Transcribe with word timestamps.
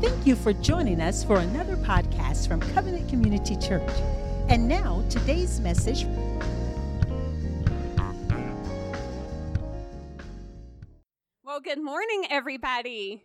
Thank 0.00 0.28
you 0.28 0.36
for 0.36 0.52
joining 0.52 1.00
us 1.00 1.24
for 1.24 1.40
another 1.40 1.76
podcast 1.76 2.46
from 2.46 2.60
Covenant 2.60 3.08
Community 3.08 3.56
Church. 3.56 3.90
And 4.48 4.68
now, 4.68 5.04
today's 5.10 5.58
message. 5.58 6.06
Well, 11.42 11.58
good 11.60 11.82
morning, 11.82 12.26
everybody. 12.30 13.24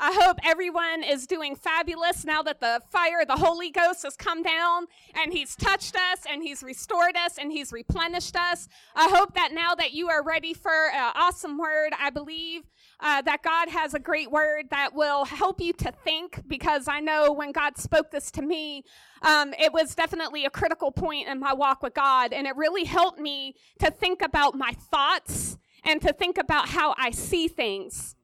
I 0.00 0.12
hope 0.22 0.38
everyone 0.44 1.02
is 1.02 1.26
doing 1.26 1.56
fabulous 1.56 2.24
now 2.24 2.40
that 2.42 2.60
the 2.60 2.80
fire 2.88 3.22
of 3.22 3.26
the 3.26 3.34
Holy 3.34 3.70
Ghost 3.70 4.04
has 4.04 4.14
come 4.14 4.44
down 4.44 4.86
and 5.20 5.32
He's 5.32 5.56
touched 5.56 5.96
us 5.96 6.20
and 6.30 6.40
He's 6.40 6.62
restored 6.62 7.16
us 7.16 7.36
and 7.36 7.50
He's 7.50 7.72
replenished 7.72 8.36
us. 8.36 8.68
I 8.94 9.08
hope 9.08 9.34
that 9.34 9.52
now 9.52 9.74
that 9.74 9.92
you 9.92 10.08
are 10.08 10.22
ready 10.22 10.54
for 10.54 10.70
an 10.70 11.12
awesome 11.16 11.58
word, 11.58 11.94
I 11.98 12.10
believe 12.10 12.62
uh, 13.00 13.22
that 13.22 13.42
God 13.42 13.70
has 13.70 13.92
a 13.92 13.98
great 13.98 14.30
word 14.30 14.66
that 14.70 14.94
will 14.94 15.24
help 15.24 15.60
you 15.60 15.72
to 15.74 15.90
think 16.04 16.42
because 16.46 16.86
I 16.86 17.00
know 17.00 17.32
when 17.32 17.50
God 17.50 17.76
spoke 17.76 18.12
this 18.12 18.30
to 18.32 18.42
me, 18.42 18.84
um, 19.22 19.52
it 19.58 19.72
was 19.72 19.96
definitely 19.96 20.44
a 20.44 20.50
critical 20.50 20.92
point 20.92 21.26
in 21.26 21.40
my 21.40 21.52
walk 21.52 21.82
with 21.82 21.94
God 21.94 22.32
and 22.32 22.46
it 22.46 22.54
really 22.54 22.84
helped 22.84 23.18
me 23.18 23.56
to 23.80 23.90
think 23.90 24.22
about 24.22 24.54
my 24.54 24.76
thoughts 24.92 25.58
and 25.82 26.00
to 26.02 26.12
think 26.12 26.38
about 26.38 26.68
how 26.68 26.94
I 26.96 27.10
see 27.10 27.48
things. 27.48 28.14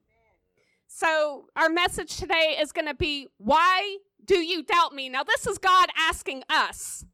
So, 0.96 1.46
our 1.56 1.68
message 1.68 2.18
today 2.18 2.56
is 2.60 2.70
going 2.70 2.86
to 2.86 2.94
be 2.94 3.26
why 3.38 3.98
do 4.24 4.38
you 4.38 4.62
doubt 4.62 4.94
me? 4.94 5.08
Now, 5.08 5.24
this 5.24 5.44
is 5.44 5.58
God 5.58 5.88
asking 5.98 6.44
us, 6.48 7.04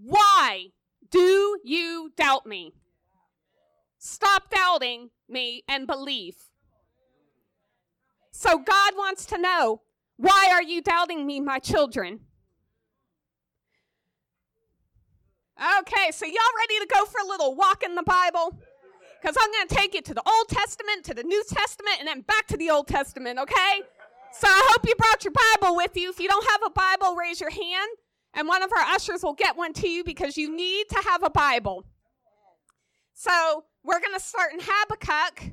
why 0.00 0.68
do 1.10 1.58
you 1.64 2.12
doubt 2.16 2.46
me? 2.46 2.74
Stop 3.98 4.50
doubting 4.50 5.10
me 5.28 5.64
and 5.66 5.88
believe. 5.88 6.36
So, 8.30 8.58
God 8.58 8.92
wants 8.96 9.26
to 9.26 9.36
know, 9.36 9.80
why 10.16 10.50
are 10.52 10.62
you 10.62 10.80
doubting 10.80 11.26
me, 11.26 11.40
my 11.40 11.58
children? 11.58 12.20
Okay, 15.80 16.12
so 16.12 16.24
y'all 16.24 16.56
ready 16.56 16.78
to 16.78 16.86
go 16.88 17.04
for 17.06 17.18
a 17.20 17.26
little 17.26 17.56
walk 17.56 17.82
in 17.82 17.96
the 17.96 18.04
Bible? 18.04 18.60
Because 19.22 19.36
I'm 19.40 19.52
going 19.52 19.68
to 19.68 19.74
take 19.74 19.94
it 19.94 20.04
to 20.06 20.14
the 20.14 20.22
Old 20.26 20.48
Testament, 20.48 21.04
to 21.04 21.14
the 21.14 21.22
New 21.22 21.42
Testament, 21.48 21.96
and 22.00 22.08
then 22.08 22.22
back 22.22 22.48
to 22.48 22.56
the 22.56 22.70
Old 22.70 22.88
Testament, 22.88 23.38
okay? 23.38 23.82
So 24.32 24.48
I 24.48 24.68
hope 24.70 24.84
you 24.86 24.94
brought 24.96 25.24
your 25.24 25.32
Bible 25.32 25.76
with 25.76 25.96
you. 25.96 26.10
If 26.10 26.18
you 26.18 26.28
don't 26.28 26.46
have 26.50 26.60
a 26.66 26.70
Bible, 26.70 27.14
raise 27.14 27.40
your 27.40 27.50
hand, 27.50 27.90
and 28.34 28.48
one 28.48 28.62
of 28.62 28.72
our 28.72 28.82
ushers 28.94 29.22
will 29.22 29.34
get 29.34 29.56
one 29.56 29.72
to 29.74 29.88
you 29.88 30.02
because 30.02 30.36
you 30.36 30.54
need 30.54 30.88
to 30.88 31.02
have 31.08 31.22
a 31.22 31.30
Bible. 31.30 31.84
So 33.14 33.64
we're 33.84 34.00
going 34.00 34.14
to 34.14 34.20
start 34.20 34.54
in 34.54 34.60
Habakkuk, 34.60 35.52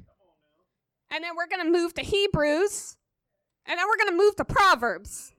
and 1.11 1.23
then 1.23 1.36
we're 1.36 1.48
going 1.48 1.64
to 1.64 1.72
move 1.72 1.94
to 1.95 2.02
Hebrews, 2.02 2.98
and 3.67 3.78
then 3.78 3.86
we're 3.88 4.04
going 4.04 4.17
to 4.17 4.23
move 4.23 4.36
to 4.38 4.45
Proverbs. 4.45 5.33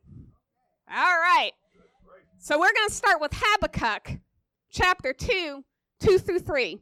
All 0.89 1.19
right. 1.19 1.53
So 2.39 2.59
we're 2.61 2.73
going 2.73 2.89
to 2.89 2.95
start 2.95 3.21
with 3.21 3.33
Habakkuk, 3.35 4.21
chapter 4.71 5.13
2, 5.13 5.65
2 6.01 6.19
through 6.19 6.39
3. 6.39 6.81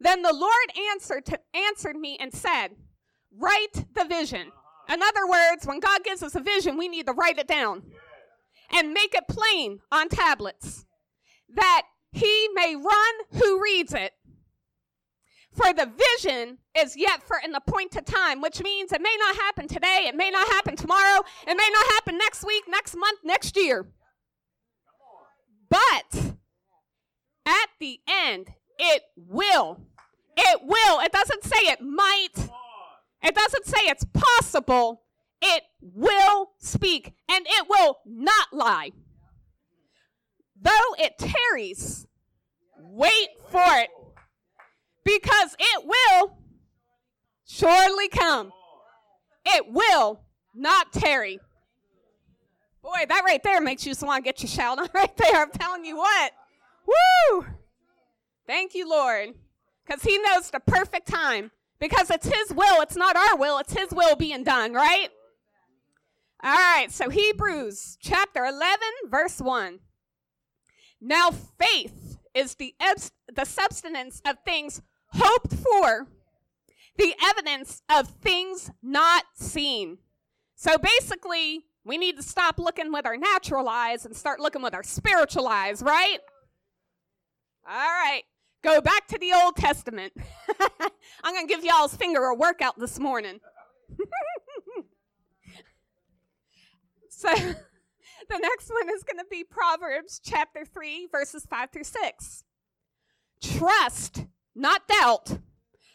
Then 0.00 0.22
the 0.22 0.34
Lord 0.34 0.92
answered, 0.92 1.24
to, 1.26 1.40
answered 1.54 1.96
me 1.96 2.16
and 2.20 2.32
said, 2.32 2.68
Write 3.32 3.84
the 3.94 4.04
vision. 4.04 4.48
Uh-huh. 4.48 4.94
In 4.94 5.02
other 5.02 5.26
words, 5.26 5.66
when 5.66 5.80
God 5.80 6.04
gives 6.04 6.22
us 6.22 6.34
a 6.34 6.40
vision, 6.40 6.76
we 6.76 6.88
need 6.88 7.06
to 7.06 7.12
write 7.12 7.38
it 7.38 7.48
down 7.48 7.82
and 8.72 8.92
make 8.92 9.14
it 9.14 9.28
plain 9.28 9.80
on 9.92 10.08
tablets 10.08 10.86
that 11.54 11.82
he 12.12 12.48
may 12.54 12.74
run 12.76 13.42
who 13.42 13.62
reads 13.62 13.94
it. 13.94 14.12
For 15.52 15.72
the 15.72 15.90
vision 16.20 16.58
is 16.76 16.96
yet 16.96 17.22
for 17.22 17.38
an 17.42 17.54
appointed 17.54 18.04
time, 18.04 18.42
which 18.42 18.62
means 18.62 18.92
it 18.92 19.00
may 19.00 19.16
not 19.18 19.36
happen 19.36 19.66
today, 19.66 20.04
it 20.06 20.14
may 20.14 20.30
not 20.30 20.46
happen 20.48 20.76
tomorrow, 20.76 21.22
it 21.46 21.54
may 21.56 21.68
not 21.72 21.86
happen 21.94 22.18
next 22.18 22.44
week, 22.44 22.64
next 22.68 22.94
month, 22.94 23.20
next 23.24 23.56
year. 23.56 23.86
But 25.70 26.34
at 27.46 27.68
the 27.80 28.00
end, 28.06 28.48
it 28.78 29.02
will. 29.16 29.80
It 30.36 30.60
will. 30.62 31.00
It 31.00 31.12
doesn't 31.12 31.44
say 31.44 31.58
it 31.62 31.80
might. 31.80 32.50
It 33.22 33.34
doesn't 33.34 33.66
say 33.66 33.78
it's 33.82 34.04
possible. 34.12 35.02
It 35.40 35.62
will 35.80 36.50
speak 36.58 37.14
and 37.28 37.46
it 37.48 37.66
will 37.68 37.98
not 38.04 38.52
lie. 38.52 38.92
Though 40.60 40.94
it 40.98 41.18
tarries, 41.18 42.06
wait 42.78 43.28
for 43.50 43.64
it 43.64 43.90
because 45.04 45.56
it 45.58 45.84
will 45.84 46.38
surely 47.46 48.08
come. 48.08 48.52
It 49.44 49.66
will 49.70 50.20
not 50.54 50.92
tarry. 50.92 51.38
Boy, 52.82 53.04
that 53.08 53.22
right 53.24 53.42
there 53.42 53.60
makes 53.60 53.84
you 53.84 53.90
just 53.90 54.02
want 54.02 54.24
to 54.24 54.28
get 54.28 54.42
your 54.42 54.48
shout 54.48 54.78
on 54.78 54.88
right 54.94 55.16
there. 55.16 55.42
I'm 55.42 55.50
telling 55.50 55.84
you 55.84 55.96
what. 55.96 56.32
Woo! 56.86 57.46
Thank 58.46 58.74
you, 58.74 58.88
Lord. 58.88 59.34
Because 59.86 60.02
He 60.02 60.18
knows 60.18 60.50
the 60.50 60.60
perfect 60.60 61.08
time. 61.08 61.50
Because 61.78 62.10
it's 62.10 62.26
His 62.26 62.52
will, 62.54 62.80
it's 62.80 62.96
not 62.96 63.16
our 63.16 63.36
will, 63.36 63.58
it's 63.58 63.74
His 63.74 63.90
will 63.90 64.16
being 64.16 64.44
done, 64.44 64.72
right? 64.72 65.08
All 66.42 66.52
right, 66.52 66.90
so 66.90 67.10
Hebrews 67.10 67.98
chapter 68.00 68.44
11, 68.44 68.78
verse 69.08 69.40
1. 69.40 69.80
Now 71.00 71.30
faith 71.30 72.18
is 72.34 72.54
the, 72.54 72.74
the 73.34 73.44
substance 73.44 74.22
of 74.26 74.36
things 74.44 74.82
hoped 75.12 75.54
for, 75.54 76.06
the 76.96 77.14
evidence 77.22 77.82
of 77.90 78.08
things 78.08 78.70
not 78.82 79.24
seen. 79.34 79.98
So 80.54 80.76
basically, 80.78 81.64
we 81.84 81.98
need 81.98 82.16
to 82.16 82.22
stop 82.22 82.58
looking 82.58 82.92
with 82.92 83.06
our 83.06 83.16
natural 83.16 83.68
eyes 83.68 84.04
and 84.06 84.16
start 84.16 84.40
looking 84.40 84.62
with 84.62 84.74
our 84.74 84.82
spiritual 84.82 85.46
eyes, 85.46 85.82
right? 85.82 86.18
All 87.68 87.74
right. 87.74 88.22
Go 88.66 88.80
back 88.80 89.06
to 89.06 89.18
the 89.18 89.32
Old 89.32 89.54
Testament. 89.54 90.12
I'm 91.22 91.32
going 91.32 91.46
to 91.46 91.54
give 91.54 91.64
y'all's 91.64 91.94
finger 91.94 92.24
a 92.24 92.34
workout 92.34 92.76
this 92.76 92.98
morning. 92.98 93.38
so 97.08 97.28
the 97.36 98.38
next 98.40 98.68
one 98.68 98.92
is 98.92 99.04
going 99.04 99.18
to 99.18 99.26
be 99.30 99.44
Proverbs 99.44 100.20
chapter 100.20 100.64
3, 100.64 101.06
verses 101.12 101.46
5 101.48 101.70
through 101.70 101.84
6. 101.84 102.42
Trust, 103.40 104.24
not 104.56 104.88
doubt. 104.88 105.38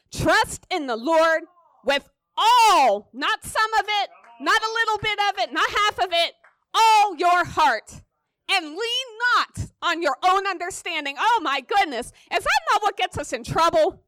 Trust 0.09 0.65
in 0.71 0.87
the 0.87 0.95
Lord 0.95 1.41
with 1.83 2.07
all, 2.37 3.09
not 3.11 3.43
some 3.43 3.73
of 3.79 3.85
it, 3.85 4.09
not 4.39 4.61
a 4.61 4.71
little 4.71 4.97
bit 4.99 5.19
of 5.29 5.39
it, 5.39 5.51
not 5.51 5.69
half 5.69 5.99
of 5.99 6.13
it, 6.13 6.35
all 6.73 7.17
your 7.17 7.43
heart 7.43 8.01
and 8.51 8.65
lean 8.65 9.07
not 9.35 9.71
on 9.81 10.01
your 10.01 10.17
own 10.23 10.45
understanding. 10.45 11.15
Oh 11.17 11.39
my 11.41 11.61
goodness, 11.61 12.07
is 12.07 12.43
that 12.43 12.61
not 12.73 12.81
what 12.81 12.97
gets 12.97 13.17
us 13.17 13.33
in 13.33 13.43
trouble? 13.43 14.03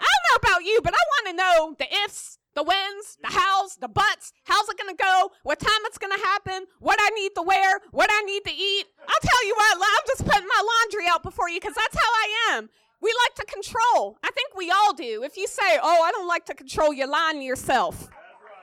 I 0.00 0.06
don't 0.06 0.42
know 0.42 0.48
about 0.48 0.64
you, 0.64 0.80
but 0.82 0.94
I 0.94 0.96
want 0.96 1.26
to 1.28 1.32
know 1.34 1.76
the 1.78 1.94
ifs, 2.04 2.38
the 2.54 2.62
whens, 2.62 3.18
the 3.22 3.28
hows, 3.28 3.76
the 3.76 3.88
buts. 3.88 4.32
How's 4.44 4.68
it 4.68 4.78
going 4.78 4.96
to 4.96 5.02
go? 5.02 5.30
What 5.42 5.60
time 5.60 5.84
it's 5.84 5.98
going 5.98 6.12
to 6.12 6.24
happen? 6.24 6.66
What 6.78 6.98
I 7.00 7.10
need 7.10 7.34
to 7.34 7.42
wear? 7.42 7.80
What 7.90 8.08
I 8.10 8.22
need 8.22 8.44
to 8.44 8.52
eat? 8.52 8.86
I'll 9.06 9.20
tell 9.28 9.46
you 9.46 9.54
what, 9.54 9.76
I'm 9.76 10.06
just 10.06 10.24
putting 10.24 10.48
my 10.48 10.62
laundry 10.64 11.06
out 11.08 11.22
before 11.22 11.50
you 11.50 11.60
because 11.60 11.74
that's 11.74 11.94
how 11.94 12.10
I 12.10 12.54
am. 12.54 12.70
We 13.02 13.14
like 13.26 13.46
to 13.46 13.52
control. 13.52 14.18
I 14.22 14.30
think 14.30 14.54
we 14.56 14.70
all 14.70 14.94
do. 14.94 15.22
If 15.22 15.36
you 15.36 15.46
say, 15.46 15.78
oh, 15.82 16.02
I 16.02 16.10
don't 16.12 16.28
like 16.28 16.46
to 16.46 16.54
control, 16.54 16.92
you're 16.92 17.08
lying 17.08 17.38
to 17.38 17.44
yourself. 17.44 18.08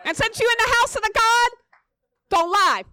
And 0.06 0.16
since 0.16 0.40
you're 0.40 0.50
in 0.50 0.66
the 0.66 0.76
house 0.80 0.96
of 0.96 1.02
the 1.02 1.12
God, 1.14 1.50
don't 2.30 2.52
lie. 2.52 2.84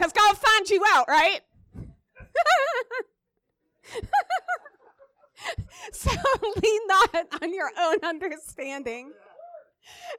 Because 0.00 0.12
God 0.14 0.38
find 0.38 0.70
you 0.70 0.82
out, 0.94 1.08
right? 1.08 1.40
so 5.92 6.10
lean 6.62 6.80
not 6.86 7.26
on 7.42 7.52
your 7.52 7.70
own 7.78 7.98
understanding. 8.02 9.12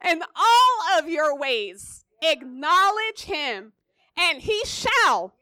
In 0.07 0.21
all 0.21 0.99
of 0.99 1.09
your 1.09 1.35
ways, 1.35 2.05
acknowledge 2.21 3.23
him, 3.23 3.73
and 4.15 4.43
he 4.43 4.61
shall 4.65 5.33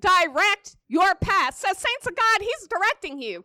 direct 0.00 0.76
your 0.88 1.14
path. 1.14 1.54
So, 1.54 1.68
saints 1.68 2.08
of 2.08 2.16
God, 2.16 2.40
he's 2.40 2.66
directing 2.68 3.22
you. 3.22 3.44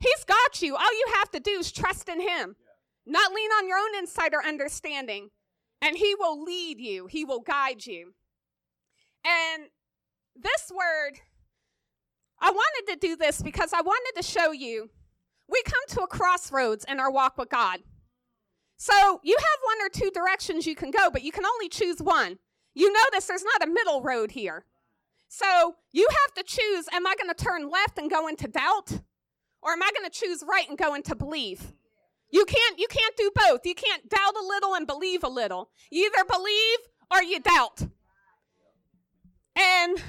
He's 0.00 0.24
got 0.24 0.62
you. 0.62 0.74
All 0.74 0.90
you 0.90 1.04
have 1.16 1.30
to 1.32 1.40
do 1.40 1.50
is 1.50 1.70
trust 1.70 2.08
in 2.08 2.22
him, 2.22 2.56
not 3.04 3.34
lean 3.34 3.50
on 3.50 3.68
your 3.68 3.76
own 3.76 3.94
insight 3.94 4.32
or 4.32 4.42
understanding, 4.42 5.28
and 5.82 5.98
he 5.98 6.14
will 6.14 6.42
lead 6.42 6.80
you, 6.80 7.08
he 7.08 7.26
will 7.26 7.40
guide 7.40 7.84
you. 7.84 8.14
And 9.24 9.64
this 10.36 10.70
word, 10.70 11.20
I 12.40 12.50
wanted 12.50 12.92
to 12.92 13.06
do 13.06 13.16
this 13.16 13.42
because 13.42 13.72
I 13.72 13.80
wanted 13.82 14.12
to 14.16 14.22
show 14.22 14.52
you 14.52 14.90
we 15.48 15.62
come 15.64 15.80
to 15.88 16.02
a 16.02 16.06
crossroads 16.06 16.84
in 16.88 17.00
our 17.00 17.10
walk 17.10 17.38
with 17.38 17.48
God. 17.48 17.80
So 18.76 19.20
you 19.24 19.36
have 19.36 19.58
one 19.64 19.86
or 19.86 19.88
two 19.88 20.10
directions 20.10 20.66
you 20.66 20.76
can 20.76 20.90
go, 20.90 21.10
but 21.10 21.22
you 21.22 21.32
can 21.32 21.44
only 21.44 21.68
choose 21.68 22.00
one. 22.00 22.38
You 22.74 22.92
notice 22.92 23.26
there's 23.26 23.44
not 23.44 23.66
a 23.66 23.70
middle 23.70 24.02
road 24.02 24.30
here. 24.30 24.64
So 25.28 25.74
you 25.92 26.08
have 26.08 26.34
to 26.34 26.42
choose 26.42 26.86
am 26.92 27.06
I 27.06 27.14
going 27.20 27.34
to 27.34 27.44
turn 27.44 27.70
left 27.70 27.98
and 27.98 28.10
go 28.10 28.28
into 28.28 28.46
doubt? 28.46 29.00
Or 29.60 29.72
am 29.72 29.82
I 29.82 29.90
going 29.96 30.08
to 30.08 30.16
choose 30.16 30.44
right 30.48 30.68
and 30.68 30.78
go 30.78 30.94
into 30.94 31.16
belief? 31.16 31.72
You 32.30 32.44
can't 32.44 32.78
you 32.78 32.86
can't 32.88 33.16
do 33.16 33.30
both. 33.34 33.64
You 33.64 33.74
can't 33.74 34.08
doubt 34.08 34.34
a 34.40 34.46
little 34.46 34.74
and 34.74 34.86
believe 34.86 35.24
a 35.24 35.28
little. 35.28 35.70
You 35.90 36.06
either 36.06 36.24
believe 36.24 36.78
or 37.10 37.22
you 37.22 37.40
doubt. 37.40 37.88
And 39.58 40.02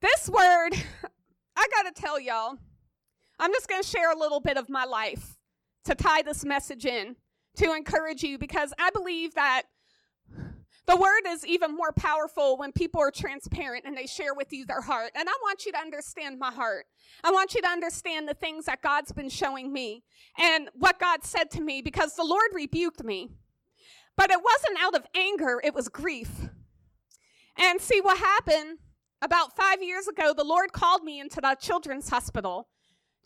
this 0.00 0.28
word, 0.28 0.70
I 1.56 1.66
got 1.76 1.94
to 1.94 2.00
tell 2.00 2.20
y'all, 2.20 2.58
I'm 3.40 3.52
just 3.52 3.68
going 3.68 3.82
to 3.82 3.88
share 3.88 4.12
a 4.12 4.18
little 4.18 4.40
bit 4.40 4.56
of 4.56 4.68
my 4.68 4.84
life 4.84 5.36
to 5.84 5.94
tie 5.94 6.22
this 6.22 6.44
message 6.44 6.86
in 6.86 7.16
to 7.56 7.74
encourage 7.74 8.22
you 8.22 8.38
because 8.38 8.72
I 8.78 8.90
believe 8.90 9.34
that 9.34 9.62
the 10.86 10.96
word 10.96 11.22
is 11.28 11.46
even 11.46 11.74
more 11.74 11.92
powerful 11.92 12.56
when 12.56 12.72
people 12.72 13.00
are 13.00 13.10
transparent 13.10 13.84
and 13.84 13.96
they 13.96 14.06
share 14.06 14.34
with 14.34 14.52
you 14.52 14.64
their 14.64 14.80
heart. 14.80 15.12
And 15.14 15.28
I 15.28 15.32
want 15.42 15.64
you 15.64 15.72
to 15.72 15.78
understand 15.78 16.38
my 16.38 16.50
heart. 16.50 16.86
I 17.22 17.30
want 17.30 17.54
you 17.54 17.62
to 17.62 17.68
understand 17.68 18.28
the 18.28 18.34
things 18.34 18.66
that 18.66 18.82
God's 18.82 19.12
been 19.12 19.28
showing 19.28 19.72
me 19.72 20.04
and 20.38 20.70
what 20.74 20.98
God 20.98 21.24
said 21.24 21.50
to 21.52 21.60
me 21.60 21.82
because 21.82 22.14
the 22.14 22.24
Lord 22.24 22.50
rebuked 22.52 23.04
me. 23.04 23.30
But 24.16 24.30
it 24.30 24.40
wasn't 24.42 24.82
out 24.82 24.94
of 24.94 25.06
anger, 25.14 25.60
it 25.64 25.74
was 25.74 25.88
grief. 25.88 26.30
And 27.56 27.80
see 27.80 28.00
what 28.00 28.18
happened 28.18 28.78
about 29.20 29.56
five 29.56 29.82
years 29.82 30.08
ago, 30.08 30.32
the 30.36 30.44
Lord 30.44 30.72
called 30.72 31.04
me 31.04 31.20
into 31.20 31.40
the 31.40 31.56
children's 31.60 32.08
hospital 32.08 32.68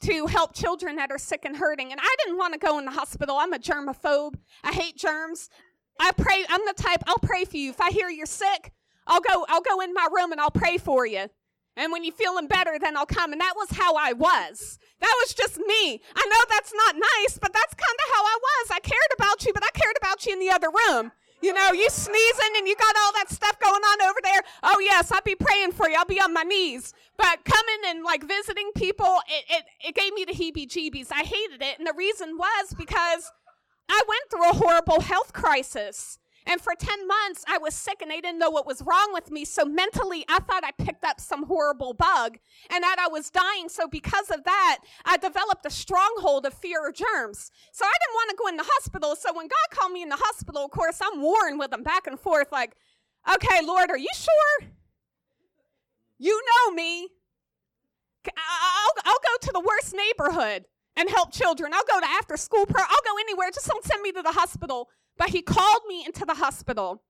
to 0.01 0.27
help 0.27 0.55
children 0.55 0.97
that 0.97 1.11
are 1.11 1.19
sick 1.19 1.45
and 1.45 1.57
hurting. 1.57 1.91
And 1.91 2.01
I 2.01 2.17
didn't 2.25 2.39
want 2.39 2.53
to 2.53 2.59
go 2.59 2.79
in 2.79 2.85
the 2.85 2.91
hospital. 2.91 3.37
I'm 3.39 3.53
a 3.53 3.59
germaphobe. 3.59 4.35
I 4.63 4.73
hate 4.73 4.97
germs. 4.97 5.49
I 5.99 6.13
pray, 6.13 6.45
I'm 6.49 6.61
the 6.67 6.75
type, 6.75 7.03
I'll 7.07 7.19
pray 7.19 7.45
for 7.45 7.57
you. 7.57 7.71
If 7.71 7.81
I 7.81 7.91
hear 7.91 8.11
you're 8.11 8.27
sick, 8.27 8.73
I'll 9.07 9.21
go, 9.21 9.47
I'll 9.49 9.63
go 9.63 9.81
in 9.81 9.95
my 9.95 10.07
room 10.15 10.33
and 10.33 10.41
I'll 10.41 10.51
pray 10.51 10.77
for 10.77 11.07
you. 11.07 11.27
And 11.77 11.93
when 11.93 12.05
you're 12.05 12.15
feeling 12.15 12.49
better, 12.49 12.79
then 12.79 12.97
I'll 12.97 13.07
come. 13.07 13.33
And 13.33 13.41
that 13.41 13.55
was 13.57 13.71
how 13.71 13.97
I 13.97 14.13
was. 14.13 14.79
That 15.01 15.15
was 15.23 15.35
just 15.35 15.59
me. 15.59 16.01
I 16.15 16.27
know 16.27 16.45
that's 16.49 16.73
not 16.75 16.97
nice, 16.97 17.39
but 17.39 17.53
that's 17.53 17.75
kind 17.75 17.99
of 18.05 18.15
how 18.15 18.23
I 18.23 18.39
was. 18.41 18.71
I 18.73 18.81
cared 18.81 19.13
about 19.19 19.45
you, 19.45 19.53
but 19.53 19.63
I 19.63 19.79
cared 19.79 19.97
about 19.99 20.25
you 20.27 20.33
in 20.33 20.41
the 20.41 20.51
other 20.51 20.69
room. 20.69 21.13
You 21.43 21.53
know, 21.53 21.73
you 21.73 21.89
sneezing 21.91 22.55
and 22.57 22.67
you 22.67 22.75
got 22.77 22.97
all 23.05 23.13
that 23.15 23.31
stuff 23.31 23.59
going 23.61 23.75
on 23.75 24.03
over 24.09 24.19
there. 24.23 24.41
Oh, 24.63 24.79
yes, 24.81 25.13
I'll 25.13 25.21
be 25.23 25.35
praying 25.35 25.73
for 25.73 25.89
you. 25.89 25.97
I'll 25.97 26.05
be 26.05 26.21
on 26.21 26.33
my 26.33 26.43
knees. 26.43 26.95
But 27.17 27.45
coming 27.45 27.81
and 27.87 28.03
like 28.05 28.25
visiting 28.27 28.71
people, 28.75 29.21
it, 29.29 29.45
it, 29.49 29.65
it 29.89 29.95
gave 29.95 30.13
me 30.15 30.25
the 30.25 30.33
heebie 30.33 30.67
jeebies. 30.67 31.13
I 31.13 31.23
hated 31.23 31.63
it. 31.63 31.79
And 31.79 31.87
the 31.87 31.95
reason 31.97 32.37
was 32.39 32.75
because 32.77 33.31
I 33.89 34.03
went 34.09 34.31
through 34.31 34.51
a 34.51 34.65
horrible 34.65 35.01
health 35.01 35.33
crisis. 35.33 36.19
And 36.47 36.61
for 36.61 36.75
10 36.79 37.09
months, 37.09 37.45
I 37.49 37.59
was 37.59 37.75
sick 37.75 38.01
and 38.01 38.11
they 38.11 38.21
didn't 38.21 38.39
know 38.39 38.51
what 38.51 38.67
was 38.67 38.83
wrong 38.83 39.11
with 39.13 39.31
me. 39.31 39.45
So 39.45 39.65
mentally, 39.65 40.25
I 40.29 40.39
thought 40.39 40.65
I 40.65 40.71
picked 40.73 41.05
up 41.05 41.21
some 41.21 41.45
horrible 41.47 41.93
bug 41.93 42.39
and 42.71 42.85
that 42.85 42.97
I 43.01 43.09
was 43.09 43.31
dying. 43.31 43.69
So 43.69 43.89
because 43.89 44.31
of 44.31 44.45
that, 44.45 44.79
I 45.05 45.17
developed 45.17 45.67
a 45.67 45.71
stronghold 45.71 46.47
of 46.47 46.55
fear 46.55 46.87
of 46.87 46.95
germs. 46.95 47.51
So 47.73 47.85
I 47.85 47.93
didn't 48.01 48.15
want 48.15 48.31
to 48.31 48.37
go 48.37 48.49
in 48.49 48.57
the 48.57 48.67
hospital. 48.67 49.17
So 49.17 49.35
when 49.35 49.49
God 49.49 49.77
called 49.77 49.93
me 49.93 50.03
in 50.03 50.09
the 50.09 50.17
hospital, 50.19 50.65
of 50.65 50.71
course, 50.71 51.01
I'm 51.03 51.21
warring 51.21 51.59
with 51.59 51.73
him 51.73 51.83
back 51.83 52.07
and 52.07 52.19
forth 52.19 52.53
like, 52.53 52.77
okay, 53.33 53.67
Lord, 53.67 53.91
are 53.91 53.99
you 53.99 54.11
sure? 54.15 54.69
You 56.19 56.41
know 56.41 56.75
me. 56.75 57.09
I'll, 58.27 59.03
I'll 59.05 59.19
go 59.23 59.47
to 59.47 59.53
the 59.53 59.61
worst 59.61 59.95
neighborhood 59.95 60.65
and 60.97 61.11
help 61.11 61.33
children. 61.33 61.73
I'll 61.75 61.85
go 61.91 62.01
to 62.01 62.07
after 62.07 62.37
school 62.37 62.67
prayer. 62.67 62.87
I'll 62.89 63.15
go 63.15 63.19
anywhere. 63.21 63.51
Just 63.53 63.69
don't 63.69 63.85
send 63.85 64.03
me 64.03 64.13
to 64.13 64.23
the 64.23 64.33
hospital. 64.33 64.89
But 65.19 65.31
he 65.31 65.43
called 65.43 65.83
me 65.89 66.05
into 66.05 66.25
the 66.25 66.35
hospital. 66.35 67.03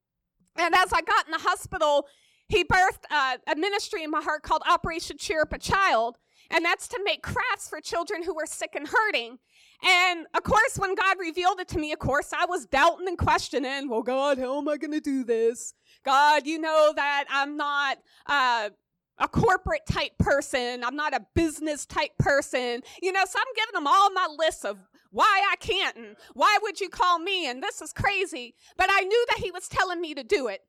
And 0.56 0.74
as 0.74 0.92
I 0.92 1.02
got 1.02 1.26
in 1.26 1.32
the 1.32 1.38
hospital, 1.38 2.06
he 2.48 2.64
birthed 2.64 3.04
a 3.10 3.56
ministry 3.56 4.02
in 4.02 4.10
my 4.10 4.22
heart 4.22 4.42
called 4.42 4.62
Operation 4.68 5.18
Cheer 5.18 5.42
Up 5.42 5.52
a 5.52 5.58
Child. 5.58 6.18
And 6.50 6.64
that's 6.64 6.86
to 6.88 7.00
make 7.04 7.22
crafts 7.22 7.68
for 7.68 7.80
children 7.80 8.22
who 8.22 8.38
are 8.38 8.46
sick 8.46 8.74
and 8.74 8.86
hurting. 8.86 9.38
And 9.84 10.26
of 10.34 10.44
course, 10.44 10.78
when 10.78 10.94
God 10.94 11.16
revealed 11.18 11.60
it 11.60 11.68
to 11.68 11.78
me, 11.78 11.92
of 11.92 11.98
course, 11.98 12.32
I 12.32 12.46
was 12.46 12.66
doubting 12.66 13.08
and 13.08 13.18
questioning, 13.18 13.88
well, 13.88 14.02
God, 14.02 14.38
how 14.38 14.58
am 14.58 14.68
I 14.68 14.76
going 14.76 14.92
to 14.92 15.00
do 15.00 15.24
this? 15.24 15.74
God, 16.04 16.46
you 16.46 16.58
know 16.58 16.92
that 16.94 17.24
I'm 17.30 17.56
not 17.56 17.98
uh, 18.26 18.70
a 19.18 19.28
corporate 19.28 19.86
type 19.90 20.18
person. 20.18 20.84
I'm 20.84 20.96
not 20.96 21.14
a 21.14 21.26
business 21.34 21.86
type 21.86 22.16
person. 22.18 22.82
You 23.02 23.12
know, 23.12 23.24
so 23.28 23.38
I'm 23.38 23.54
giving 23.54 23.74
them 23.74 23.86
all 23.86 24.10
my 24.12 24.28
list 24.38 24.64
of 24.64 24.78
why 25.10 25.42
I 25.50 25.56
can't 25.56 25.96
and 25.96 26.16
why 26.34 26.58
would 26.62 26.80
you 26.80 26.88
call 26.88 27.18
me 27.18 27.48
and 27.48 27.62
this 27.62 27.80
is 27.80 27.92
crazy. 27.92 28.54
But 28.76 28.88
I 28.90 29.00
knew 29.00 29.26
that 29.30 29.38
he 29.38 29.50
was 29.50 29.68
telling 29.68 30.00
me 30.00 30.14
to 30.14 30.22
do 30.22 30.48
it. 30.48 30.62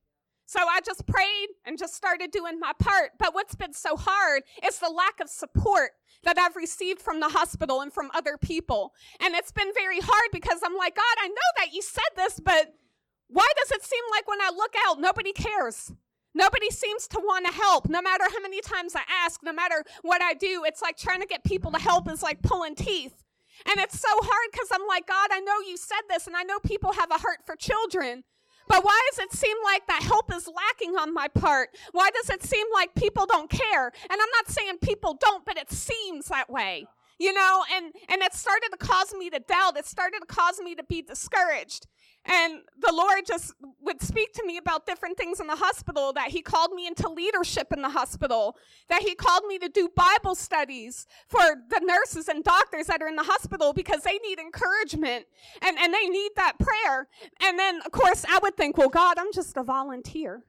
So 0.45 0.61
I 0.61 0.79
just 0.79 1.05
prayed 1.05 1.49
and 1.65 1.77
just 1.77 1.93
started 1.93 2.31
doing 2.31 2.57
my 2.57 2.71
part. 2.79 3.11
But 3.19 3.33
what's 3.33 3.55
been 3.55 3.73
so 3.73 3.97
hard 3.97 4.43
is 4.65 4.79
the 4.79 4.89
lack 4.89 5.19
of 5.19 5.29
support 5.29 5.91
that 6.23 6.37
I've 6.39 6.55
received 6.55 7.01
from 7.01 7.19
the 7.19 7.27
hospital 7.27 7.81
and 7.81 7.91
from 7.91 8.09
other 8.13 8.37
people. 8.37 8.93
And 9.19 9.35
it's 9.35 9.51
been 9.51 9.71
very 9.73 9.99
hard 9.99 10.29
because 10.31 10.59
I'm 10.63 10.75
like, 10.75 10.95
God, 10.95 11.03
I 11.21 11.27
know 11.27 11.35
that 11.57 11.73
you 11.73 11.81
said 11.81 12.09
this, 12.15 12.39
but 12.39 12.73
why 13.27 13.47
does 13.57 13.71
it 13.71 13.83
seem 13.83 14.03
like 14.09 14.27
when 14.27 14.39
I 14.39 14.51
look 14.55 14.73
out, 14.87 15.01
nobody 15.01 15.33
cares? 15.33 15.91
Nobody 16.33 16.69
seems 16.69 17.07
to 17.07 17.19
want 17.19 17.45
to 17.45 17.51
help. 17.51 17.89
No 17.89 18.01
matter 18.01 18.25
how 18.25 18.41
many 18.41 18.61
times 18.61 18.95
I 18.95 19.01
ask, 19.09 19.41
no 19.43 19.53
matter 19.53 19.83
what 20.01 20.21
I 20.21 20.33
do, 20.33 20.63
it's 20.65 20.81
like 20.81 20.97
trying 20.97 21.21
to 21.21 21.27
get 21.27 21.43
people 21.43 21.71
to 21.71 21.79
help 21.79 22.09
is 22.11 22.21
like 22.21 22.41
pulling 22.41 22.75
teeth. 22.75 23.23
And 23.65 23.79
it's 23.79 23.99
so 23.99 24.09
hard 24.11 24.49
because 24.51 24.67
I'm 24.71 24.87
like, 24.87 25.07
God, 25.07 25.29
I 25.31 25.39
know 25.39 25.59
you 25.67 25.77
said 25.77 26.01
this, 26.09 26.27
and 26.27 26.35
I 26.35 26.43
know 26.43 26.59
people 26.59 26.93
have 26.93 27.09
a 27.09 27.17
heart 27.17 27.39
for 27.45 27.55
children. 27.55 28.23
But 28.67 28.83
why 28.83 29.01
does 29.09 29.19
it 29.19 29.33
seem 29.33 29.57
like 29.63 29.87
that 29.87 30.03
help 30.03 30.33
is 30.33 30.47
lacking 30.47 30.95
on 30.95 31.13
my 31.13 31.27
part? 31.29 31.69
Why 31.93 32.09
does 32.11 32.29
it 32.29 32.43
seem 32.43 32.67
like 32.73 32.93
people 32.95 33.25
don't 33.25 33.49
care? 33.49 33.85
And 33.87 34.11
I'm 34.11 34.29
not 34.35 34.49
saying 34.49 34.79
people 34.81 35.17
don't, 35.19 35.45
but 35.45 35.57
it 35.57 35.71
seems 35.71 36.25
that 36.25 36.49
way. 36.49 36.85
You 37.19 37.33
know, 37.33 37.63
and 37.75 37.85
and 38.09 38.21
it 38.21 38.35
started 38.35 38.69
to 38.71 38.77
cause 38.77 39.11
me 39.17 39.31
to 39.31 39.39
doubt. 39.39 39.75
It 39.75 39.87
started 39.87 40.19
to 40.19 40.27
cause 40.27 40.59
me 40.59 40.75
to 40.75 40.83
be 40.83 41.01
discouraged. 41.01 41.87
And 42.27 42.61
the 42.79 42.91
Lord 42.93 43.25
just 43.25 43.53
would 43.81 44.01
speak 44.01 44.33
to 44.33 44.45
me 44.45 44.57
about 44.57 44.85
different 44.85 45.17
things 45.17 45.39
in 45.39 45.47
the 45.47 45.55
hospital, 45.55 46.11
that 46.13 46.29
He 46.29 46.41
called 46.41 46.73
me 46.73 46.85
into 46.85 47.09
leadership 47.09 47.71
in 47.71 47.81
the 47.81 47.89
hospital, 47.89 48.57
that 48.89 49.01
He 49.01 49.15
called 49.15 49.45
me 49.45 49.57
to 49.59 49.69
do 49.69 49.89
Bible 49.95 50.35
studies 50.35 51.07
for 51.27 51.39
the 51.39 51.79
nurses 51.83 52.27
and 52.27 52.43
doctors 52.43 52.87
that 52.87 53.01
are 53.01 53.07
in 53.07 53.15
the 53.15 53.23
hospital 53.23 53.71
because 53.73 54.01
they 54.01 54.17
need 54.19 54.39
encouragement 54.39 55.25
and, 55.61 55.77
and 55.77 55.93
they 55.93 56.07
need 56.07 56.31
that 56.35 56.59
prayer. 56.59 57.07
And 57.41 57.57
then, 57.57 57.81
of 57.85 57.91
course, 57.91 58.25
I 58.27 58.39
would 58.43 58.57
think, 58.57 58.77
well, 58.77 58.89
God, 58.89 59.17
I'm 59.17 59.31
just 59.31 59.55
a 59.55 59.63
volunteer. 59.63 60.43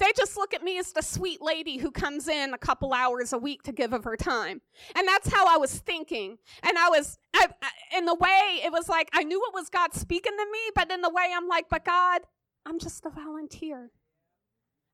They 0.00 0.10
just 0.16 0.38
look 0.38 0.54
at 0.54 0.64
me 0.64 0.78
as 0.78 0.92
the 0.92 1.02
sweet 1.02 1.42
lady 1.42 1.76
who 1.76 1.90
comes 1.90 2.26
in 2.26 2.54
a 2.54 2.58
couple 2.58 2.94
hours 2.94 3.34
a 3.34 3.38
week 3.38 3.62
to 3.64 3.72
give 3.72 3.92
of 3.92 4.04
her 4.04 4.16
time. 4.16 4.62
And 4.96 5.06
that's 5.06 5.30
how 5.30 5.46
I 5.46 5.58
was 5.58 5.78
thinking. 5.78 6.38
And 6.62 6.78
I 6.78 6.88
was, 6.88 7.18
I, 7.34 7.48
I, 7.62 7.98
in 7.98 8.06
the 8.06 8.14
way, 8.14 8.60
it 8.64 8.72
was 8.72 8.88
like 8.88 9.10
I 9.12 9.24
knew 9.24 9.40
it 9.46 9.54
was 9.54 9.68
God 9.68 9.92
speaking 9.92 10.32
to 10.38 10.46
me, 10.50 10.58
but 10.74 10.90
in 10.90 11.02
the 11.02 11.10
way, 11.10 11.30
I'm 11.36 11.46
like, 11.46 11.68
but 11.68 11.84
God, 11.84 12.22
I'm 12.64 12.78
just 12.78 13.04
a 13.04 13.10
volunteer. 13.10 13.90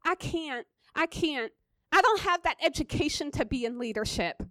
I 0.05 0.17
can't, 0.17 0.67
I 0.97 1.07
can't. 1.07 1.53
I 1.93 2.03
don't 2.03 2.21
have 2.21 2.43
that 2.43 2.57
education 2.65 3.31
to 3.33 3.45
be 3.45 3.65
in 3.65 3.79
leadership. 3.79 4.43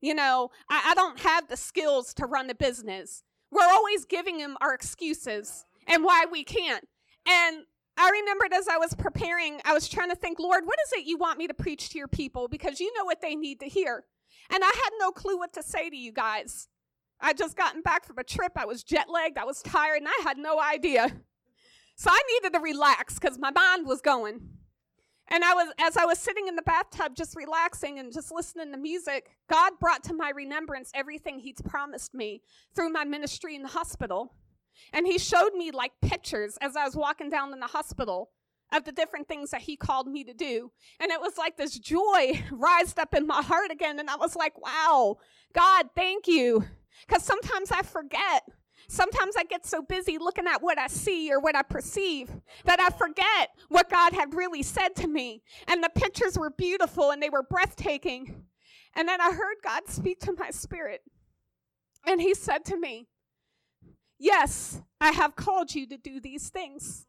You 0.00 0.14
know, 0.14 0.50
I, 0.70 0.92
I 0.92 0.94
don't 0.94 1.20
have 1.20 1.48
the 1.48 1.56
skills 1.56 2.14
to 2.14 2.24
run 2.24 2.48
a 2.48 2.54
business. 2.54 3.24
We're 3.50 3.68
always 3.68 4.06
giving 4.06 4.38
him 4.38 4.56
our 4.62 4.72
excuses 4.72 5.66
and 5.86 6.02
why 6.02 6.24
we 6.30 6.44
can't. 6.44 6.88
And 7.26 7.64
I 7.98 8.10
remembered 8.10 8.52
as 8.54 8.68
I 8.68 8.78
was 8.78 8.94
preparing, 8.94 9.60
I 9.64 9.74
was 9.74 9.88
trying 9.88 10.10
to 10.10 10.14
think, 10.14 10.38
Lord, 10.38 10.64
what 10.64 10.78
is 10.86 10.92
it 11.00 11.06
you 11.06 11.18
want 11.18 11.36
me 11.36 11.48
to 11.48 11.54
preach 11.54 11.90
to 11.90 11.98
your 11.98 12.06
people? 12.06 12.46
Because 12.46 12.78
you 12.78 12.92
know 12.96 13.04
what 13.04 13.20
they 13.20 13.34
need 13.34 13.58
to 13.60 13.66
hear. 13.66 14.04
And 14.50 14.62
I 14.62 14.70
had 14.72 14.90
no 15.00 15.10
clue 15.10 15.36
what 15.36 15.52
to 15.54 15.62
say 15.64 15.90
to 15.90 15.96
you 15.96 16.12
guys. 16.12 16.68
I'd 17.20 17.36
just 17.36 17.56
gotten 17.56 17.82
back 17.82 18.06
from 18.06 18.18
a 18.18 18.24
trip. 18.24 18.52
I 18.54 18.66
was 18.66 18.84
jet 18.84 19.10
lagged. 19.10 19.36
I 19.36 19.44
was 19.44 19.62
tired, 19.62 19.98
and 19.98 20.08
I 20.08 20.22
had 20.22 20.38
no 20.38 20.60
idea. 20.60 21.12
So 21.96 22.10
I 22.10 22.20
needed 22.34 22.56
to 22.56 22.60
relax 22.60 23.18
because 23.18 23.36
my 23.40 23.50
mind 23.50 23.84
was 23.84 24.00
going. 24.00 24.40
And 25.26 25.42
I 25.42 25.52
was, 25.52 25.72
as 25.80 25.96
I 25.96 26.04
was 26.04 26.18
sitting 26.18 26.46
in 26.46 26.54
the 26.54 26.62
bathtub, 26.62 27.16
just 27.16 27.36
relaxing 27.36 27.98
and 27.98 28.12
just 28.12 28.30
listening 28.32 28.70
to 28.70 28.78
music, 28.78 29.30
God 29.50 29.72
brought 29.80 30.04
to 30.04 30.14
my 30.14 30.30
remembrance 30.30 30.92
everything 30.94 31.40
He'd 31.40 31.56
promised 31.64 32.14
me 32.14 32.42
through 32.74 32.90
my 32.90 33.04
ministry 33.04 33.56
in 33.56 33.62
the 33.62 33.68
hospital. 33.68 34.32
And 34.92 35.06
he 35.06 35.18
showed 35.18 35.54
me 35.54 35.70
like 35.70 35.92
pictures 36.00 36.56
as 36.60 36.76
I 36.76 36.84
was 36.84 36.96
walking 36.96 37.30
down 37.30 37.52
in 37.52 37.60
the 37.60 37.66
hospital 37.66 38.30
of 38.72 38.84
the 38.84 38.92
different 38.92 39.28
things 39.28 39.50
that 39.50 39.62
he 39.62 39.76
called 39.76 40.06
me 40.06 40.24
to 40.24 40.34
do. 40.34 40.70
And 41.00 41.10
it 41.10 41.20
was 41.20 41.38
like 41.38 41.56
this 41.56 41.78
joy 41.78 42.42
rised 42.52 42.98
up 42.98 43.14
in 43.14 43.26
my 43.26 43.42
heart 43.42 43.70
again. 43.70 43.98
And 43.98 44.10
I 44.10 44.16
was 44.16 44.36
like, 44.36 44.60
wow, 44.60 45.16
God, 45.54 45.86
thank 45.94 46.26
you. 46.26 46.64
Because 47.06 47.22
sometimes 47.22 47.70
I 47.70 47.82
forget. 47.82 48.42
Sometimes 48.88 49.34
I 49.36 49.44
get 49.44 49.66
so 49.66 49.82
busy 49.82 50.16
looking 50.16 50.46
at 50.46 50.62
what 50.62 50.78
I 50.78 50.86
see 50.86 51.30
or 51.30 51.40
what 51.40 51.54
I 51.54 51.62
perceive 51.62 52.30
that 52.64 52.80
I 52.80 52.88
forget 52.96 53.50
what 53.68 53.90
God 53.90 54.14
had 54.14 54.34
really 54.34 54.62
said 54.62 54.96
to 54.96 55.06
me. 55.06 55.42
And 55.66 55.82
the 55.82 55.90
pictures 55.94 56.38
were 56.38 56.50
beautiful 56.50 57.10
and 57.10 57.22
they 57.22 57.28
were 57.28 57.42
breathtaking. 57.42 58.44
And 58.94 59.06
then 59.06 59.20
I 59.20 59.32
heard 59.32 59.56
God 59.62 59.88
speak 59.88 60.20
to 60.20 60.34
my 60.38 60.50
spirit. 60.50 61.02
And 62.06 62.20
he 62.20 62.34
said 62.34 62.64
to 62.66 62.78
me, 62.78 63.08
Yes, 64.18 64.80
I 65.00 65.12
have 65.12 65.36
called 65.36 65.74
you 65.74 65.86
to 65.88 65.96
do 65.96 66.20
these 66.20 66.48
things. 66.48 67.06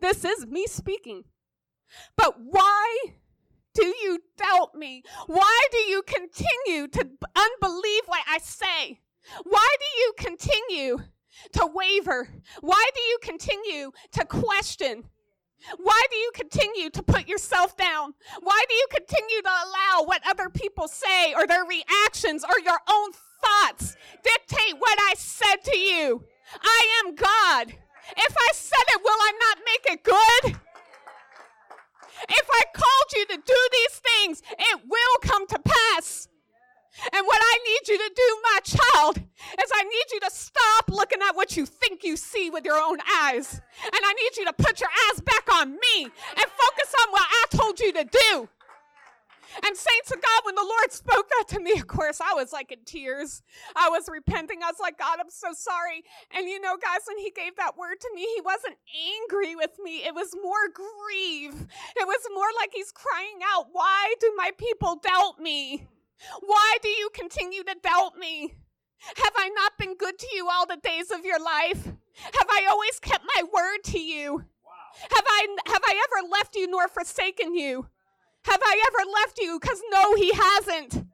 This 0.00 0.24
is 0.24 0.46
me 0.46 0.66
speaking. 0.66 1.24
But 2.16 2.36
why 2.40 2.98
do 3.74 3.86
you 3.86 4.18
doubt 4.36 4.74
me? 4.74 5.02
Why 5.26 5.60
do 5.70 5.78
you 5.78 6.02
continue 6.02 6.88
to 6.88 7.08
unbelieve 7.36 8.02
what 8.06 8.22
I 8.28 8.38
say? 8.38 9.00
Why 9.44 9.76
do 9.78 10.00
you 10.00 10.12
continue 10.18 10.98
to 11.52 11.70
waver? 11.72 12.28
Why 12.60 12.90
do 12.94 13.00
you 13.00 13.18
continue 13.22 13.90
to 14.12 14.24
question? 14.24 15.04
Why 15.76 16.02
do 16.10 16.16
you 16.16 16.32
continue 16.34 16.90
to 16.90 17.02
put 17.02 17.28
yourself 17.28 17.76
down? 17.76 18.14
Why 18.40 18.60
do 18.68 18.74
you 18.74 18.86
continue 18.90 19.42
to 19.42 19.48
allow 19.48 20.04
what 20.04 20.22
other 20.26 20.48
people 20.48 20.88
say 20.88 21.34
or 21.34 21.46
their 21.46 21.64
reactions 21.64 22.44
or 22.44 22.58
your 22.64 22.78
own 22.90 23.10
thoughts 23.40 23.96
dictate 24.22 24.74
what 24.78 24.98
I 25.00 25.14
said 25.16 25.56
to 25.64 25.78
you? 25.78 26.24
I 26.60 27.02
am 27.04 27.14
God. 27.14 27.74
If 28.16 28.36
I 28.36 28.50
said 28.52 28.84
it, 28.88 29.00
will 29.02 29.10
I 29.10 29.32
not 29.40 29.58
make 29.64 29.94
it 29.94 30.02
good? 30.02 30.60
If 32.28 32.46
I 32.50 32.62
called 32.74 33.12
you 33.16 33.26
to 33.26 33.36
do 33.36 33.68
these 33.72 34.00
things, 34.00 34.42
it 34.58 34.80
will 34.88 35.18
come 35.22 35.46
to 35.48 35.58
pass. 35.58 36.28
And 37.12 37.26
what 37.26 37.40
I 37.40 37.58
need 37.64 37.88
you 37.88 37.98
to 37.98 38.12
do, 38.14 38.38
my 38.42 38.58
child, 38.64 39.16
is 39.16 39.70
I 39.74 39.82
need 39.82 40.12
you 40.12 40.20
to 40.20 40.30
stop 40.30 40.88
looking 40.88 41.22
at 41.22 41.34
what 41.34 41.56
you 41.56 41.64
think 41.64 42.04
you 42.04 42.16
see 42.16 42.50
with 42.50 42.64
your 42.64 42.76
own 42.76 42.98
eyes. 43.22 43.60
And 43.82 44.00
I 44.04 44.12
need 44.12 44.36
you 44.36 44.44
to 44.46 44.52
put 44.52 44.80
your 44.80 44.90
eyes 44.90 45.20
back 45.20 45.50
on 45.52 45.72
me 45.72 46.04
and 46.04 46.12
focus 46.36 46.94
on 47.02 47.12
what 47.12 47.26
I 47.26 47.44
told 47.56 47.80
you 47.80 47.92
to 47.94 48.04
do. 48.04 48.48
And 49.64 49.76
saints 49.76 50.10
of 50.10 50.20
God, 50.22 50.40
when 50.44 50.54
the 50.54 50.64
Lord 50.64 50.92
spoke 50.92 51.28
that 51.28 51.48
to 51.48 51.60
me, 51.60 51.72
of 51.72 51.86
course, 51.86 52.20
I 52.20 52.34
was 52.34 52.52
like 52.52 52.72
in 52.72 52.84
tears. 52.84 53.42
I 53.76 53.88
was 53.88 54.08
repenting. 54.10 54.62
I 54.62 54.70
was 54.70 54.80
like, 54.80 54.98
God, 54.98 55.18
I'm 55.20 55.30
so 55.30 55.48
sorry. 55.52 56.04
And 56.30 56.48
you 56.48 56.60
know, 56.60 56.76
guys, 56.76 57.02
when 57.06 57.18
He 57.18 57.30
gave 57.30 57.56
that 57.56 57.76
word 57.76 58.00
to 58.00 58.10
me, 58.14 58.22
He 58.34 58.40
wasn't 58.40 58.76
angry 59.20 59.56
with 59.56 59.78
me. 59.82 60.04
It 60.04 60.14
was 60.14 60.34
more 60.42 60.68
grief. 60.72 61.54
It 61.96 62.06
was 62.06 62.22
more 62.34 62.48
like 62.58 62.70
He's 62.72 62.92
crying 62.92 63.40
out, 63.54 63.66
Why 63.72 64.14
do 64.20 64.32
my 64.36 64.50
people 64.56 65.00
doubt 65.02 65.38
me? 65.38 65.88
Why 66.40 66.76
do 66.82 66.88
you 66.88 67.10
continue 67.14 67.64
to 67.64 67.74
doubt 67.82 68.16
me? 68.18 68.54
Have 69.16 69.32
I 69.36 69.48
not 69.48 69.72
been 69.78 69.96
good 69.96 70.18
to 70.18 70.28
you 70.32 70.48
all 70.48 70.66
the 70.66 70.76
days 70.76 71.10
of 71.10 71.24
your 71.24 71.40
life? 71.40 71.84
Have 71.84 72.48
I 72.48 72.66
always 72.70 73.00
kept 73.00 73.24
my 73.36 73.42
word 73.42 73.78
to 73.86 73.98
you? 73.98 74.44
Wow. 74.64 75.08
Have 75.10 75.24
I 75.26 75.46
have 75.66 75.82
I 75.84 76.04
ever 76.06 76.28
left 76.28 76.54
you 76.54 76.68
nor 76.68 76.86
forsaken 76.86 77.54
you? 77.54 77.88
Have 78.44 78.60
I 78.62 78.82
ever 78.88 79.10
left 79.10 79.38
you? 79.40 79.58
Because 79.60 79.80
no, 79.90 80.14
he 80.14 80.32
hasn't. 80.32 81.06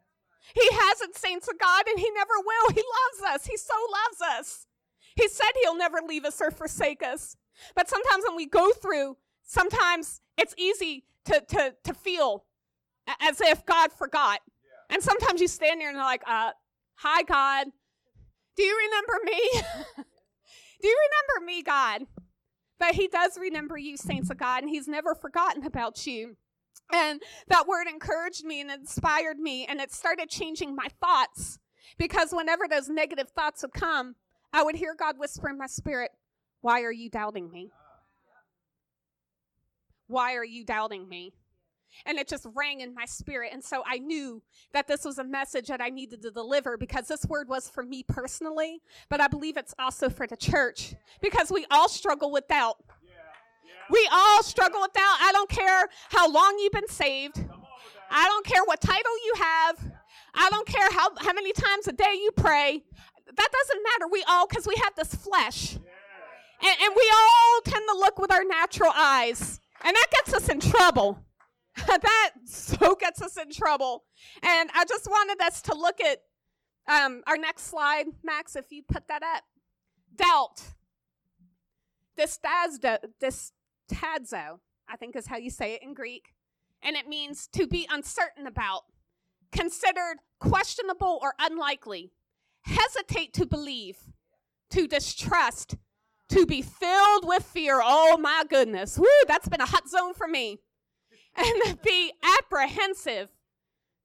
He 0.55 0.69
hasn't, 0.73 1.17
saints 1.17 1.47
of 1.49 1.59
God, 1.59 1.85
and 1.89 1.99
he 1.99 2.11
never 2.11 2.35
will. 2.39 2.75
He 2.75 2.83
loves 2.83 3.35
us. 3.35 3.47
He 3.47 3.57
so 3.57 3.75
loves 3.93 4.39
us. 4.39 4.67
He 5.15 5.29
said 5.29 5.51
he'll 5.63 5.77
never 5.77 5.99
leave 6.07 6.25
us 6.25 6.41
or 6.41 6.51
forsake 6.51 7.03
us. 7.03 7.37
But 7.75 7.89
sometimes 7.89 8.25
when 8.27 8.37
we 8.37 8.47
go 8.47 8.73
through, 8.73 9.17
sometimes 9.43 10.21
it's 10.39 10.55
easy 10.57 11.05
to, 11.27 11.43
to, 11.49 11.75
to 11.85 11.95
feel 11.95 12.45
as 13.21 13.41
if 13.41 13.67
God 13.67 13.93
forgot. 13.93 14.41
Yeah. 14.63 14.95
And 14.95 15.03
sometimes 15.03 15.41
you 15.41 15.49
stand 15.49 15.81
there 15.81 15.89
and 15.89 15.97
you're 15.97 16.05
like, 16.05 16.23
uh, 16.27 16.53
hi, 16.95 17.23
God. 17.23 17.67
Do 18.57 18.63
you 18.63 18.77
remember 18.87 19.25
me? 19.25 19.63
Do 20.81 20.89
you 20.89 20.97
remember 21.11 21.47
me, 21.47 21.63
God? 21.63 22.07
But 22.79 22.95
he 22.95 23.09
does 23.09 23.37
remember 23.39 23.77
you, 23.77 23.97
saints 23.97 24.31
of 24.31 24.39
God, 24.39 24.63
and 24.63 24.71
he's 24.71 24.87
never 24.87 25.15
forgotten 25.15 25.65
about 25.65 26.07
you. 26.07 26.37
And 26.93 27.23
that 27.49 27.67
word 27.67 27.87
encouraged 27.87 28.45
me 28.45 28.61
and 28.61 28.71
inspired 28.71 29.39
me, 29.39 29.67
and 29.67 29.81
it 29.81 29.93
started 29.93 30.29
changing 30.29 30.75
my 30.75 30.89
thoughts. 31.01 31.59
Because 31.99 32.33
whenever 32.33 32.67
those 32.69 32.89
negative 32.89 33.29
thoughts 33.31 33.63
would 33.63 33.73
come, 33.73 34.15
I 34.53 34.63
would 34.63 34.77
hear 34.77 34.95
God 34.95 35.19
whisper 35.19 35.49
in 35.49 35.59
my 35.59 35.67
spirit, 35.67 36.11
Why 36.61 36.83
are 36.83 36.93
you 36.93 37.11
doubting 37.11 37.51
me? 37.51 37.71
Why 40.07 40.35
are 40.37 40.45
you 40.45 40.65
doubting 40.65 41.09
me? 41.09 41.35
And 42.07 42.19
it 42.19 42.29
just 42.29 42.47
rang 42.55 42.81
in 42.81 42.95
my 42.95 43.05
spirit. 43.05 43.51
And 43.53 43.63
so 43.63 43.83
I 43.87 43.99
knew 43.99 44.43
that 44.73 44.87
this 44.87 45.05
was 45.05 45.19
a 45.19 45.25
message 45.25 45.69
that 45.69 45.81
I 45.81 45.89
needed 45.89 46.23
to 46.23 46.31
deliver 46.31 46.77
because 46.77 47.09
this 47.09 47.25
word 47.27 47.49
was 47.49 47.69
for 47.69 47.83
me 47.83 48.03
personally, 48.03 48.81
but 49.09 49.21
I 49.21 49.29
believe 49.29 49.57
it's 49.57 49.75
also 49.79 50.09
for 50.09 50.27
the 50.27 50.37
church 50.37 50.95
because 51.21 51.51
we 51.51 51.67
all 51.71 51.89
struggle 51.89 52.31
with 52.31 52.47
doubt. 52.49 52.77
We 53.91 54.09
all 54.13 54.43
struggle 54.43 54.81
with 54.81 54.93
doubt. 54.93 55.17
I 55.21 55.33
don't 55.33 55.49
care 55.49 55.89
how 56.11 56.31
long 56.31 56.59
you've 56.59 56.73
been 56.73 56.89
saved. 56.89 57.45
I 58.11 58.25
don't 58.25 58.45
care 58.45 58.63
what 58.65 58.81
title 58.81 59.13
you 59.25 59.35
have. 59.39 59.93
I 60.35 60.51
don't 60.51 60.67
care 60.67 60.91
how, 60.93 61.11
how 61.19 61.33
many 61.33 61.53
times 61.53 61.89
a 61.89 61.93
day 61.93 62.15
you 62.15 62.31
pray. 62.37 62.85
That 63.27 63.49
doesn't 63.53 63.83
matter. 63.83 64.11
We 64.11 64.25
all, 64.29 64.47
because 64.47 64.67
we 64.67 64.75
have 64.83 64.95
this 64.97 65.15
flesh. 65.15 65.75
And, 65.75 66.77
and 66.83 66.95
we 66.97 67.13
all 67.15 67.61
tend 67.65 67.85
to 67.89 67.99
look 67.99 68.19
with 68.19 68.33
our 68.33 68.45
natural 68.45 68.93
eyes. 68.95 69.61
And 69.85 69.95
that 69.95 70.07
gets 70.11 70.35
us 70.35 70.49
in 70.49 70.61
trouble. 70.61 71.25
that 71.87 72.31
so 72.45 72.95
gets 72.95 73.23
us 73.23 73.37
in 73.37 73.51
trouble. 73.53 74.05
And 74.43 74.71
I 74.75 74.85
just 74.85 75.07
wanted 75.07 75.41
us 75.41 75.63
to 75.63 75.75
look 75.75 76.01
at 76.01 76.23
um, 76.89 77.23
our 77.27 77.37
next 77.37 77.65
slide, 77.65 78.07
Max, 78.25 78.57
if 78.57 78.67
you 78.71 78.83
put 78.83 79.09
that 79.09 79.23
up. 79.23 79.45
Doubt. 80.17 80.63
This, 82.17 82.41
this 83.21 83.53
tadzo, 83.89 84.61
I 84.89 84.97
think 84.97 85.17
is 85.17 85.27
how 85.27 85.37
you 85.37 85.51
say 85.51 85.75
it 85.75 85.83
in 85.83 85.95
Greek. 85.95 86.35
And 86.83 86.97
it 86.97 87.09
means 87.09 87.49
to 87.49 87.67
be 87.67 87.89
uncertain 87.91 88.47
about, 88.47 88.83
considered 89.51 90.19
questionable 90.39 91.19
or 91.21 91.35
unlikely, 91.39 92.13
hesitate 92.63 93.33
to 93.35 93.47
believe, 93.47 93.99
to 94.71 94.87
distrust, 94.87 95.77
to 96.29 96.47
be 96.47 96.63
filled 96.63 97.27
with 97.27 97.43
fear. 97.43 97.81
Oh 97.83 98.17
my 98.19 98.45
goodness. 98.49 98.99
Woo, 98.99 99.07
that's 99.27 99.49
been 99.49 99.61
a 99.61 99.67
hot 99.67 99.89
zone 99.89 100.15
for 100.15 100.29
me. 100.29 100.59
And 101.37 101.81
be 101.83 102.11
apprehensive, 102.41 103.29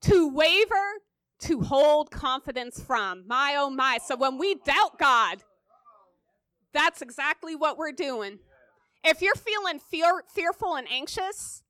to 0.02 0.28
waver, 0.28 1.02
to 1.40 1.62
hold 1.62 2.12
confidence 2.12 2.80
from. 2.80 3.24
My 3.28 3.56
oh 3.58 3.72
my. 3.72 3.98
So 4.06 4.16
when 4.16 4.38
we 4.38 4.56
doubt 4.56 5.00
God, 5.00 5.40
that's 6.74 7.02
exactly 7.02 7.56
what 7.56 7.78
we're 7.78 7.92
doing. 7.92 8.38
If 9.04 9.22
you're 9.22 9.36
feeling 9.36 9.80
fear, 9.80 10.24
fearful 10.34 10.76
and 10.76 10.88
anxious, 10.90 11.64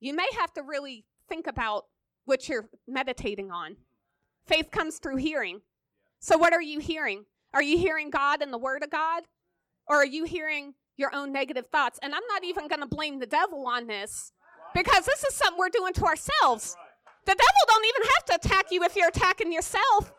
you 0.00 0.14
may 0.14 0.28
have 0.38 0.52
to 0.54 0.62
really 0.62 1.04
think 1.28 1.46
about 1.46 1.86
what 2.24 2.48
you're 2.48 2.68
meditating 2.86 3.50
on. 3.50 3.76
Faith 4.46 4.70
comes 4.70 4.98
through 4.98 5.16
hearing. 5.16 5.62
So, 6.20 6.36
what 6.36 6.52
are 6.52 6.62
you 6.62 6.78
hearing? 6.78 7.24
Are 7.54 7.62
you 7.62 7.78
hearing 7.78 8.10
God 8.10 8.42
and 8.42 8.52
the 8.52 8.58
Word 8.58 8.82
of 8.82 8.90
God? 8.90 9.24
Or 9.88 9.96
are 9.96 10.06
you 10.06 10.24
hearing 10.24 10.74
your 10.96 11.14
own 11.14 11.32
negative 11.32 11.66
thoughts? 11.68 11.98
And 12.02 12.14
I'm 12.14 12.26
not 12.28 12.44
even 12.44 12.68
going 12.68 12.80
to 12.80 12.86
blame 12.86 13.18
the 13.18 13.26
devil 13.26 13.66
on 13.66 13.86
this 13.86 14.32
because 14.74 15.06
this 15.06 15.24
is 15.24 15.34
something 15.34 15.58
we're 15.58 15.68
doing 15.68 15.92
to 15.94 16.04
ourselves. 16.04 16.76
The 17.24 17.34
devil 17.34 17.62
don't 17.66 17.84
even 17.86 18.02
have 18.02 18.24
to 18.26 18.46
attack 18.46 18.66
you 18.70 18.82
if 18.84 18.94
you're 18.96 19.08
attacking 19.08 19.52
yourself. 19.52 20.12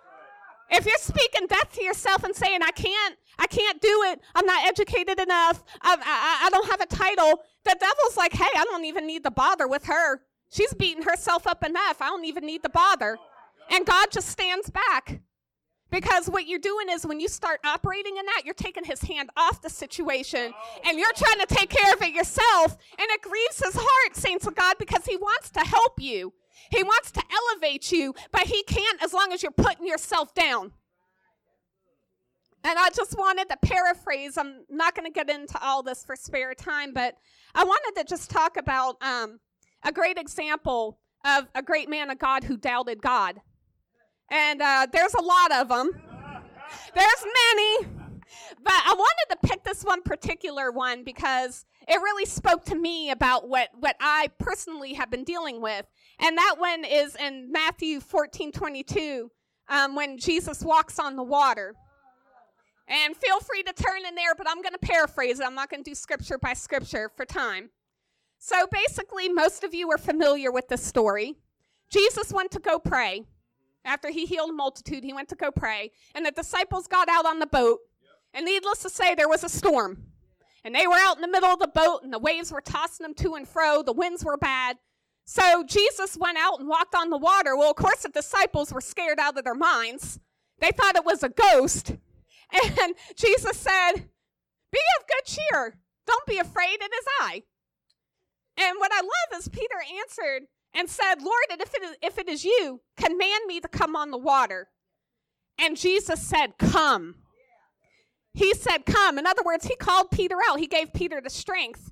If 0.70 0.86
you're 0.86 0.98
speaking 0.98 1.48
death 1.48 1.74
to 1.76 1.84
yourself 1.84 2.24
and 2.24 2.36
saying, 2.36 2.60
I 2.62 2.72
can't, 2.72 3.16
I 3.40 3.48
can't 3.48 3.82
do 3.82 4.04
it, 4.08 4.20
I'm 4.36 4.46
not 4.46 4.66
educated 4.68 5.20
enough, 5.20 5.64
I, 5.82 5.96
I, 5.96 6.48
I 6.48 6.50
don't 6.50 6.70
have 6.70 6.82
a 6.82 6.86
title, 6.86 7.42
the 7.64 7.76
devil's 7.80 8.18
like, 8.18 8.34
hey, 8.34 8.50
I 8.58 8.64
don't 8.66 8.86
even 8.86 9.08
need 9.08 9.24
to 9.24 9.32
bother 9.32 9.68
with 9.68 9.86
her. 9.86 10.22
She's 10.50 10.74
beating 10.74 11.04
herself 11.04 11.46
up 11.46 11.64
enough. 11.64 12.02
I 12.02 12.08
don't 12.08 12.26
even 12.26 12.46
need 12.46 12.64
to 12.64 12.70
bother. 12.70 13.18
And 13.70 13.86
God 13.86 14.08
just 14.12 14.30
stands 14.30 14.70
back. 14.70 15.22
Because 15.90 16.30
what 16.30 16.48
you're 16.48 16.60
doing 16.60 16.88
is 16.90 17.06
when 17.06 17.22
you 17.22 17.30
start 17.30 17.62
operating 17.66 18.18
in 18.18 18.26
that, 18.26 18.42
you're 18.44 18.54
taking 18.54 18.84
his 18.84 19.02
hand 19.02 19.30
off 19.38 19.62
the 19.62 19.70
situation 19.70 20.54
and 20.86 21.00
you're 21.00 21.14
trying 21.16 21.40
to 21.40 21.46
take 21.46 21.70
care 21.70 21.94
of 21.94 22.02
it 22.02 22.14
yourself. 22.14 22.78
And 23.00 23.08
it 23.10 23.22
grieves 23.22 23.64
his 23.64 23.74
heart, 23.76 24.16
saints 24.16 24.46
of 24.46 24.56
God, 24.56 24.76
because 24.80 25.06
he 25.06 25.16
wants 25.16 25.50
to 25.52 25.62
help 25.62 25.94
you. 26.02 26.34
He 26.72 26.84
wants 26.84 27.12
to 27.12 27.24
elevate 27.32 27.92
you, 27.92 28.14
but 28.32 28.48
he 28.48 28.64
can't 28.64 29.02
as 29.04 29.14
long 29.14 29.32
as 29.32 29.42
you're 29.42 29.52
putting 29.52 29.88
yourself 29.88 30.34
down. 30.34 30.72
And 32.64 32.78
I 32.78 32.90
just 32.90 33.18
wanted 33.18 33.50
to 33.50 33.58
paraphrase. 33.62 34.38
I'm 34.38 34.66
not 34.70 34.96
going 34.96 35.06
to 35.06 35.14
get 35.14 35.30
into 35.30 35.58
all 35.64 35.84
this 35.84 36.04
for 36.04 36.16
spare 36.16 36.54
time, 36.54 36.94
but 36.94 37.16
I 37.56 37.64
wanted 37.64 38.00
to 38.00 38.04
just 38.04 38.30
talk 38.30 38.58
about 38.58 39.02
um, 39.02 39.40
a 39.84 39.92
great 39.92 40.18
example 40.18 41.00
of 41.26 41.48
a 41.56 41.62
great 41.62 41.90
man 41.90 42.10
of 42.10 42.20
God 42.20 42.44
who 42.44 42.58
doubted 42.58 43.02
God. 43.02 43.40
And 44.30 44.62
uh, 44.62 44.88
there's 44.92 45.14
a 45.14 45.22
lot 45.22 45.54
of 45.54 45.70
them. 45.70 45.92
There's 46.94 47.24
many. 47.24 47.88
But 48.64 48.74
I 48.74 48.94
wanted 48.98 49.42
to 49.42 49.48
pick 49.48 49.64
this 49.64 49.84
one 49.84 50.02
particular 50.02 50.72
one 50.72 51.04
because 51.04 51.66
it 51.88 52.02
really 52.02 52.26
spoke 52.26 52.66
to 52.66 52.76
me 52.76 53.12
about 53.12 53.48
what, 53.48 53.70
what 53.80 53.96
I 54.00 54.30
personally 54.40 54.94
have 54.94 55.10
been 55.10 55.24
dealing 55.24 55.62
with. 55.62 55.86
And 56.20 56.38
that 56.38 56.56
one 56.58 56.84
is 56.84 57.16
in 57.16 57.52
Matthew 57.52 58.02
14 58.02 58.52
22, 58.52 59.32
um, 59.70 59.96
when 59.96 60.18
Jesus 60.18 60.62
walks 60.64 61.00
on 61.00 61.16
the 61.16 61.24
water. 61.24 61.76
And 62.90 63.16
feel 63.16 63.40
free 63.40 63.64
to 63.64 63.74
turn 63.74 64.06
in 64.08 64.16
there, 64.16 64.34
but 64.36 64.48
I'm 64.50 64.62
going 64.62 64.74
to 64.74 64.80
paraphrase 64.80 65.40
it. 65.40 65.46
I'm 65.46 65.56
not 65.56 65.70
going 65.70 65.84
to 65.84 65.90
do 65.90 65.96
scripture 65.96 66.38
by 66.38 66.54
scripture 66.54 67.12
for 67.16 67.26
time. 67.26 67.70
So 68.40 68.68
basically, 68.72 69.30
most 69.30 69.64
of 69.64 69.74
you 69.74 69.92
are 69.92 69.98
familiar 69.98 70.52
with 70.52 70.70
this 70.70 70.84
story. 70.84 71.36
Jesus 71.90 72.32
went 72.32 72.52
to 72.52 72.60
go 72.60 72.80
pray. 72.80 73.24
After 73.84 74.10
he 74.10 74.26
healed 74.26 74.50
a 74.50 74.54
multitude, 74.54 75.04
he 75.04 75.14
went 75.14 75.30
to 75.30 75.36
go 75.36 75.52
pray. 75.52 75.92
And 76.14 76.26
the 76.26 76.32
disciples 76.32 76.88
got 76.88 77.10
out 77.10 77.26
on 77.26 77.40
the 77.40 77.48
boat. 77.48 77.80
And 78.34 78.46
needless 78.46 78.80
to 78.80 78.90
say, 78.90 79.16
there 79.16 79.30
was 79.30 79.44
a 79.44 79.50
storm. 79.50 80.07
And 80.68 80.76
they 80.76 80.86
were 80.86 80.98
out 81.00 81.16
in 81.16 81.22
the 81.22 81.30
middle 81.30 81.50
of 81.50 81.60
the 81.60 81.68
boat, 81.70 82.02
and 82.04 82.12
the 82.12 82.20
waves 82.20 82.52
were 82.52 82.60
tossing 82.60 83.06
them 83.06 83.14
to 83.16 83.36
and 83.36 83.48
fro. 83.48 83.82
The 83.82 83.94
winds 83.94 84.26
were 84.26 84.36
bad. 84.36 84.76
So 85.24 85.64
Jesus 85.64 86.18
went 86.18 86.38
out 86.38 86.60
and 86.60 86.68
walked 86.68 86.94
on 86.94 87.10
the 87.10 87.18
water. 87.18 87.56
Well, 87.56 87.72
of 87.72 87.78
course, 87.78 88.04
the 88.04 88.10
disciples 88.10 88.74
were 88.74 88.82
scared 88.82 89.18
out 89.18 89.38
of 89.38 89.46
their 89.46 89.56
minds 89.56 90.20
They 90.60 90.72
thought 90.72 90.98
it 90.98 91.06
was 91.06 91.24
a 91.24 91.30
ghost. 91.30 91.94
And 92.82 92.96
Jesus 93.16 93.58
said, 93.58 93.94
Be 94.72 94.80
of 95.00 95.08
good 95.08 95.26
cheer. 95.26 95.80
Don't 96.06 96.26
be 96.26 96.38
afraid, 96.38 96.80
it 96.82 96.92
is 96.94 97.06
I. 97.22 97.44
And 98.58 98.78
what 98.78 98.92
I 98.94 99.02
love 99.02 99.40
is 99.40 99.48
Peter 99.50 99.76
answered 100.02 100.48
and 100.74 100.90
said, 100.90 101.22
Lord, 101.22 101.44
if 101.50 101.74
it 101.74 101.84
is, 101.84 101.96
if 102.02 102.18
it 102.18 102.30
is 102.30 102.46
you, 102.46 102.82
command 102.98 103.44
me 103.48 103.60
to 103.60 103.68
come 103.68 103.96
on 103.96 104.12
the 104.12 104.18
water. 104.18 104.70
And 105.58 105.78
Jesus 105.78 106.22
said, 106.22 106.58
Come. 106.58 107.16
He 108.38 108.54
said, 108.54 108.86
Come. 108.86 109.18
In 109.18 109.26
other 109.26 109.42
words, 109.44 109.66
he 109.66 109.76
called 109.76 110.12
Peter 110.12 110.36
out. 110.48 110.60
He 110.60 110.68
gave 110.68 110.94
Peter 110.94 111.20
the 111.20 111.30
strength 111.30 111.92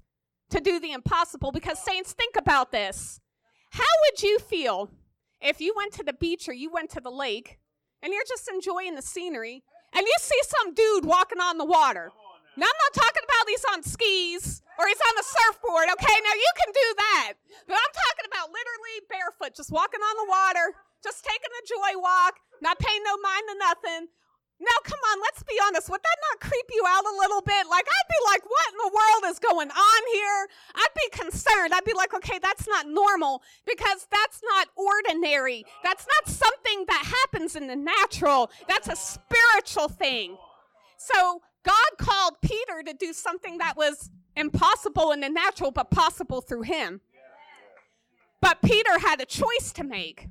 to 0.52 0.60
do 0.62 0.80
the 0.80 0.92
impossible 0.92 1.52
because, 1.52 1.84
saints, 1.84 2.14
think 2.14 2.36
about 2.38 2.72
this. 2.72 3.20
How 3.72 3.84
would 4.04 4.22
you 4.22 4.38
feel 4.38 4.92
if 5.42 5.60
you 5.60 5.74
went 5.75 5.94
to 5.94 6.04
the 6.04 6.14
beach 6.14 6.48
or 6.48 6.54
you 6.54 6.72
went 6.72 6.92
to 6.92 7.02
the 7.02 7.10
lake 7.10 7.58
and 8.04 8.14
you're 8.14 8.30
just 8.30 8.48
enjoying 8.48 8.94
the 8.94 9.02
scenery 9.02 9.64
and 9.92 10.06
you 10.06 10.14
see 10.20 10.40
some 10.46 10.75
dude 10.75 11.04
walking 11.04 11.42
on 11.42 11.58
the 11.58 11.66
water? 11.66 12.12
Now, 12.56 12.70
I'm 12.70 12.82
not 12.86 12.94
talking 12.94 13.25
about 13.25 13.50
he's 13.50 13.66
on 13.74 13.82
skis 13.82 14.62
or 14.78 14.86
he's 14.86 15.02
on 15.02 15.16
the 15.18 15.25
surfboard, 15.25 15.90
okay? 15.98 16.18
Now, 16.22 16.36
you 16.38 16.52
can 16.62 16.72
do 16.72 16.88
that. 16.98 17.34
But 17.66 17.74
I'm 17.74 17.94
talking 18.06 18.30
about 18.30 18.54
literally 18.54 19.02
barefoot, 19.10 19.58
just 19.58 19.72
walking 19.72 20.00
on 20.00 20.16
the 20.22 20.30
water, 20.30 20.78
just 21.02 21.25
taking 21.25 21.50
a 21.50 21.64
joy 21.66 22.00
walk, 22.00 22.38
not 22.62 22.78
paying 22.78 23.02
no 23.02 23.18
mind 23.18 23.44
to 23.50 23.56
nothing. 23.58 24.08
Now, 24.59 24.77
come 24.83 25.00
on, 25.12 25.19
let's 25.21 25.43
be 25.43 25.59
honest. 25.67 25.89
Would 25.89 26.01
that 26.01 26.17
not 26.31 26.39
creep 26.39 26.65
you 26.71 26.83
out 26.88 27.03
a 27.03 27.17
little 27.19 27.41
bit? 27.41 27.67
Like, 27.69 27.85
I'd 27.85 28.09
be 28.09 28.31
like, 28.31 28.43
what 28.50 28.67
in 28.71 28.77
the 28.77 28.95
world 28.95 29.33
is 29.33 29.39
going 29.39 29.69
on 29.69 30.01
here? 30.13 30.47
I'd 30.75 30.95
be 30.95 31.09
concerned. 31.12 31.74
I'd 31.74 31.83
be 31.83 31.93
like, 31.93 32.13
okay, 32.13 32.39
that's 32.41 32.67
not 32.67 32.88
normal 32.88 33.43
because 33.65 34.07
that's 34.09 34.41
not 34.43 34.69
ordinary. 34.77 35.65
That's 35.83 36.07
not 36.07 36.33
something 36.33 36.85
that 36.88 37.03
happens 37.05 37.57
in 37.57 37.67
the 37.67 37.75
natural, 37.75 38.50
that's 38.67 38.88
a 38.88 38.95
spiritual 38.95 39.89
thing. 39.89 40.38
So, 40.97 41.41
God 41.63 41.97
called 41.97 42.35
Peter 42.41 42.83
to 42.85 42.93
do 42.93 43.12
something 43.12 43.57
that 43.57 43.75
was 43.75 44.09
impossible 44.38 45.12
in 45.12 45.19
the 45.19 45.29
natural, 45.29 45.71
but 45.71 45.91
possible 45.91 46.39
through 46.41 46.62
him. 46.62 47.01
But 48.41 48.62
Peter 48.63 49.00
had 49.00 49.19
a 49.19 49.25
choice 49.25 49.74
to 49.74 49.83
make. 49.83 50.27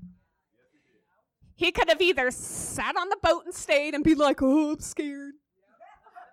He 1.57 1.71
could 1.73 1.89
have 1.89 2.01
either 2.01 2.31
sat 2.31 2.97
on 2.97 3.09
the 3.09 3.19
boat 3.23 3.45
and 3.45 3.55
stayed 3.55 3.95
and 3.95 4.03
be 4.03 4.15
like, 4.15 4.43
oh, 4.43 4.73
I'm 4.73 4.81
scared. 4.81 5.35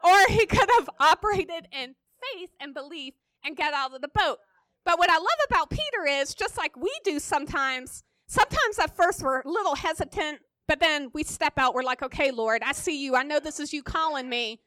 Or 0.04 0.25
he 0.30 0.46
could 0.46 0.70
have 0.78 0.90
operated 1.00 1.68
in 1.72 1.96
faith 2.34 2.50
and 2.60 2.74
belief 2.74 3.13
and 3.46 3.56
get 3.56 3.74
out 3.74 3.94
of 3.94 4.01
the 4.01 4.08
boat. 4.08 4.40
But 4.84 4.98
what 4.98 5.12
I 5.12 5.18
love 5.18 5.28
about 5.48 5.70
Peter 5.70 6.08
is 6.08 6.34
just 6.34 6.58
like 6.58 6.75
we 6.75 6.92
do 7.04 7.20
sometimes, 7.20 8.04
sometimes 8.28 8.80
at 8.80 8.96
first 8.96 9.22
we're 9.22 9.42
a 9.42 9.50
little 9.50 9.75
hesitant, 9.75 10.40
but 10.68 10.80
then 10.80 11.12
we 11.13 11.24
step 11.24 11.54
out. 11.58 11.75
We're 11.75 11.84
like, 11.84 12.01
okay, 12.01 12.32
Lord, 12.32 12.63
I 12.66 12.72
see 12.72 13.04
you. 13.04 13.16
I 13.16 13.24
know 13.24 13.40
this 13.40 13.60
is 13.60 13.74
you 13.74 13.84
calling 13.84 14.28
me. 14.28 14.60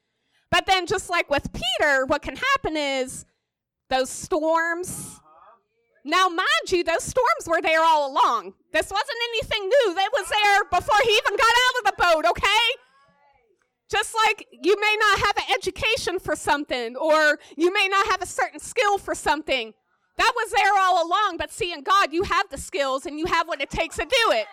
But 0.50 0.66
then, 0.66 0.86
just 0.86 1.10
like 1.10 1.28
with 1.30 1.48
Peter, 1.52 2.06
what 2.06 2.22
can 2.22 2.36
happen 2.36 2.76
is 2.76 3.26
those 3.90 4.08
storms, 4.08 4.88
uh-huh. 4.88 5.56
now, 6.04 6.28
mind 6.28 6.46
you, 6.68 6.84
those 6.84 7.02
storms 7.02 7.48
were 7.48 7.60
there 7.60 7.82
all 7.82 8.12
along. 8.12 8.54
This 8.74 8.90
wasn't 8.90 9.18
anything 9.30 9.68
new. 9.68 9.94
They 9.94 10.08
was 10.12 10.28
there 10.28 10.64
before 10.64 10.98
he 11.04 11.10
even 11.10 11.36
got 11.36 11.54
out 11.62 11.78
of 11.78 11.84
the 11.84 12.02
boat, 12.02 12.30
okay? 12.30 12.66
Just 13.88 14.16
like 14.26 14.48
you 14.50 14.74
may 14.80 14.96
not 14.98 15.18
have 15.20 15.36
an 15.36 15.54
education 15.54 16.18
for 16.18 16.34
something, 16.34 16.96
or 16.96 17.38
you 17.56 17.72
may 17.72 17.86
not 17.86 18.04
have 18.08 18.20
a 18.20 18.26
certain 18.26 18.58
skill 18.58 18.98
for 18.98 19.14
something. 19.14 19.74
That 20.16 20.32
was 20.34 20.50
there 20.50 20.76
all 20.76 21.06
along, 21.06 21.36
but 21.38 21.52
see, 21.52 21.72
in 21.72 21.82
God, 21.82 22.12
you 22.12 22.24
have 22.24 22.48
the 22.50 22.58
skills 22.58 23.06
and 23.06 23.16
you 23.16 23.26
have 23.26 23.46
what 23.46 23.60
it 23.60 23.70
takes 23.70 23.94
to 23.96 24.04
do 24.04 24.32
it. 24.32 24.46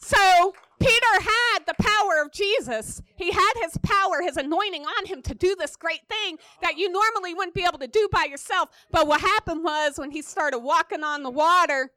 So, 0.00 0.54
Peter 0.78 1.20
had 1.20 1.60
the 1.66 1.82
power 1.82 2.22
of 2.22 2.30
Jesus. 2.30 3.00
He 3.16 3.32
had 3.32 3.52
his 3.62 3.78
power, 3.78 4.20
his 4.20 4.36
anointing 4.36 4.84
on 4.84 5.06
him 5.06 5.22
to 5.22 5.34
do 5.34 5.56
this 5.58 5.76
great 5.76 6.06
thing 6.10 6.36
that 6.60 6.76
you 6.76 6.92
normally 6.92 7.32
wouldn't 7.32 7.54
be 7.54 7.64
able 7.64 7.78
to 7.78 7.88
do 7.88 8.06
by 8.12 8.26
yourself. 8.30 8.68
But 8.90 9.06
what 9.06 9.22
happened 9.22 9.64
was 9.64 9.98
when 9.98 10.10
he 10.10 10.20
started 10.20 10.58
walking 10.58 11.02
on 11.02 11.22
the 11.22 11.30
water, 11.30 11.90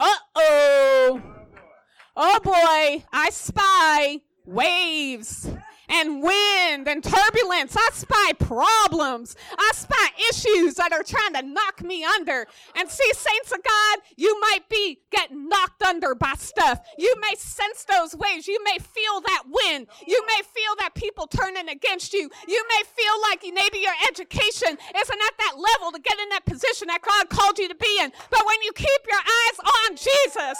uh 0.00 0.16
oh, 0.34 1.22
oh 2.16 2.40
boy, 2.42 3.04
I 3.12 3.30
spy 3.30 4.20
waves 4.44 5.48
and 5.88 6.22
wind 6.22 6.88
and 6.88 7.02
turbulence. 7.02 7.76
I 7.76 7.88
spy 7.92 8.32
problems. 8.38 9.36
I 9.58 9.70
spy 9.74 10.08
issues 10.30 10.74
that 10.74 10.92
are 10.92 11.02
trying 11.02 11.34
to 11.34 11.42
knock 11.42 11.82
me 11.82 12.04
under. 12.04 12.46
And 12.76 12.88
see, 12.88 13.12
saints 13.12 13.52
of 13.52 13.62
God, 13.62 13.98
you 14.16 14.38
might 14.40 14.68
be 14.68 15.00
getting 15.10 15.48
knocked 15.48 15.82
under 15.82 16.14
by 16.14 16.34
stuff. 16.38 16.80
You 16.98 17.14
may 17.20 17.34
sense 17.36 17.84
those 17.84 18.14
waves. 18.14 18.48
You 18.48 18.62
may 18.64 18.78
feel 18.78 19.20
that 19.20 19.44
wind. 19.46 19.86
You 20.06 20.24
may 20.26 20.42
feel 20.42 20.74
that 20.78 20.94
people 20.94 21.26
turning 21.26 21.68
against 21.68 22.12
you. 22.12 22.30
You 22.48 22.64
may 22.68 22.82
feel 22.84 23.20
like 23.30 23.42
maybe 23.42 23.78
your 23.78 23.94
education 24.08 24.68
isn't 24.68 25.20
at 25.28 25.38
that 25.38 25.54
level 25.56 25.92
to 25.92 26.00
get 26.00 26.18
in 26.18 26.28
that 26.30 26.44
position 26.44 26.88
that 26.88 27.02
God 27.02 27.28
called 27.28 27.58
you 27.58 27.68
to 27.68 27.74
be 27.74 27.98
in. 28.00 28.12
But 28.30 28.44
when 28.46 28.62
you 28.62 28.72
keep 28.72 28.88
your 29.10 29.20
eyes 29.20 29.58
on 29.58 29.96
Jesus, 29.96 30.58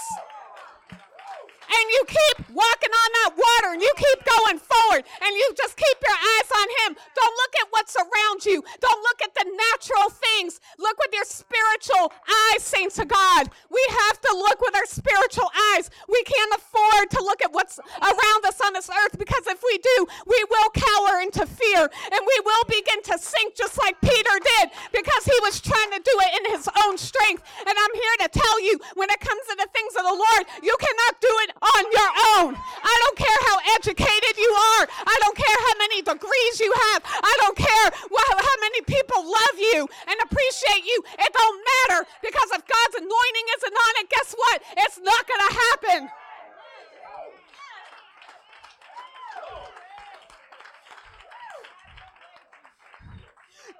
and 1.67 1.85
you 1.91 2.03
keep 2.07 2.37
walking 2.53 2.93
on 2.93 3.09
that 3.25 3.33
water 3.37 3.69
and 3.75 3.83
you 3.83 3.93
keep 3.97 4.21
going 4.25 4.59
forward 4.59 5.03
and 5.03 5.33
you 5.33 5.47
just 5.57 5.77
keep 5.77 5.99
your 6.03 6.19
eyes 6.19 6.49
on 6.53 6.69
Him. 6.85 6.91
Don't 7.15 7.35
look 7.35 7.55
at 7.61 7.67
what's 7.71 7.97
around 7.97 8.45
you, 8.45 8.63
don't 8.81 9.03
look 9.03 9.21
at 9.23 9.35
the 9.35 9.47
natural 9.49 10.09
things. 10.11 10.61
Look 10.79 10.99
with 10.99 11.13
your 11.13 11.25
spiritual 11.25 12.13
eyes, 12.53 12.63
saints 12.63 12.99
of 12.99 13.09
God. 13.09 13.51
We 13.71 13.83
have 14.09 14.21
to 14.21 14.33
look 14.35 14.61
with 14.61 14.75
our 14.77 14.87
spiritual 14.87 15.51
eyes. 15.75 15.91
We 16.09 16.23
can't 16.25 16.53
afford 16.55 17.11
to 17.11 17.21
look 17.23 17.43
at 17.43 17.53
what's 17.53 17.79
around 17.79 18.43
us 18.47 18.61
on 18.61 18.73
this 18.73 18.91
earth 18.91 19.19
because 19.19 19.47
if 19.47 19.63
we 19.63 19.79
do, 19.79 20.07
we 20.27 20.41
will 20.51 20.71
cower 20.75 21.21
into 21.21 21.47
fear 21.47 21.89
and 21.89 22.21
we 22.21 22.37
will 22.45 22.65
begin 22.69 23.03
to 23.03 23.19
sink 23.19 23.57
just 23.57 23.79
like 23.79 24.01
Peter 24.01 24.37
did 24.61 24.71
because 24.93 25.25
he 25.25 25.39
was 25.43 25.61
trying 25.61 25.91
to 25.91 26.01
do 26.01 26.15
it 26.27 26.31
in 26.41 26.53
his 26.53 26.69
own 26.85 26.99
strength. 26.99 27.43
And 27.61 27.75
I'm 27.75 27.95
here 27.95 28.17
to 28.27 28.29
tell 28.29 28.61
you 28.61 28.79
when 28.95 29.11
it 29.11 29.21
comes 29.21 29.43
to 29.51 29.57
the 29.57 29.69
things 29.73 29.95
of 29.97 30.05
the 30.05 30.15
Lord, 30.15 30.43
you 30.63 30.75
cannot 30.79 31.21
do 31.21 31.33
it 31.47 31.51
on 31.63 31.83
your 31.93 32.11
own. 32.37 32.57
I 32.57 32.95
don't 33.05 33.17
care 33.17 33.41
how 33.47 33.57
educated 33.77 34.35
you 34.37 34.53
are. 34.53 34.85
I 35.07 35.17
don't 35.21 35.37
care 35.37 35.59
how 35.67 35.75
many 35.79 36.03
degrees 36.03 36.55
you 36.61 36.73
have. 36.73 37.03
I 37.05 37.35
don't 37.41 37.57
care 37.57 37.89
how 38.15 38.57
many 38.61 38.81
people 38.83 39.25
love 39.25 39.57
you 39.59 39.89
and 40.09 40.17
appreciate 40.25 40.85
you. 40.85 41.03
It 41.19 41.33
don't 41.33 41.59
matter 41.65 42.07
because 42.23 42.49
if 42.53 42.63
God's 42.67 42.97
anointing 42.97 43.47
isn't 43.59 43.75
on 43.75 43.93
it, 44.03 44.11
guess 44.11 44.35
what? 44.37 44.63
It's 44.79 44.99
not 44.99 45.23
going 45.27 45.41
to 45.49 45.55
happen. 45.55 46.11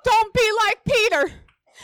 Don't 0.05 0.35
be 0.35 0.51
like 0.67 0.85
Peter 0.85 1.33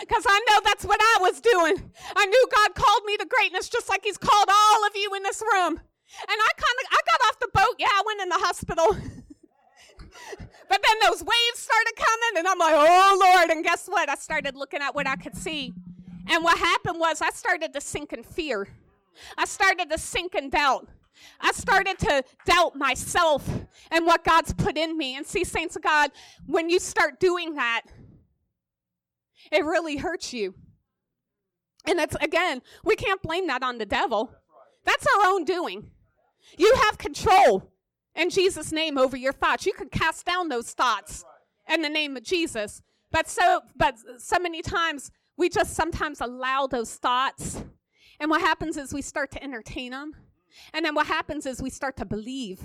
because 0.00 0.24
I 0.28 0.40
know 0.48 0.60
that's 0.64 0.84
what 0.84 1.00
I 1.00 1.16
was 1.20 1.40
doing. 1.40 1.89
I 2.16 2.26
knew 2.26 2.48
God 2.54 2.74
called 2.74 3.04
me 3.04 3.16
to 3.16 3.26
greatness 3.26 3.68
just 3.68 3.88
like 3.88 4.04
He's 4.04 4.18
called 4.18 4.48
all 4.48 4.86
of 4.86 4.92
you 4.94 5.14
in 5.14 5.22
this 5.22 5.42
room. 5.42 5.80
And 6.28 6.28
I 6.28 6.50
kind 6.56 6.78
of 6.82 6.86
I 6.90 7.00
got 7.06 7.28
off 7.28 7.38
the 7.40 7.48
boat. 7.54 7.76
Yeah, 7.78 7.88
I 7.90 8.02
went 8.04 8.20
in 8.20 8.28
the 8.28 8.38
hospital. 8.38 8.86
but 10.68 10.80
then 10.82 10.96
those 11.08 11.22
waves 11.22 11.58
started 11.58 11.94
coming, 11.96 12.38
and 12.38 12.48
I'm 12.48 12.58
like, 12.58 12.74
oh 12.76 13.18
Lord. 13.20 13.50
And 13.50 13.64
guess 13.64 13.86
what? 13.86 14.08
I 14.08 14.16
started 14.16 14.56
looking 14.56 14.80
at 14.80 14.94
what 14.94 15.06
I 15.06 15.16
could 15.16 15.36
see. 15.36 15.72
And 16.28 16.44
what 16.44 16.58
happened 16.58 16.98
was 16.98 17.20
I 17.20 17.30
started 17.30 17.72
to 17.72 17.80
sink 17.80 18.12
in 18.12 18.22
fear. 18.22 18.68
I 19.36 19.44
started 19.44 19.90
to 19.90 19.98
sink 19.98 20.34
in 20.34 20.50
doubt. 20.50 20.88
I 21.40 21.52
started 21.52 21.98
to 21.98 22.24
doubt 22.46 22.76
myself 22.76 23.48
and 23.90 24.06
what 24.06 24.24
God's 24.24 24.52
put 24.54 24.76
in 24.76 24.96
me. 24.96 25.16
And 25.16 25.26
see, 25.26 25.44
saints 25.44 25.76
of 25.76 25.82
God, 25.82 26.10
when 26.46 26.70
you 26.70 26.78
start 26.78 27.20
doing 27.20 27.54
that, 27.54 27.82
it 29.50 29.64
really 29.64 29.96
hurts 29.96 30.32
you. 30.32 30.54
And 31.86 31.98
it's 31.98 32.16
again, 32.16 32.62
we 32.84 32.96
can't 32.96 33.22
blame 33.22 33.46
that 33.46 33.62
on 33.62 33.78
the 33.78 33.86
devil. 33.86 34.32
That's 34.84 35.06
our 35.06 35.30
own 35.30 35.44
doing. 35.44 35.90
You 36.58 36.74
have 36.84 36.98
control 36.98 37.70
in 38.14 38.30
Jesus' 38.30 38.72
name 38.72 38.98
over 38.98 39.16
your 39.16 39.32
thoughts. 39.32 39.66
You 39.66 39.72
can 39.72 39.88
cast 39.88 40.26
down 40.26 40.48
those 40.48 40.72
thoughts 40.72 41.24
in 41.68 41.82
the 41.82 41.88
name 41.88 42.16
of 42.16 42.22
Jesus. 42.22 42.82
But 43.10 43.28
so 43.28 43.62
but 43.76 43.96
so 44.18 44.38
many 44.38 44.62
times 44.62 45.10
we 45.36 45.48
just 45.48 45.74
sometimes 45.74 46.20
allow 46.20 46.66
those 46.66 46.94
thoughts. 46.96 47.62
And 48.18 48.30
what 48.30 48.42
happens 48.42 48.76
is 48.76 48.92
we 48.92 49.02
start 49.02 49.30
to 49.32 49.42
entertain 49.42 49.92
them. 49.92 50.14
And 50.74 50.84
then 50.84 50.94
what 50.94 51.06
happens 51.06 51.46
is 51.46 51.62
we 51.62 51.70
start 51.70 51.96
to 51.96 52.04
believe 52.04 52.60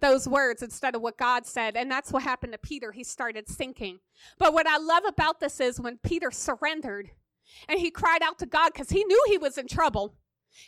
those 0.00 0.28
words 0.28 0.62
instead 0.62 0.94
of 0.94 1.02
what 1.02 1.16
God 1.16 1.46
said. 1.46 1.76
And 1.76 1.90
that's 1.90 2.12
what 2.12 2.22
happened 2.22 2.52
to 2.52 2.58
Peter. 2.58 2.92
He 2.92 3.04
started 3.04 3.48
sinking. 3.48 4.00
But 4.38 4.52
what 4.52 4.66
I 4.66 4.78
love 4.78 5.04
about 5.06 5.40
this 5.40 5.60
is 5.60 5.80
when 5.80 5.98
Peter 5.98 6.30
surrendered 6.30 7.10
and 7.68 7.78
he 7.78 7.90
cried 7.90 8.22
out 8.22 8.38
to 8.40 8.46
God 8.46 8.72
because 8.72 8.90
he 8.90 9.04
knew 9.04 9.24
he 9.28 9.38
was 9.38 9.58
in 9.58 9.66
trouble. 9.66 10.14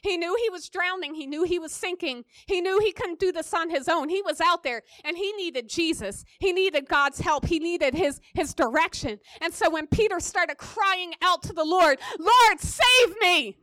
He 0.03 0.17
knew 0.17 0.37
he 0.43 0.51
was 0.51 0.69
drowning. 0.69 1.15
He 1.15 1.27
knew 1.27 1.45
he 1.45 1.59
was 1.59 1.73
sinking. 1.73 2.25
He 2.47 2.61
knew 2.61 2.79
he 2.79 2.93
couldn't 2.93 3.21
do 3.21 3.33
this 3.33 3.55
on 3.55 3.71
his 3.71 3.89
own. 3.89 4.09
He 4.09 4.23
was 4.23 4.41
out 4.41 4.63
there 4.63 4.83
and 5.05 5.17
he 5.17 5.33
needed 5.33 5.69
Jesus. 5.69 6.25
He 6.39 6.53
needed 6.53 6.89
God's 6.89 7.21
help. 7.21 7.47
He 7.47 7.59
needed 7.59 7.95
his, 7.95 8.21
his 8.35 8.55
direction. 8.55 9.19
And 9.41 9.53
so 9.53 9.71
when 9.71 9.87
Peter 9.87 10.21
started 10.21 10.59
crying 10.59 11.15
out 11.23 11.43
to 11.45 11.53
the 11.53 11.65
Lord, 11.65 11.99
Lord, 12.19 12.61
save 12.61 13.17
me. 13.21 13.57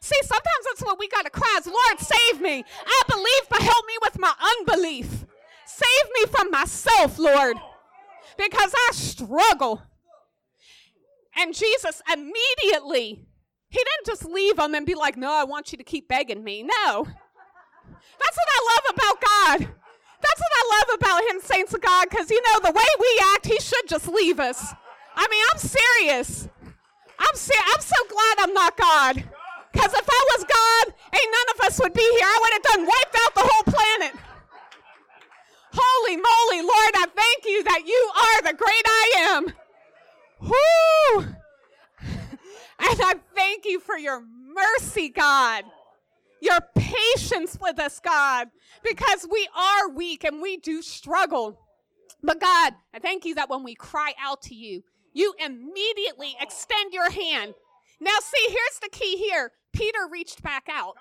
See, 0.00 0.20
sometimes 0.22 0.64
that's 0.64 0.82
what 0.82 0.98
we 0.98 1.08
got 1.08 1.24
to 1.24 1.30
cry 1.30 1.58
is, 1.58 1.66
Lord, 1.66 2.00
save 2.00 2.40
me. 2.40 2.64
I 2.86 3.02
believe, 3.08 3.48
but 3.50 3.60
help 3.60 3.86
me 3.86 3.94
with 4.02 4.18
my 4.18 4.32
unbelief. 4.58 5.26
Save 5.66 6.10
me 6.14 6.26
from 6.30 6.50
myself, 6.50 7.18
Lord, 7.18 7.56
because 8.36 8.72
I 8.74 8.90
struggle. 8.92 9.82
And 11.36 11.54
Jesus 11.54 12.02
immediately, 12.12 13.24
he 13.68 13.78
didn't 13.78 14.06
just 14.06 14.24
leave 14.24 14.56
them 14.56 14.74
and 14.74 14.84
be 14.84 14.94
like, 14.94 15.16
No, 15.16 15.32
I 15.32 15.44
want 15.44 15.72
you 15.72 15.78
to 15.78 15.84
keep 15.84 16.08
begging 16.08 16.42
me. 16.42 16.62
No. 16.62 17.04
That's 17.04 18.36
what 18.36 18.48
I 18.48 18.60
love 18.70 18.94
about 18.94 19.20
God. 19.20 19.74
That's 20.20 20.40
what 20.40 20.52
I 20.52 20.64
love 20.76 20.98
about 21.00 21.22
him, 21.30 21.40
saints 21.40 21.72
of 21.72 21.80
God, 21.80 22.08
because 22.10 22.30
you 22.30 22.42
know, 22.42 22.60
the 22.60 22.72
way 22.72 22.84
we 22.98 23.20
act, 23.34 23.46
he 23.46 23.58
should 23.58 23.88
just 23.88 24.06
leave 24.06 24.38
us. 24.38 24.74
I 25.16 25.26
mean, 25.30 25.44
I'm 25.52 25.58
serious. 25.58 26.48
I'm 27.18 27.34
ser- 27.34 27.66
I'm 27.74 27.80
so 27.80 27.96
glad 28.08 28.34
I'm 28.38 28.54
not 28.54 28.76
God. 28.76 29.24
Because 29.72 29.92
if 29.94 30.08
I 30.08 30.26
was 30.34 30.44
God, 30.44 30.94
ain't 31.14 31.32
none 31.32 31.54
of 31.54 31.60
us 31.66 31.80
would 31.80 31.94
be 31.94 32.02
here. 32.02 32.26
I 32.26 32.38
would 32.42 32.52
have 32.52 32.62
done 32.62 32.86
wiped 32.86 33.16
out 33.24 33.34
the 33.34 33.48
whole 33.50 33.72
planet. 33.72 34.20
Holy 35.72 36.16
moly, 36.16 36.62
Lord, 36.62 36.94
I 36.94 37.06
thank 37.14 37.44
you 37.44 37.62
that 37.64 37.86
you 37.86 38.10
are 38.16 38.42
the 38.42 38.56
great 38.56 38.84
I 38.86 39.12
am. 39.30 39.52
Whoo! 40.40 41.26
And 42.82 42.98
I 43.02 43.14
thank 43.34 43.66
you 43.66 43.78
for 43.78 43.98
your 43.98 44.22
mercy, 44.22 45.10
God. 45.10 45.64
Your 46.40 46.60
patience 46.74 47.58
with 47.60 47.78
us, 47.78 48.00
God, 48.00 48.48
because 48.82 49.26
we 49.30 49.46
are 49.54 49.90
weak 49.90 50.24
and 50.24 50.40
we 50.40 50.56
do 50.56 50.80
struggle. 50.80 51.60
But 52.22 52.40
God, 52.40 52.72
I 52.94 52.98
thank 52.98 53.26
you 53.26 53.34
that 53.34 53.50
when 53.50 53.62
we 53.62 53.74
cry 53.74 54.14
out 54.18 54.40
to 54.42 54.54
you, 54.54 54.82
you 55.12 55.34
immediately 55.44 56.36
extend 56.40 56.94
your 56.94 57.10
hand. 57.10 57.54
Now, 58.00 58.16
see, 58.22 58.46
here's 58.48 58.78
the 58.80 58.88
key 58.90 59.18
here 59.18 59.52
Peter 59.72 60.08
reached 60.10 60.42
back 60.42 60.66
out. 60.70 60.94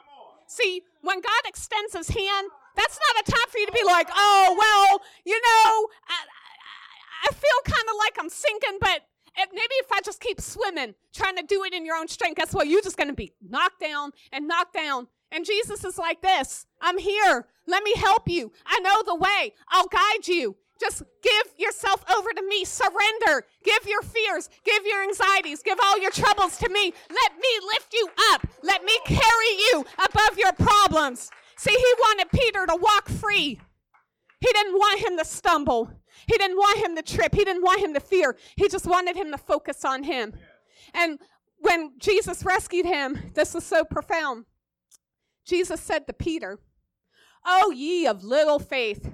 See, 0.47 0.82
when 1.02 1.21
God 1.21 1.41
extends 1.45 1.93
his 1.93 2.10
hand, 2.10 2.47
that's 2.75 2.99
not 3.08 3.28
a 3.28 3.32
time 3.32 3.49
for 3.49 3.58
you 3.58 3.67
to 3.67 3.71
be 3.71 3.84
like, 3.84 4.10
oh, 4.13 4.56
well, 4.58 5.02
you 5.25 5.36
know, 5.36 5.88
I, 6.08 6.15
I, 6.15 7.30
I 7.30 7.34
feel 7.34 7.73
kind 7.73 7.88
of 7.89 7.95
like 7.99 8.17
I'm 8.19 8.30
sinking, 8.30 8.80
but 8.82 9.02
maybe 9.52 9.73
if 9.80 9.91
I 9.91 10.02
just 10.02 10.19
keep 10.19 10.41
swimming, 10.41 10.95
trying 11.13 11.36
to 11.38 11.43
do 11.43 11.63
it 11.63 11.73
in 11.73 11.86
your 11.86 11.95
own 11.95 12.08
strength, 12.08 12.38
guess 12.38 12.54
what? 12.54 12.67
You're 12.67 12.82
just 12.82 12.97
going 12.97 13.10
to 13.10 13.13
be 13.13 13.34
knocked 13.41 13.80
down 13.80 14.12
and 14.32 14.47
knocked 14.47 14.73
down. 14.73 15.08
And 15.32 15.45
Jesus 15.45 15.86
is 15.86 15.97
like 15.97 16.21
this 16.21 16.65
I'm 16.82 16.97
here. 16.97 17.47
Let 17.67 17.84
me 17.84 17.93
help 17.95 18.28
you. 18.28 18.52
I 18.65 18.80
know 18.80 19.04
the 19.06 19.15
way. 19.15 19.54
I'll 19.69 19.88
guide 19.88 20.28
you. 20.28 20.56
Just 20.80 21.04
give 21.21 21.54
yourself 21.58 22.04
over 22.15 22.30
to 22.32 22.41
me. 22.47 22.63
Surrender. 22.63 23.45
Give 23.63 23.86
your 23.86 24.02
fears. 24.02 24.49
Give 24.63 24.86
your 24.86 25.04
anxieties. 25.04 25.62
Give 25.62 25.78
all 25.84 25.99
your 25.99 26.12
troubles 26.12 26.58
to 26.58 26.69
me. 26.69 26.93
Let 27.10 27.34
me 27.36 27.67
lift 27.73 27.93
you 27.93 28.08
up. 28.32 28.47
Let 28.63 28.84
me 28.86 28.97
carry 29.06 29.49
you 29.58 29.86
above 29.97 30.38
your 30.38 30.54
problems. 30.54 31.30
See, 31.58 31.71
he 31.71 31.93
wanted 31.99 32.32
Peter 32.32 32.65
to 32.65 32.75
walk 32.78 33.10
free. 33.10 33.60
He 34.39 34.47
didn't 34.54 34.73
want 34.73 35.02
him 35.02 35.17
to 35.17 35.25
stumble. 35.25 35.91
He 36.28 36.38
didn't 36.38 36.58
want 36.58 36.80
him 36.80 36.96
to 36.96 37.02
trip. 37.02 37.34
He 37.34 37.44
didn't 37.44 37.64
want 37.64 37.82
him 37.82 37.94
to 37.94 38.00
fear. 38.00 38.38
He 38.56 38.68
just 38.68 38.86
wanted 38.86 39.16
him 39.16 39.32
to 39.32 39.38
focus 39.38 39.84
on 39.86 40.04
him. 40.04 40.34
And 40.94 41.20
when 41.58 41.94
Jesus 42.00 42.44
rescued 42.44 42.86
him, 42.86 43.32
this 43.34 43.54
was 43.54 43.66
so 43.66 43.84
profound. 43.84 44.46
Jesus 45.46 45.82
said 45.82 46.08
to 46.08 46.14
Peter, 46.14 46.60
Oh, 47.46 47.72
ye 47.72 48.06
of 48.06 48.24
little 48.24 48.60
faith, 48.60 49.12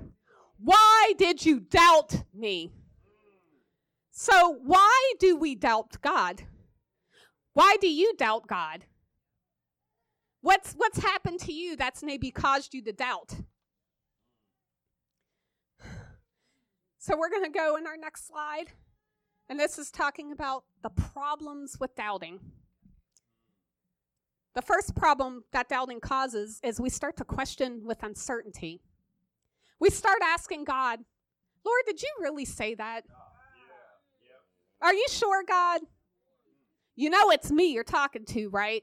why 0.57 1.13
did 1.17 1.45
you 1.45 1.59
doubt 1.59 2.23
me? 2.33 2.73
So, 4.11 4.57
why 4.63 5.13
do 5.19 5.35
we 5.35 5.55
doubt 5.55 6.01
God? 6.01 6.43
Why 7.53 7.75
do 7.81 7.87
you 7.87 8.13
doubt 8.15 8.47
God? 8.47 8.85
What's, 10.41 10.73
what's 10.73 10.99
happened 10.99 11.39
to 11.41 11.53
you 11.53 11.75
that's 11.75 12.03
maybe 12.03 12.31
caused 12.31 12.73
you 12.73 12.81
to 12.83 12.93
doubt? 12.93 13.35
So, 17.05 17.15
we're 17.15 17.29
going 17.29 17.43
to 17.43 17.51
go 17.51 17.75
in 17.75 17.85
our 17.85 17.97
next 17.97 18.27
slide. 18.27 18.71
And 19.47 19.59
this 19.59 19.77
is 19.77 19.91
talking 19.91 20.31
about 20.31 20.63
the 20.81 20.89
problems 20.89 21.77
with 21.79 21.95
doubting. 21.95 22.39
The 24.55 24.63
first 24.63 24.95
problem 24.95 25.43
that 25.51 25.69
doubting 25.69 25.99
causes 25.99 26.59
is 26.63 26.81
we 26.81 26.89
start 26.89 27.15
to 27.17 27.23
question 27.23 27.83
with 27.85 28.01
uncertainty. 28.01 28.81
We 29.79 29.91
start 29.91 30.17
asking 30.23 30.63
God, 30.63 31.01
Lord, 31.63 31.83
did 31.85 32.01
you 32.01 32.09
really 32.21 32.43
say 32.43 32.73
that? 32.73 33.03
Are 34.81 34.95
you 34.95 35.05
sure, 35.07 35.43
God? 35.47 35.81
You 36.95 37.11
know 37.11 37.29
it's 37.29 37.51
me 37.51 37.71
you're 37.71 37.83
talking 37.83 38.25
to, 38.29 38.49
right? 38.49 38.81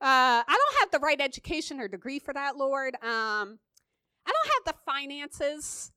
Uh, 0.00 0.42
I 0.48 0.58
don't 0.58 0.80
have 0.80 0.90
the 0.90 0.98
right 0.98 1.20
education 1.20 1.78
or 1.78 1.86
degree 1.86 2.18
for 2.18 2.34
that, 2.34 2.56
Lord. 2.56 2.96
Um, 2.96 3.60
I 4.26 4.32
don't 4.32 4.66
have 4.66 4.74
the 4.74 4.74
finances 4.84 5.92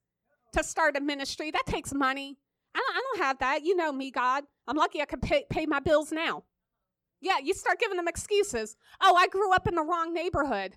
to 0.55 0.63
start 0.63 0.97
a 0.97 1.01
ministry. 1.01 1.51
That 1.51 1.65
takes 1.65 1.93
money. 1.93 2.37
I 2.73 2.79
don't, 2.79 2.97
I 2.97 3.01
don't 3.01 3.25
have 3.25 3.39
that. 3.39 3.63
You 3.63 3.75
know 3.75 3.91
me, 3.91 4.11
God. 4.11 4.43
I'm 4.67 4.77
lucky 4.77 5.01
I 5.01 5.05
can 5.05 5.19
pay, 5.19 5.45
pay 5.49 5.65
my 5.65 5.79
bills 5.79 6.11
now. 6.11 6.43
Yeah, 7.21 7.37
you 7.43 7.53
start 7.53 7.79
giving 7.79 7.97
them 7.97 8.07
excuses. 8.07 8.75
Oh, 9.01 9.15
I 9.15 9.27
grew 9.27 9.53
up 9.53 9.67
in 9.67 9.75
the 9.75 9.83
wrong 9.83 10.13
neighborhood. 10.13 10.75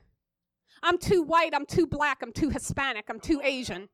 I'm 0.82 0.98
too 0.98 1.22
white, 1.22 1.54
I'm 1.54 1.66
too 1.66 1.86
black, 1.86 2.18
I'm 2.22 2.32
too 2.32 2.50
Hispanic, 2.50 3.06
I'm 3.08 3.18
too 3.18 3.40
Asian. 3.42 3.88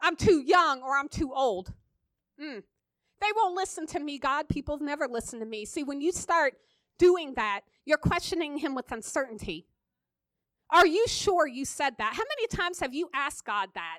I'm 0.00 0.16
too 0.16 0.42
young 0.46 0.82
or 0.82 0.96
I'm 0.96 1.08
too 1.08 1.32
old. 1.34 1.72
Mm. 2.40 2.62
They 3.20 3.26
won't 3.36 3.54
listen 3.54 3.86
to 3.88 4.00
me, 4.00 4.18
God. 4.18 4.48
People 4.48 4.78
never 4.78 5.06
listen 5.06 5.40
to 5.40 5.46
me. 5.46 5.66
See, 5.66 5.82
when 5.82 6.00
you 6.00 6.12
start 6.12 6.54
doing 6.98 7.34
that, 7.34 7.62
you're 7.84 7.98
questioning 7.98 8.58
Him 8.58 8.74
with 8.74 8.90
uncertainty. 8.92 9.66
Are 10.70 10.86
you 10.86 11.06
sure 11.06 11.46
you 11.46 11.64
said 11.64 11.96
that? 11.98 12.14
How 12.14 12.22
many 12.22 12.46
times 12.46 12.80
have 12.80 12.94
you 12.94 13.10
asked 13.12 13.44
God 13.44 13.70
that 13.74 13.98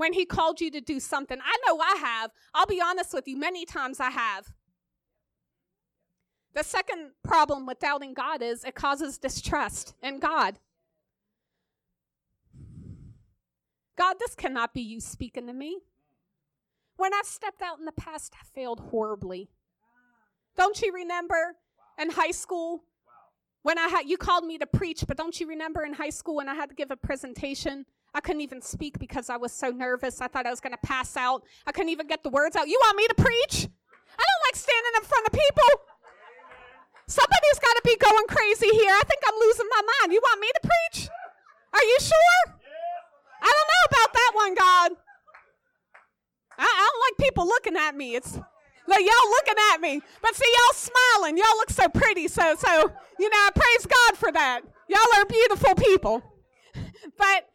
when 0.00 0.14
He 0.14 0.24
called 0.24 0.62
you 0.62 0.70
to 0.70 0.80
do 0.80 0.98
something? 0.98 1.38
I 1.38 1.56
know 1.66 1.78
I 1.78 1.96
have. 2.00 2.30
I'll 2.54 2.64
be 2.64 2.80
honest 2.80 3.12
with 3.12 3.28
you, 3.28 3.36
many 3.36 3.66
times 3.66 4.00
I 4.00 4.08
have. 4.08 4.50
The 6.54 6.64
second 6.64 7.10
problem 7.22 7.66
with 7.66 7.80
doubting 7.80 8.14
God 8.14 8.40
is 8.40 8.64
it 8.64 8.74
causes 8.74 9.18
distrust 9.18 9.94
in 10.02 10.18
God. 10.18 10.58
God, 13.96 14.16
this 14.18 14.34
cannot 14.34 14.72
be 14.72 14.80
you 14.80 15.00
speaking 15.00 15.46
to 15.46 15.52
me. 15.52 15.80
When 16.96 17.12
I 17.12 17.20
stepped 17.24 17.60
out 17.60 17.78
in 17.78 17.84
the 17.84 17.92
past, 17.92 18.32
I 18.40 18.44
failed 18.54 18.80
horribly. 18.80 19.50
Don't 20.56 20.80
you 20.80 20.94
remember 20.94 21.56
in 21.98 22.08
high 22.10 22.30
school 22.30 22.84
when 23.62 23.78
I 23.78 23.88
had 23.88 24.08
you 24.08 24.16
called 24.16 24.46
me 24.46 24.56
to 24.56 24.66
preach, 24.66 25.04
but 25.06 25.18
don't 25.18 25.38
you 25.38 25.46
remember 25.46 25.84
in 25.84 25.92
high 25.92 26.10
school 26.10 26.36
when 26.36 26.48
I 26.48 26.54
had 26.54 26.70
to 26.70 26.74
give 26.74 26.90
a 26.90 26.96
presentation? 26.96 27.84
I 28.14 28.20
couldn't 28.20 28.42
even 28.42 28.60
speak 28.60 28.98
because 28.98 29.30
I 29.30 29.36
was 29.36 29.52
so 29.52 29.70
nervous. 29.70 30.20
I 30.20 30.26
thought 30.26 30.46
I 30.46 30.50
was 30.50 30.60
going 30.60 30.72
to 30.72 30.86
pass 30.86 31.16
out. 31.16 31.44
I 31.66 31.72
couldn't 31.72 31.90
even 31.90 32.06
get 32.06 32.22
the 32.22 32.30
words 32.30 32.56
out. 32.56 32.68
You 32.68 32.78
want 32.82 32.96
me 32.96 33.06
to 33.08 33.14
preach? 33.14 33.68
I 34.18 34.22
don't 34.22 34.42
like 34.48 34.56
standing 34.56 34.94
in 34.96 35.04
front 35.04 35.26
of 35.26 35.32
people. 35.32 35.70
Somebody's 37.06 37.60
got 37.60 37.74
to 37.74 37.82
be 37.84 37.96
going 37.96 38.26
crazy 38.28 38.68
here. 38.68 38.92
I 38.92 39.02
think 39.06 39.20
I'm 39.26 39.38
losing 39.38 39.66
my 39.70 39.82
mind. 39.82 40.12
You 40.12 40.20
want 40.22 40.40
me 40.40 40.48
to 40.54 40.60
preach? 40.68 41.08
Are 41.72 41.82
you 41.82 41.98
sure? 42.00 42.54
I 43.42 43.46
don't 43.46 43.68
know 43.70 43.84
about 43.90 44.12
that 44.12 44.32
one, 44.34 44.54
God. 44.54 44.90
I, 46.58 46.64
I 46.64 46.90
don't 46.90 47.00
like 47.06 47.28
people 47.28 47.46
looking 47.46 47.76
at 47.76 47.96
me. 47.96 48.16
It's 48.16 48.36
like 48.86 49.00
y'all 49.00 49.30
looking 49.30 49.54
at 49.72 49.80
me, 49.80 50.02
but 50.20 50.34
see 50.34 50.52
y'all 50.52 50.74
smiling. 50.74 51.38
Y'all 51.38 51.56
look 51.56 51.70
so 51.70 51.88
pretty. 51.88 52.28
So 52.28 52.54
so 52.56 52.92
you 53.18 53.30
know, 53.30 53.36
I 53.36 53.50
praise 53.54 53.86
God 53.86 54.18
for 54.18 54.32
that. 54.32 54.62
Y'all 54.88 55.20
are 55.20 55.24
beautiful 55.26 55.74
people. 55.74 56.22
But 57.16 57.49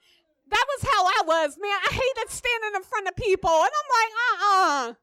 that 0.55 0.65
was 0.71 0.89
how 0.89 1.05
I 1.05 1.21
was, 1.25 1.57
man. 1.59 1.77
I 1.83 1.91
hated 1.91 2.29
standing 2.31 2.71
in 2.75 2.83
front 2.83 3.07
of 3.09 3.15
people, 3.17 3.51
and 3.51 3.69
I'm 3.69 3.89
like, 3.99 4.11
uh-uh. 4.25 4.93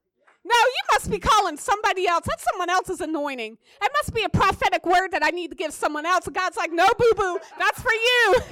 No, 0.45 0.55
you 0.55 0.83
must 0.93 1.11
be 1.11 1.19
calling 1.19 1.57
somebody 1.57 2.09
else. 2.09 2.25
That's 2.27 2.43
someone 2.51 2.71
else's 2.71 3.01
anointing. 3.01 3.59
It 3.83 3.93
must 3.93 4.15
be 4.15 4.25
a 4.25 4.29
prophetic 4.29 4.85
word 4.87 5.13
that 5.13 5.23
I 5.23 5.31
need 5.31 5.51
to 5.51 5.57
give 5.57 5.73
someone 5.73 6.05
else. 6.05 6.27
And 6.27 6.35
God's 6.35 6.57
like, 6.57 6.73
no, 6.73 6.89
boo 6.99 7.13
boo, 7.15 7.39
that's 7.59 7.81
for 7.83 7.93
you. 7.93 8.37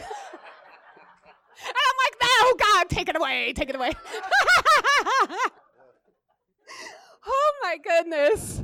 And 1.63 1.77
I'm 1.77 1.97
like, 2.07 2.17
no, 2.23 2.55
God, 2.57 2.89
take 2.89 3.11
it 3.11 3.17
away, 3.17 3.53
take 3.53 3.69
it 3.69 3.77
away. 3.77 3.91
oh 7.27 7.53
my 7.63 7.77
goodness. 7.85 8.63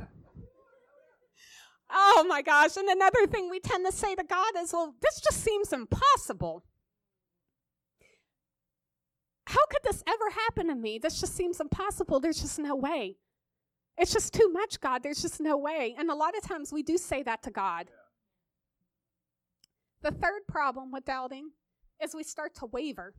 Oh 1.90 2.24
my 2.26 2.40
gosh. 2.40 2.78
And 2.78 2.88
another 2.88 3.26
thing 3.26 3.50
we 3.50 3.60
tend 3.60 3.84
to 3.84 3.92
say 3.92 4.14
to 4.14 4.24
God 4.24 4.52
is, 4.56 4.72
well, 4.72 4.94
this 5.02 5.20
just 5.20 5.44
seems 5.44 5.74
impossible. 5.74 6.64
How 9.46 9.64
could 9.66 9.82
this 9.84 10.02
ever 10.06 10.30
happen 10.30 10.68
to 10.68 10.74
me? 10.74 10.98
This 10.98 11.20
just 11.20 11.36
seems 11.36 11.60
impossible. 11.60 12.20
There's 12.20 12.40
just 12.40 12.58
no 12.58 12.74
way. 12.74 13.16
It's 13.96 14.12
just 14.12 14.34
too 14.34 14.50
much, 14.52 14.80
God. 14.80 15.02
There's 15.02 15.22
just 15.22 15.40
no 15.40 15.56
way. 15.56 15.94
And 15.96 16.10
a 16.10 16.14
lot 16.14 16.36
of 16.36 16.42
times 16.42 16.72
we 16.72 16.82
do 16.82 16.98
say 16.98 17.22
that 17.22 17.42
to 17.44 17.50
God. 17.50 17.90
The 20.02 20.10
third 20.10 20.42
problem 20.48 20.90
with 20.92 21.04
doubting 21.04 21.50
is 22.02 22.14
we 22.14 22.24
start 22.24 22.54
to 22.56 22.66
waver. 22.66 23.14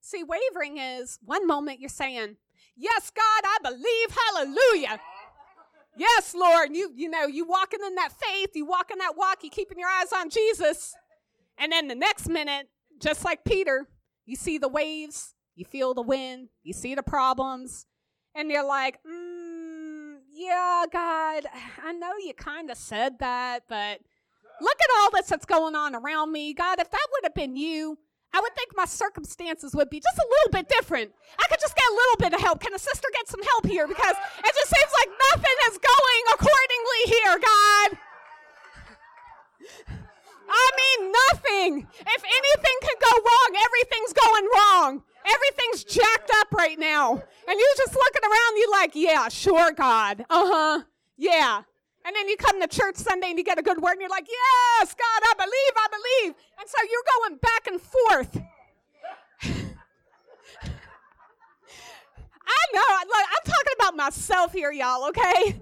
See, 0.00 0.24
wavering 0.24 0.78
is 0.78 1.18
one 1.22 1.46
moment 1.46 1.80
you're 1.80 1.88
saying, 1.88 2.36
Yes, 2.76 3.10
God, 3.10 3.42
I 3.44 3.58
believe, 3.62 4.16
hallelujah. 4.26 5.00
Yes, 5.96 6.34
Lord. 6.34 6.74
You, 6.74 6.92
you 6.94 7.10
know, 7.10 7.26
you 7.26 7.44
walking 7.44 7.80
in 7.84 7.96
that 7.96 8.12
faith, 8.12 8.50
you 8.54 8.64
walking 8.64 8.98
that 8.98 9.16
walk, 9.16 9.38
you 9.42 9.50
keeping 9.50 9.78
your 9.78 9.88
eyes 9.88 10.12
on 10.12 10.30
Jesus. 10.30 10.94
And 11.58 11.72
then 11.72 11.88
the 11.88 11.96
next 11.96 12.28
minute, 12.28 12.68
just 13.00 13.24
like 13.24 13.44
Peter, 13.44 13.88
you 14.28 14.36
see 14.36 14.58
the 14.58 14.68
waves, 14.68 15.34
you 15.56 15.64
feel 15.64 15.94
the 15.94 16.02
wind, 16.02 16.50
you 16.62 16.74
see 16.74 16.94
the 16.94 17.02
problems, 17.02 17.86
and 18.34 18.50
you're 18.50 18.66
like, 18.66 18.98
mm, 19.02 20.16
yeah, 20.30 20.84
God, 20.92 21.46
I 21.82 21.92
know 21.94 22.12
you 22.22 22.34
kind 22.34 22.70
of 22.70 22.76
said 22.76 23.20
that, 23.20 23.62
but 23.70 24.00
look 24.60 24.76
at 24.80 24.90
all 24.98 25.10
this 25.12 25.28
that's 25.28 25.46
going 25.46 25.74
on 25.74 25.94
around 25.94 26.30
me. 26.30 26.52
God, 26.52 26.78
if 26.78 26.90
that 26.90 27.06
would 27.10 27.24
have 27.24 27.34
been 27.34 27.56
you, 27.56 27.96
I 28.34 28.40
would 28.40 28.54
think 28.54 28.72
my 28.76 28.84
circumstances 28.84 29.74
would 29.74 29.88
be 29.88 29.98
just 29.98 30.18
a 30.18 30.28
little 30.28 30.52
bit 30.52 30.68
different. 30.68 31.10
I 31.40 31.46
could 31.48 31.60
just 31.60 31.74
get 31.74 31.86
a 31.90 31.94
little 31.94 32.16
bit 32.18 32.34
of 32.34 32.40
help. 32.42 32.60
Can 32.60 32.74
a 32.74 32.78
sister 32.78 33.08
get 33.14 33.28
some 33.28 33.42
help 33.42 33.66
here? 33.66 33.88
Because 33.88 34.14
it 34.44 34.54
just 34.54 34.68
seems 34.68 34.92
like 35.00 35.08
nothing 35.32 35.56
is 35.70 35.78
going 35.78 36.24
accordingly 36.34 37.02
here, 37.06 37.38
God. 39.88 39.97
I 40.48 40.70
mean, 40.80 41.12
nothing. 41.12 41.88
If 42.00 42.24
anything 42.24 42.76
could 42.82 43.00
go 43.00 43.12
wrong, 43.16 43.62
everything's 43.64 44.12
going 44.12 44.48
wrong. 44.54 45.02
Everything's 45.26 45.84
jacked 45.84 46.30
up 46.36 46.52
right 46.52 46.78
now. 46.78 47.12
And 47.12 47.58
you're 47.58 47.76
just 47.76 47.94
looking 47.94 48.22
around, 48.24 48.56
you're 48.56 48.70
like, 48.70 48.92
yeah, 48.94 49.28
sure, 49.28 49.72
God. 49.72 50.24
Uh 50.30 50.46
huh. 50.46 50.82
Yeah. 51.16 51.62
And 52.04 52.16
then 52.16 52.28
you 52.28 52.36
come 52.36 52.60
to 52.60 52.68
church 52.68 52.96
Sunday 52.96 53.28
and 53.28 53.38
you 53.38 53.44
get 53.44 53.58
a 53.58 53.62
good 53.62 53.82
word 53.82 53.92
and 53.92 54.00
you're 54.00 54.08
like, 54.08 54.26
yes, 54.28 54.94
God, 54.94 55.22
I 55.24 55.34
believe, 55.36 55.72
I 55.76 55.88
believe. 55.90 56.34
And 56.58 56.68
so 56.68 56.78
you're 56.88 57.04
going 57.18 57.36
back 57.38 57.66
and 57.66 57.80
forth. 57.80 58.40
I 62.48 62.62
know. 62.72 62.98
Look, 63.06 63.26
I'm 63.28 63.44
talking 63.44 63.74
about 63.78 63.96
myself 63.96 64.52
here, 64.54 64.72
y'all, 64.72 65.08
okay? 65.08 65.60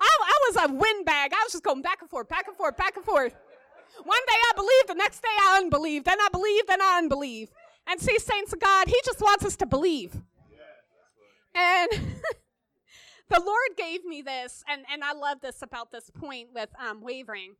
I, 0.00 0.18
I 0.22 0.38
was 0.48 0.56
a 0.56 0.72
windbag. 0.72 1.32
I 1.32 1.42
was 1.44 1.52
just 1.52 1.64
going 1.64 1.82
back 1.82 2.00
and 2.00 2.08
forth, 2.08 2.28
back 2.28 2.48
and 2.48 2.56
forth, 2.56 2.76
back 2.76 2.96
and 2.96 3.04
forth. 3.04 3.34
One 4.02 4.20
day 4.26 4.34
I 4.34 4.52
believe, 4.56 4.86
the 4.88 4.94
next 4.94 5.22
day 5.22 5.28
I 5.40 5.58
unbelieve. 5.62 6.04
Then 6.04 6.20
I 6.20 6.28
believe, 6.30 6.66
then 6.66 6.82
I 6.82 6.98
unbelieve. 6.98 7.50
And 7.86 8.00
see, 8.00 8.18
saints 8.18 8.52
of 8.52 8.60
God, 8.60 8.88
He 8.88 9.00
just 9.04 9.20
wants 9.20 9.44
us 9.44 9.56
to 9.56 9.66
believe. 9.66 10.16
And 11.54 11.90
the 13.30 13.40
Lord 13.40 13.76
gave 13.76 14.04
me 14.04 14.22
this, 14.22 14.64
and, 14.68 14.82
and 14.92 15.04
I 15.04 15.12
love 15.12 15.40
this 15.40 15.62
about 15.62 15.92
this 15.92 16.10
point 16.10 16.48
with 16.52 16.70
um, 16.78 17.00
wavering. 17.00 17.54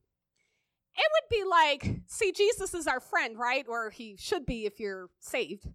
It 0.97 1.07
would 1.13 1.37
be 1.37 1.45
like, 1.49 2.01
see, 2.07 2.33
Jesus 2.33 2.75
is 2.75 2.87
our 2.87 3.01
friend, 3.01 3.39
right? 3.39 3.65
Or 3.69 3.91
he 3.91 4.17
should 4.19 4.47
be 4.47 4.65
if 4.65 4.79
you're 4.79 5.09
saved. 5.21 5.69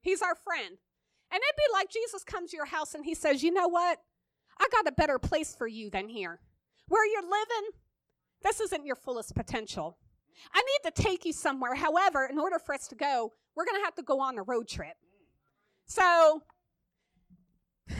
He's 0.00 0.22
our 0.22 0.34
friend. 0.34 0.78
And 1.32 1.40
it'd 1.40 1.56
be 1.56 1.72
like 1.72 1.90
Jesus 1.90 2.24
comes 2.24 2.50
to 2.50 2.56
your 2.56 2.66
house 2.66 2.94
and 2.94 3.04
he 3.04 3.14
says, 3.14 3.42
You 3.42 3.52
know 3.52 3.68
what? 3.68 3.98
I 4.60 4.66
got 4.70 4.88
a 4.88 4.92
better 4.92 5.18
place 5.18 5.54
for 5.54 5.66
you 5.66 5.90
than 5.90 6.08
here. 6.08 6.40
Where 6.88 7.06
you're 7.06 7.22
living, 7.22 7.70
this 8.42 8.60
isn't 8.60 8.86
your 8.86 8.96
fullest 8.96 9.34
potential. 9.34 9.98
I 10.54 10.62
need 10.62 10.90
to 10.90 11.02
take 11.02 11.24
you 11.24 11.32
somewhere. 11.32 11.74
However, 11.74 12.26
in 12.30 12.38
order 12.38 12.58
for 12.58 12.74
us 12.74 12.88
to 12.88 12.94
go, 12.94 13.32
we're 13.54 13.66
going 13.66 13.78
to 13.80 13.84
have 13.84 13.94
to 13.96 14.02
go 14.02 14.20
on 14.20 14.38
a 14.38 14.42
road 14.42 14.68
trip. 14.68 14.96
So 15.86 16.42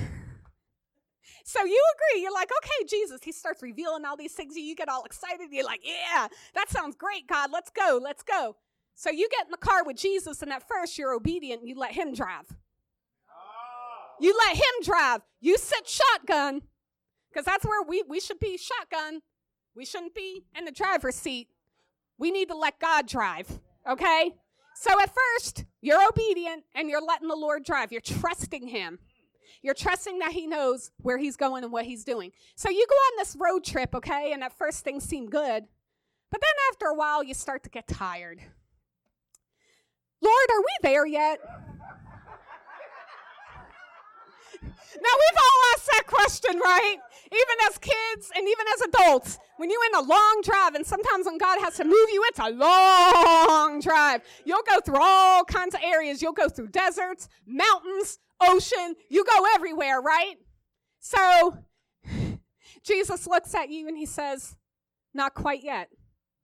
so 1.44 1.64
you 1.64 1.82
agree. 1.94 2.22
You're 2.22 2.32
like, 2.32 2.50
okay, 2.64 2.86
Jesus. 2.88 3.20
He 3.22 3.32
starts 3.32 3.62
revealing 3.62 4.04
all 4.04 4.16
these 4.16 4.32
things. 4.32 4.56
You 4.56 4.74
get 4.74 4.88
all 4.88 5.04
excited. 5.04 5.48
You're 5.50 5.66
like, 5.66 5.80
yeah, 5.84 6.28
that 6.54 6.70
sounds 6.70 6.96
great, 6.96 7.26
God. 7.26 7.50
Let's 7.52 7.70
go. 7.70 8.00
Let's 8.02 8.22
go. 8.22 8.56
So 8.94 9.10
you 9.10 9.28
get 9.30 9.46
in 9.46 9.50
the 9.50 9.56
car 9.56 9.82
with 9.84 9.96
Jesus, 9.96 10.42
and 10.42 10.52
at 10.52 10.66
first 10.68 10.98
you're 10.98 11.14
obedient. 11.14 11.66
You 11.66 11.74
let 11.78 11.92
him 11.92 12.12
drive. 12.12 12.54
You 14.20 14.36
let 14.46 14.56
him 14.56 14.84
drive. 14.84 15.22
You 15.40 15.56
sit 15.56 15.88
shotgun, 15.88 16.60
because 17.30 17.46
that's 17.46 17.64
where 17.64 17.82
we, 17.82 18.04
we 18.06 18.20
should 18.20 18.38
be 18.38 18.58
shotgun. 18.58 19.22
We 19.74 19.84
shouldn't 19.84 20.14
be 20.14 20.44
in 20.56 20.64
the 20.64 20.72
driver's 20.72 21.14
seat. 21.14 21.48
We 22.18 22.30
need 22.30 22.48
to 22.48 22.56
let 22.56 22.78
God 22.78 23.06
drive, 23.06 23.60
okay? 23.88 24.34
So 24.74 24.90
at 25.00 25.10
first, 25.14 25.64
you're 25.80 26.06
obedient 26.06 26.64
and 26.74 26.88
you're 26.88 27.02
letting 27.02 27.28
the 27.28 27.36
Lord 27.36 27.64
drive. 27.64 27.92
You're 27.92 28.00
trusting 28.00 28.68
him. 28.68 28.98
You're 29.62 29.74
trusting 29.74 30.18
that 30.20 30.32
He 30.32 30.46
knows 30.46 30.90
where 31.02 31.18
He's 31.18 31.36
going 31.36 31.64
and 31.64 31.72
what 31.72 31.84
He's 31.84 32.04
doing. 32.04 32.32
So 32.54 32.70
you 32.70 32.86
go 32.88 32.94
on 32.94 33.12
this 33.18 33.36
road 33.38 33.64
trip, 33.64 33.94
okay, 33.94 34.32
and 34.32 34.42
at 34.42 34.56
first 34.56 34.84
things 34.84 35.04
seem 35.04 35.28
good. 35.28 35.64
But 36.30 36.40
then 36.40 36.50
after 36.70 36.86
a 36.86 36.94
while, 36.94 37.22
you 37.22 37.34
start 37.34 37.62
to 37.64 37.70
get 37.70 37.86
tired. 37.86 38.40
Lord, 40.22 40.50
are 40.50 40.60
we 40.60 40.76
there 40.82 41.06
yet? 41.06 41.40
Now, 44.62 44.70
we've 44.72 45.38
all 45.38 45.60
asked 45.74 45.86
that 45.86 46.04
question, 46.06 46.58
right? 46.58 46.96
Even 47.26 47.56
as 47.68 47.78
kids 47.78 48.30
and 48.36 48.46
even 48.46 48.66
as 48.74 48.80
adults. 48.82 49.38
When 49.56 49.70
you're 49.70 49.84
in 49.92 49.94
a 49.94 50.08
long 50.08 50.40
drive, 50.42 50.74
and 50.74 50.86
sometimes 50.86 51.26
when 51.26 51.38
God 51.38 51.60
has 51.60 51.76
to 51.76 51.84
move 51.84 52.08
you, 52.12 52.22
it's 52.26 52.38
a 52.38 52.50
long 52.50 53.80
drive. 53.80 54.22
You'll 54.44 54.64
go 54.68 54.80
through 54.80 54.98
all 55.00 55.44
kinds 55.44 55.74
of 55.74 55.80
areas. 55.82 56.22
You'll 56.22 56.32
go 56.32 56.48
through 56.48 56.68
deserts, 56.68 57.28
mountains, 57.46 58.18
ocean. 58.40 58.94
You 59.08 59.24
go 59.24 59.46
everywhere, 59.54 60.00
right? 60.00 60.36
So 60.98 61.58
Jesus 62.82 63.26
looks 63.26 63.54
at 63.54 63.70
you 63.70 63.88
and 63.88 63.96
he 63.96 64.06
says, 64.06 64.56
Not 65.14 65.34
quite 65.34 65.62
yet. 65.62 65.88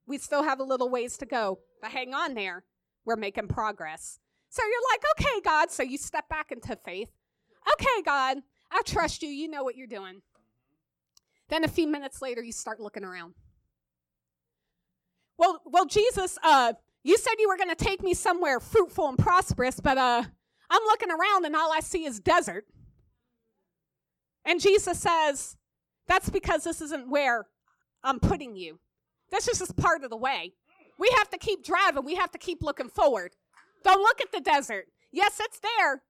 We 0.07 0.19
still 0.19 0.45
have 0.45 0.61
a 0.61 0.65
little 0.65 0.89
ways 0.89 1.17
to 1.19 1.27
go, 1.27 1.59
but 1.83 1.91
hang 1.91 2.15
on 2.15 2.35
there. 2.35 2.65
We're 3.05 3.17
making 3.17 3.49
progress. 3.49 4.19
So 4.49 4.63
you're 4.63 4.93
like, 4.93 5.03
Okay, 5.19 5.41
God. 5.45 5.71
So 5.71 5.83
you 5.83 5.99
step 5.99 6.29
back 6.29 6.53
into 6.53 6.77
faith. 6.77 7.11
Okay, 7.73 8.03
God, 8.05 8.39
I 8.71 8.83
trust 8.85 9.23
you. 9.23 9.29
You 9.29 9.49
know 9.49 9.65
what 9.65 9.77
you're 9.77 9.87
doing. 9.87 10.23
Then 11.49 11.65
a 11.65 11.69
few 11.69 11.87
minutes 11.87 12.21
later, 12.23 12.43
you 12.43 12.53
start 12.53 12.81
looking 12.81 13.05
around. 13.05 13.35
Well, 15.39 15.61
well, 15.65 15.87
Jesus, 15.87 16.39
uh, 16.43 16.73
you 17.03 17.17
said 17.19 17.35
you 17.39 17.49
were 17.49 17.57
going 17.57 17.75
to 17.75 17.85
take 17.85 18.03
me 18.03 18.15
somewhere 18.15 18.59
fruitful 18.59 19.09
and 19.09 19.19
prosperous, 19.19 19.81
but 19.81 19.99
uh, 19.99 20.25
I'm 20.71 20.83
looking 20.87 21.11
around 21.11 21.45
and 21.45 21.55
all 21.55 21.73
I 21.73 21.81
see 21.81 22.05
is 22.05 22.19
desert. 22.19 22.65
And 24.45 24.61
Jesus 24.61 24.99
says, 24.99 25.57
That's 26.09 26.31
because 26.31 26.65
this 26.65 26.81
isn't 26.81 27.11
where 27.11 27.47
I'm 28.03 28.21
putting 28.21 28.57
you. 28.57 28.79
This 29.31 29.49
is 29.49 29.59
just 29.59 29.77
part 29.77 30.05
of 30.05 30.11
the 30.11 30.17
way. 30.17 30.55
We 30.99 31.11
have 31.17 31.29
to 31.31 31.39
keep 31.39 31.65
driving, 31.65 32.05
we 32.05 32.15
have 32.15 32.31
to 32.33 32.39
keep 32.39 32.63
looking 32.63 32.89
forward. 32.89 33.33
Don't 33.85 34.01
look 34.01 34.21
at 34.21 34.33
the 34.33 34.41
desert. 34.41 34.87
Yes, 35.13 35.39
it's 35.41 35.61
there. 35.61 36.03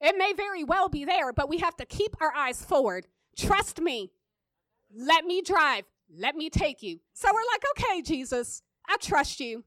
It 0.00 0.16
may 0.18 0.32
very 0.32 0.64
well 0.64 0.88
be 0.88 1.04
there, 1.04 1.32
but 1.32 1.48
we 1.48 1.58
have 1.58 1.76
to 1.76 1.86
keep 1.86 2.16
our 2.20 2.34
eyes 2.34 2.62
forward. 2.62 3.06
Trust 3.36 3.80
me. 3.80 4.12
Let 4.94 5.24
me 5.24 5.42
drive. 5.42 5.84
Let 6.16 6.36
me 6.36 6.50
take 6.50 6.82
you. 6.82 7.00
So 7.14 7.28
we're 7.32 7.40
like, 7.52 7.64
okay, 7.76 8.02
Jesus, 8.02 8.62
I 8.88 8.96
trust 8.98 9.40
you. 9.40 9.64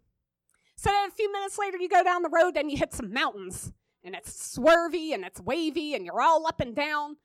So 0.75 0.91
then 0.91 1.09
a 1.09 1.11
few 1.11 1.31
minutes 1.31 1.57
later, 1.57 1.77
you 1.77 1.89
go 1.89 2.03
down 2.03 2.21
the 2.21 2.29
road 2.29 2.55
and 2.55 2.69
you 2.69 2.77
hit 2.77 2.93
some 2.93 3.11
mountains 3.11 3.73
and 4.03 4.15
it's 4.15 4.57
swervy 4.57 5.13
and 5.13 5.25
it's 5.25 5.41
wavy 5.41 5.95
and 5.95 6.05
you're 6.05 6.21
all 6.21 6.45
up 6.45 6.59
and 6.59 6.75
down. 6.75 7.17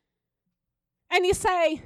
And 1.11 1.27
you 1.27 1.35
say, 1.35 1.83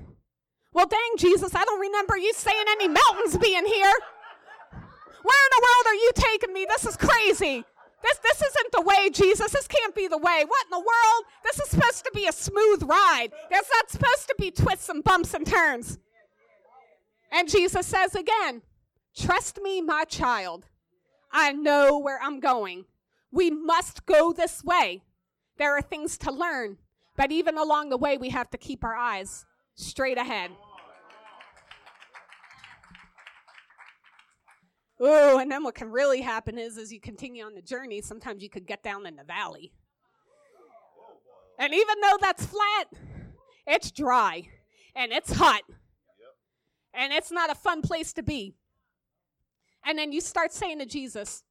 Well, 0.72 0.86
dang, 0.86 1.16
Jesus, 1.18 1.54
I 1.54 1.64
don't 1.64 1.80
remember 1.80 2.16
you 2.16 2.32
saying 2.34 2.64
any 2.70 2.88
mountains 2.88 3.36
being 3.36 3.66
here. 3.66 3.92
Where 5.22 5.44
in 5.44 5.50
the 5.50 5.62
world 5.62 5.86
are 5.86 5.94
you 5.94 6.10
taking 6.14 6.52
me? 6.52 6.66
This 6.68 6.86
is 6.86 6.96
crazy. 6.96 7.64
This, 8.06 8.18
this 8.18 8.42
isn't 8.42 8.72
the 8.72 8.82
way, 8.82 9.10
Jesus. 9.10 9.50
This 9.50 9.66
can't 9.66 9.94
be 9.94 10.06
the 10.06 10.16
way. 10.16 10.44
What 10.46 10.66
in 10.66 10.70
the 10.70 10.78
world? 10.78 11.24
This 11.42 11.58
is 11.58 11.70
supposed 11.70 12.04
to 12.04 12.10
be 12.14 12.28
a 12.28 12.32
smooth 12.32 12.84
ride. 12.84 13.30
There's 13.50 13.66
not 13.74 13.90
supposed 13.90 14.28
to 14.28 14.34
be 14.38 14.52
twists 14.52 14.88
and 14.88 15.02
bumps 15.02 15.34
and 15.34 15.44
turns. 15.44 15.98
And 17.32 17.50
Jesus 17.50 17.84
says 17.86 18.14
again, 18.14 18.62
Trust 19.16 19.60
me, 19.60 19.80
my 19.80 20.04
child. 20.04 20.66
I 21.32 21.52
know 21.52 21.98
where 21.98 22.20
I'm 22.22 22.38
going. 22.38 22.84
We 23.32 23.50
must 23.50 24.06
go 24.06 24.32
this 24.32 24.62
way. 24.62 25.02
There 25.58 25.76
are 25.76 25.82
things 25.82 26.16
to 26.18 26.30
learn, 26.30 26.76
but 27.16 27.32
even 27.32 27.58
along 27.58 27.88
the 27.88 27.96
way, 27.96 28.18
we 28.18 28.28
have 28.28 28.50
to 28.50 28.58
keep 28.58 28.84
our 28.84 28.94
eyes 28.94 29.46
straight 29.74 30.18
ahead. 30.18 30.50
Oh, 34.98 35.38
and 35.38 35.50
then 35.50 35.62
what 35.62 35.74
can 35.74 35.90
really 35.90 36.22
happen 36.22 36.58
is 36.58 36.78
as 36.78 36.92
you 36.92 37.00
continue 37.00 37.44
on 37.44 37.54
the 37.54 37.62
journey, 37.62 38.00
sometimes 38.00 38.42
you 38.42 38.48
could 38.48 38.66
get 38.66 38.82
down 38.82 39.06
in 39.06 39.16
the 39.16 39.24
valley. 39.24 39.72
And 41.58 41.74
even 41.74 42.00
though 42.00 42.18
that's 42.20 42.46
flat, 42.46 42.88
it's 43.66 43.90
dry 43.90 44.48
and 44.94 45.12
it's 45.12 45.32
hot. 45.32 45.62
And 46.94 47.12
it's 47.12 47.30
not 47.30 47.50
a 47.50 47.54
fun 47.54 47.82
place 47.82 48.12
to 48.14 48.22
be. 48.22 48.54
And 49.84 49.98
then 49.98 50.12
you 50.12 50.20
start 50.20 50.52
saying 50.52 50.78
to 50.78 50.86
Jesus, 50.86 51.44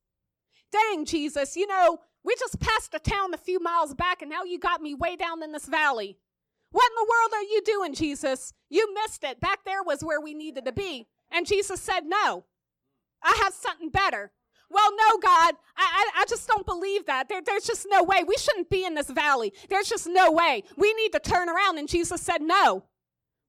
Dang, 0.72 1.06
Jesus, 1.06 1.56
you 1.56 1.68
know, 1.68 2.00
we 2.24 2.36
just 2.40 2.60
passed 2.60 2.94
a 2.96 3.00
town 3.00 3.34
a 3.34 3.38
few 3.38 3.60
miles 3.60 3.94
back 3.94 4.22
and 4.22 4.32
now 4.32 4.44
you 4.44 4.58
got 4.60 4.82
me 4.82 4.96
way 4.96 5.16
down 5.16 5.44
in 5.44 5.52
this 5.52 5.68
valley. 5.68 6.18
What 6.72 6.92
in 6.92 6.96
the 6.96 7.10
world 7.10 7.32
are 7.34 7.44
you 7.44 7.62
doing, 7.64 7.94
Jesus? 7.94 8.54
You 8.70 8.94
missed 8.94 9.24
it. 9.24 9.40
Back 9.40 9.60
there 9.64 9.84
was 9.84 10.04
where 10.04 10.20
we 10.20 10.34
needed 10.34 10.66
to 10.66 10.72
be. 10.72 11.08
And 11.32 11.46
Jesus 11.46 11.80
said, 11.80 12.02
No, 12.06 12.46
I 13.26 13.42
have 13.44 13.54
something 13.54 13.90
better. 13.90 14.32
Well, 14.70 14.92
no, 14.92 15.18
God, 15.18 15.56
I, 15.78 16.12
I, 16.16 16.22
I 16.22 16.26
just 16.28 16.48
don't 16.48 16.66
believe 16.66 17.06
that. 17.06 17.30
There, 17.30 17.42
there's 17.46 17.66
just 17.66 17.86
no 17.90 18.04
way. 18.04 18.24
We 18.24 18.36
shouldn't 18.38 18.70
be 18.70 18.86
in 18.86 18.96
this 18.96 19.10
valley. 19.10 19.54
There's 19.70 19.90
just 19.90 20.08
no 20.08 20.32
way. 20.32 20.64
We 20.78 20.94
need 20.94 21.12
to 21.12 21.20
turn 21.20 21.50
around. 21.50 21.78
And 21.78 21.88
Jesus 21.88 22.22
said, 22.22 22.42
No, 22.42 22.86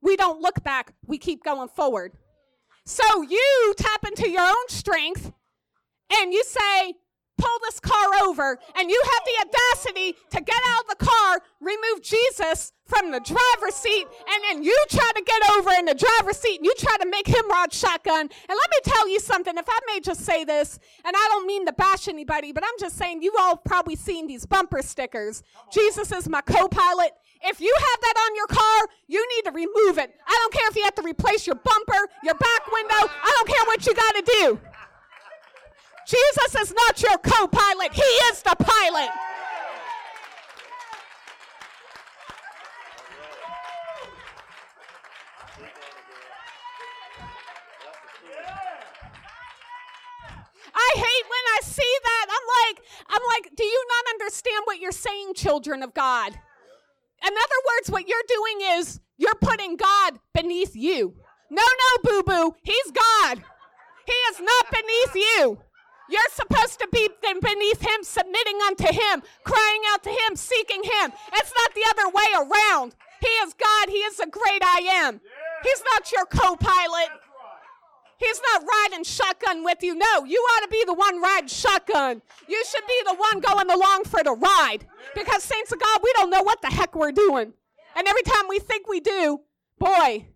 we 0.02 0.16
don't 0.16 0.40
look 0.40 0.62
back, 0.62 0.92
we 1.06 1.18
keep 1.18 1.44
going 1.44 1.68
forward. 1.68 2.12
So 2.84 3.22
you 3.22 3.74
tap 3.76 4.04
into 4.06 4.28
your 4.28 4.46
own 4.46 4.68
strength 4.68 5.32
and 6.20 6.32
you 6.32 6.44
say, 6.44 6.94
pull 7.36 7.58
this 7.62 7.80
car 7.80 8.14
over 8.22 8.58
and 8.76 8.90
you 8.90 9.02
have 9.04 9.22
the 9.24 9.48
audacity 9.48 10.18
to 10.30 10.40
get 10.40 10.60
out 10.68 10.84
of 10.84 10.98
the 10.98 11.04
car, 11.04 11.40
remove 11.60 12.02
Jesus 12.02 12.72
from 12.86 13.10
the 13.10 13.20
driver's 13.20 13.74
seat, 13.74 14.06
and 14.32 14.44
then 14.48 14.62
you 14.62 14.76
try 14.88 15.10
to 15.14 15.22
get 15.22 15.50
over 15.56 15.70
in 15.72 15.86
the 15.86 15.94
driver's 15.94 16.38
seat 16.38 16.56
and 16.56 16.64
you 16.64 16.74
try 16.78 16.96
to 16.98 17.06
make 17.06 17.26
him 17.26 17.48
ride 17.50 17.72
shotgun. 17.72 18.20
And 18.20 18.30
let 18.48 18.70
me 18.70 18.78
tell 18.84 19.08
you 19.08 19.20
something, 19.20 19.56
if 19.56 19.66
I 19.68 19.78
may 19.86 20.00
just 20.00 20.20
say 20.20 20.44
this, 20.44 20.78
and 21.04 21.14
I 21.16 21.28
don't 21.30 21.46
mean 21.46 21.66
to 21.66 21.72
bash 21.72 22.08
anybody, 22.08 22.52
but 22.52 22.62
I'm 22.64 22.78
just 22.78 22.96
saying 22.96 23.22
you 23.22 23.34
all 23.38 23.56
probably 23.56 23.96
seen 23.96 24.26
these 24.26 24.46
bumper 24.46 24.82
stickers. 24.82 25.42
Jesus 25.72 26.12
is 26.12 26.28
my 26.28 26.40
co 26.40 26.68
pilot. 26.68 27.12
If 27.44 27.60
you 27.60 27.74
have 27.76 28.00
that 28.00 28.14
on 28.26 28.36
your 28.36 28.46
car, 28.46 28.88
you 29.08 29.26
need 29.36 29.42
to 29.44 29.52
remove 29.52 29.98
it. 29.98 30.14
I 30.26 30.32
don't 30.32 30.52
care 30.52 30.68
if 30.68 30.76
you 30.76 30.84
have 30.84 30.94
to 30.96 31.02
replace 31.02 31.46
your 31.46 31.56
bumper, 31.56 32.08
your 32.22 32.34
back 32.34 32.72
window, 32.72 32.94
I 32.94 33.32
don't 33.36 33.48
care 33.48 33.64
what 33.66 33.86
you 33.86 33.94
got 33.94 34.14
to 34.14 34.22
do. 34.22 34.60
Jesus 36.06 36.54
is 36.60 36.72
not 36.72 37.02
your 37.02 37.18
co 37.18 37.46
pilot, 37.48 37.92
He 37.92 38.02
is 38.02 38.42
the 38.42 38.56
pilot. 38.58 39.10
I 50.78 50.92
hate 50.94 51.24
when 51.32 51.45
I 51.56 51.60
see 51.62 51.94
that. 52.04 52.26
I'm 52.28 52.46
like, 52.66 52.84
I'm 53.08 53.22
like, 53.34 53.56
do 53.56 53.64
you 53.64 53.86
not 53.88 54.14
understand 54.14 54.62
what 54.64 54.80
you're 54.80 54.92
saying, 54.92 55.34
children 55.34 55.82
of 55.82 55.94
God? 55.94 56.32
In 56.32 57.32
other 57.32 57.60
words, 57.70 57.90
what 57.90 58.06
you're 58.06 58.18
doing 58.28 58.78
is 58.78 59.00
you're 59.16 59.34
putting 59.40 59.76
God 59.76 60.18
beneath 60.34 60.76
you. 60.76 61.14
No, 61.50 61.62
no, 61.62 62.10
boo 62.10 62.22
boo. 62.22 62.56
He's 62.62 62.92
God. 62.92 63.42
He 64.04 64.12
is 64.12 64.40
not 64.40 64.70
beneath 64.70 65.14
you. 65.14 65.58
You're 66.08 66.32
supposed 66.32 66.78
to 66.80 66.88
be 66.92 67.08
beneath 67.22 67.80
him, 67.80 68.02
submitting 68.02 68.58
unto 68.66 68.86
him, 68.86 69.22
crying 69.44 69.82
out 69.88 70.04
to 70.04 70.10
him, 70.10 70.36
seeking 70.36 70.84
him. 70.84 71.12
It's 71.34 71.52
not 71.56 71.74
the 71.74 71.86
other 71.90 72.08
way 72.10 72.26
around. 72.34 72.94
He 73.20 73.28
is 73.42 73.54
God. 73.54 73.88
He 73.88 73.98
is 73.98 74.18
the 74.18 74.26
great 74.26 74.62
I 74.62 74.82
am. 75.02 75.20
He's 75.64 75.82
not 75.92 76.12
your 76.12 76.26
co 76.26 76.54
pilot. 76.56 77.08
He's 78.18 78.40
not 78.52 78.62
riding 78.62 79.04
shotgun 79.04 79.62
with 79.62 79.82
you. 79.82 79.94
No, 79.94 80.24
you 80.24 80.38
ought 80.38 80.62
to 80.62 80.68
be 80.68 80.82
the 80.86 80.94
one 80.94 81.20
riding 81.20 81.48
shotgun. 81.48 82.22
You 82.48 82.64
should 82.64 82.86
be 82.86 83.02
the 83.04 83.14
one 83.14 83.40
going 83.40 83.70
along 83.70 84.04
for 84.04 84.22
the 84.22 84.32
ride. 84.32 84.86
Because, 85.14 85.42
saints 85.42 85.70
of 85.72 85.80
God, 85.80 86.00
we 86.02 86.12
don't 86.14 86.30
know 86.30 86.42
what 86.42 86.62
the 86.62 86.68
heck 86.68 86.94
we're 86.94 87.12
doing. 87.12 87.52
And 87.94 88.08
every 88.08 88.22
time 88.22 88.48
we 88.48 88.58
think 88.58 88.88
we 88.88 89.00
do, 89.00 89.40
boy. 89.78 90.26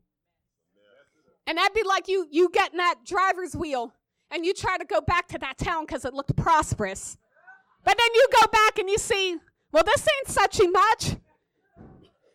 And 1.46 1.58
that'd 1.58 1.74
be 1.74 1.82
like 1.82 2.06
you 2.06 2.26
you 2.30 2.50
getting 2.52 2.78
that 2.78 3.04
driver's 3.04 3.56
wheel 3.56 3.92
and 4.30 4.46
you 4.46 4.54
try 4.54 4.76
to 4.78 4.84
go 4.84 5.00
back 5.00 5.26
to 5.28 5.38
that 5.38 5.58
town 5.58 5.84
because 5.84 6.04
it 6.04 6.14
looked 6.14 6.36
prosperous. 6.36 7.18
But 7.84 7.96
then 7.98 8.08
you 8.14 8.26
go 8.40 8.46
back 8.46 8.78
and 8.78 8.88
you 8.88 8.98
see, 8.98 9.36
well, 9.72 9.82
this 9.84 10.06
ain't 10.06 10.28
suchy 10.28 10.70
much. 10.70 11.16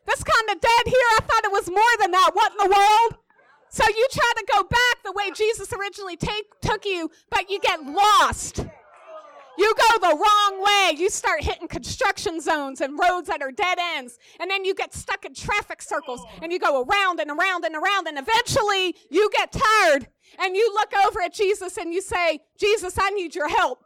This 0.06 0.24
kind 0.24 0.50
of 0.50 0.60
dead 0.60 0.86
here. 0.86 1.08
I 1.18 1.20
thought 1.22 1.46
it 1.46 1.52
was 1.52 1.70
more 1.70 1.82
than 2.00 2.12
that. 2.12 2.32
What 2.34 2.52
in 2.52 2.58
the 2.58 2.76
world? 2.76 3.25
So 3.76 3.84
you 3.90 4.08
try 4.10 4.32
to 4.38 4.46
go 4.54 4.64
back 4.64 5.04
the 5.04 5.12
way 5.12 5.32
Jesus 5.32 5.74
originally 5.74 6.16
take, 6.16 6.46
took 6.62 6.86
you, 6.86 7.12
but 7.30 7.50
you 7.50 7.60
get 7.60 7.84
lost. 7.84 8.60
You 9.58 9.76
go 9.76 10.00
the 10.00 10.16
wrong 10.16 10.64
way. 10.64 10.94
You 10.98 11.10
start 11.10 11.44
hitting 11.44 11.68
construction 11.68 12.40
zones 12.40 12.80
and 12.80 12.98
roads 12.98 13.28
that 13.28 13.42
are 13.42 13.52
dead 13.52 13.78
ends. 13.78 14.18
And 14.40 14.50
then 14.50 14.64
you 14.64 14.76
get 14.76 14.94
stuck 14.94 15.26
in 15.26 15.34
traffic 15.34 15.82
circles 15.82 16.22
and 16.42 16.54
you 16.54 16.60
go 16.60 16.84
around 16.84 17.20
and 17.20 17.30
around 17.30 17.66
and 17.66 17.76
around. 17.76 18.08
And 18.08 18.18
eventually 18.18 18.96
you 19.10 19.30
get 19.34 19.52
tired 19.52 20.08
and 20.40 20.56
you 20.56 20.74
look 20.74 20.94
over 21.06 21.22
at 21.22 21.34
Jesus 21.34 21.76
and 21.76 21.94
you 21.94 22.02
say, 22.02 22.40
Jesus, 22.58 22.96
I 22.98 23.10
need 23.10 23.36
your 23.36 23.50
help 23.50 23.80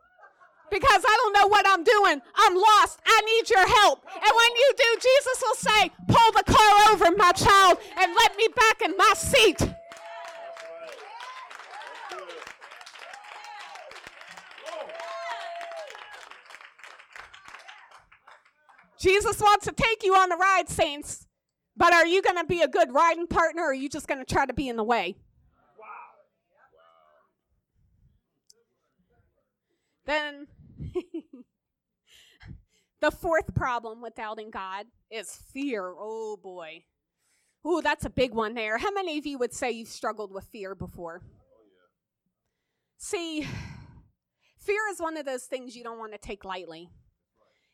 because 0.69 1.03
I 1.03 1.17
don't 1.23 1.33
know 1.33 1.47
what 1.47 1.67
I'm 1.67 1.83
doing. 1.83 2.21
I'm 2.35 2.53
lost. 2.53 2.99
I 3.07 3.21
need 3.21 3.49
your 3.49 3.67
help. 3.67 4.05
And 4.05 4.21
when 4.21 4.55
you 4.55 4.73
do, 4.77 4.99
Jesus 5.01 5.43
will 5.43 5.55
say, 5.55 5.91
Pull 6.07 6.31
the 6.33 6.43
car 6.43 6.93
over, 6.93 7.09
my 7.17 7.31
child, 7.31 7.79
and 7.97 8.13
let 8.13 8.37
me 8.37 8.49
back 8.55 8.83
in 8.83 8.95
my 8.95 9.13
seat. 9.15 9.73
Jesus 18.99 19.39
wants 19.39 19.65
to 19.65 19.71
take 19.71 20.03
you 20.03 20.13
on 20.13 20.29
the 20.29 20.35
ride, 20.35 20.69
saints. 20.69 21.27
But 21.77 21.93
are 21.93 22.05
you 22.05 22.21
going 22.21 22.35
to 22.35 22.43
be 22.43 22.61
a 22.61 22.67
good 22.67 22.93
riding 22.93 23.25
partner 23.25 23.63
or 23.63 23.69
are 23.69 23.73
you 23.73 23.87
just 23.87 24.07
going 24.07 24.19
to 24.19 24.25
try 24.25 24.45
to 24.45 24.53
be 24.53 24.67
in 24.67 24.75
the 24.75 24.83
way? 24.83 25.15
Wow. 25.79 25.85
Then 30.05 30.47
the 32.99 33.11
fourth 33.11 33.55
problem 33.55 34.01
with 34.01 34.15
doubting 34.15 34.51
God 34.51 34.87
is 35.09 35.39
fear. 35.53 35.93
Oh 35.97 36.37
boy. 36.41 36.83
Ooh, 37.65 37.81
that's 37.81 38.03
a 38.05 38.09
big 38.09 38.33
one 38.33 38.53
there. 38.55 38.77
How 38.77 38.91
many 38.91 39.17
of 39.17 39.25
you 39.25 39.37
would 39.37 39.53
say 39.53 39.71
you've 39.71 39.87
struggled 39.87 40.33
with 40.33 40.45
fear 40.51 40.75
before? 40.75 41.21
Oh, 41.23 41.29
See, 42.97 43.47
fear 44.59 44.81
is 44.91 44.99
one 44.99 45.15
of 45.15 45.25
those 45.25 45.43
things 45.43 45.77
you 45.77 45.83
don't 45.85 45.99
want 45.99 46.11
to 46.11 46.17
take 46.17 46.43
lightly. 46.43 46.89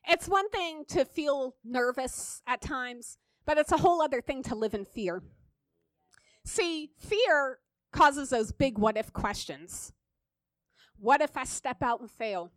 It's 0.07 0.27
one 0.27 0.49
thing 0.49 0.85
to 0.89 1.05
feel 1.05 1.55
nervous 1.63 2.41
at 2.47 2.61
times, 2.61 3.17
but 3.45 3.57
it's 3.57 3.71
a 3.71 3.77
whole 3.77 4.01
other 4.01 4.21
thing 4.21 4.43
to 4.43 4.55
live 4.55 4.73
in 4.73 4.85
fear. 4.85 5.23
See, 6.43 6.91
fear 6.99 7.59
causes 7.91 8.29
those 8.29 8.51
big 8.51 8.77
what 8.77 8.97
if 8.97 9.11
questions. 9.13 9.93
What 10.97 11.21
if 11.21 11.35
I 11.35 11.43
step 11.43 11.81
out 11.81 12.01
and 12.01 12.11
fail? 12.11 12.51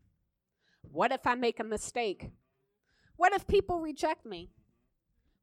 What 0.83 1.13
if 1.13 1.27
I 1.27 1.35
make 1.35 1.59
a 1.59 1.65
mistake? 1.65 2.31
What 3.17 3.33
if 3.33 3.47
people 3.47 3.81
reject 3.81 4.27
me? 4.27 4.51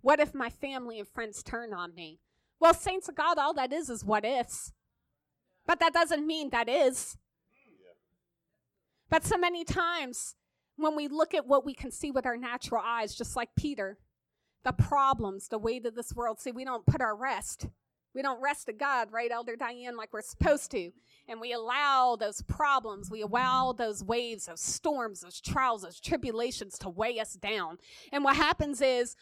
What 0.02 0.20
if 0.20 0.34
my 0.34 0.50
family 0.50 1.00
and 1.00 1.08
friends 1.08 1.42
turn 1.42 1.74
on 1.74 1.96
me? 1.96 2.20
Well, 2.60 2.74
saints 2.74 3.10
of 3.10 3.16
God, 3.16 3.38
all 3.38 3.54
that 3.56 3.74
is 3.74 3.90
is 3.90 4.06
what 4.06 4.24
ifs. 4.24 4.72
But 5.66 5.80
that 5.80 5.94
doesn't 5.94 6.26
mean 6.26 6.52
that 6.52 6.70
is. 6.70 7.18
Mm, 7.52 7.98
but 9.10 9.26
so 9.26 9.38
many 9.38 9.64
times 9.64 10.36
when 10.78 10.96
we 10.96 11.08
look 11.08 11.34
at 11.34 11.48
what 11.48 11.66
we 11.66 11.74
can 11.74 11.92
see 11.92 12.12
with 12.12 12.26
our 12.26 12.38
natural 12.38 12.82
eyes, 12.86 13.16
just 13.16 13.36
like 13.36 13.50
Peter, 13.56 13.98
the 14.64 14.74
problems, 14.74 15.48
the 15.48 15.58
weight 15.58 15.86
of 15.86 15.96
this 15.96 16.14
world, 16.14 16.40
see, 16.40 16.52
we 16.52 16.66
don't 16.66 16.86
put 16.86 17.02
our 17.02 17.16
rest. 17.16 17.68
We 18.14 18.22
don't 18.22 18.42
rest 18.42 18.68
to 18.68 18.74
God, 18.74 19.12
right, 19.12 19.32
Elder 19.32 19.56
Diane, 19.56 19.98
like 19.98 20.14
we're 20.14 20.22
supposed 20.22 20.72
to 20.72 20.92
and 21.28 21.42
we 21.42 21.54
allow 21.54 22.16
those 22.16 22.42
problems, 22.44 23.10
we 23.10 23.22
allow 23.22 23.74
those 23.74 24.04
waves, 24.04 24.46
those 24.46 24.62
storms, 24.62 25.22
those 25.22 25.42
trials, 25.42 25.82
those 25.82 26.00
tribulations 26.00 26.78
to 26.80 26.90
weigh 26.90 27.20
us 27.20 27.34
down. 27.34 27.78
And 28.12 28.24
what 28.24 28.36
happens 28.36 28.82
is 28.82 29.16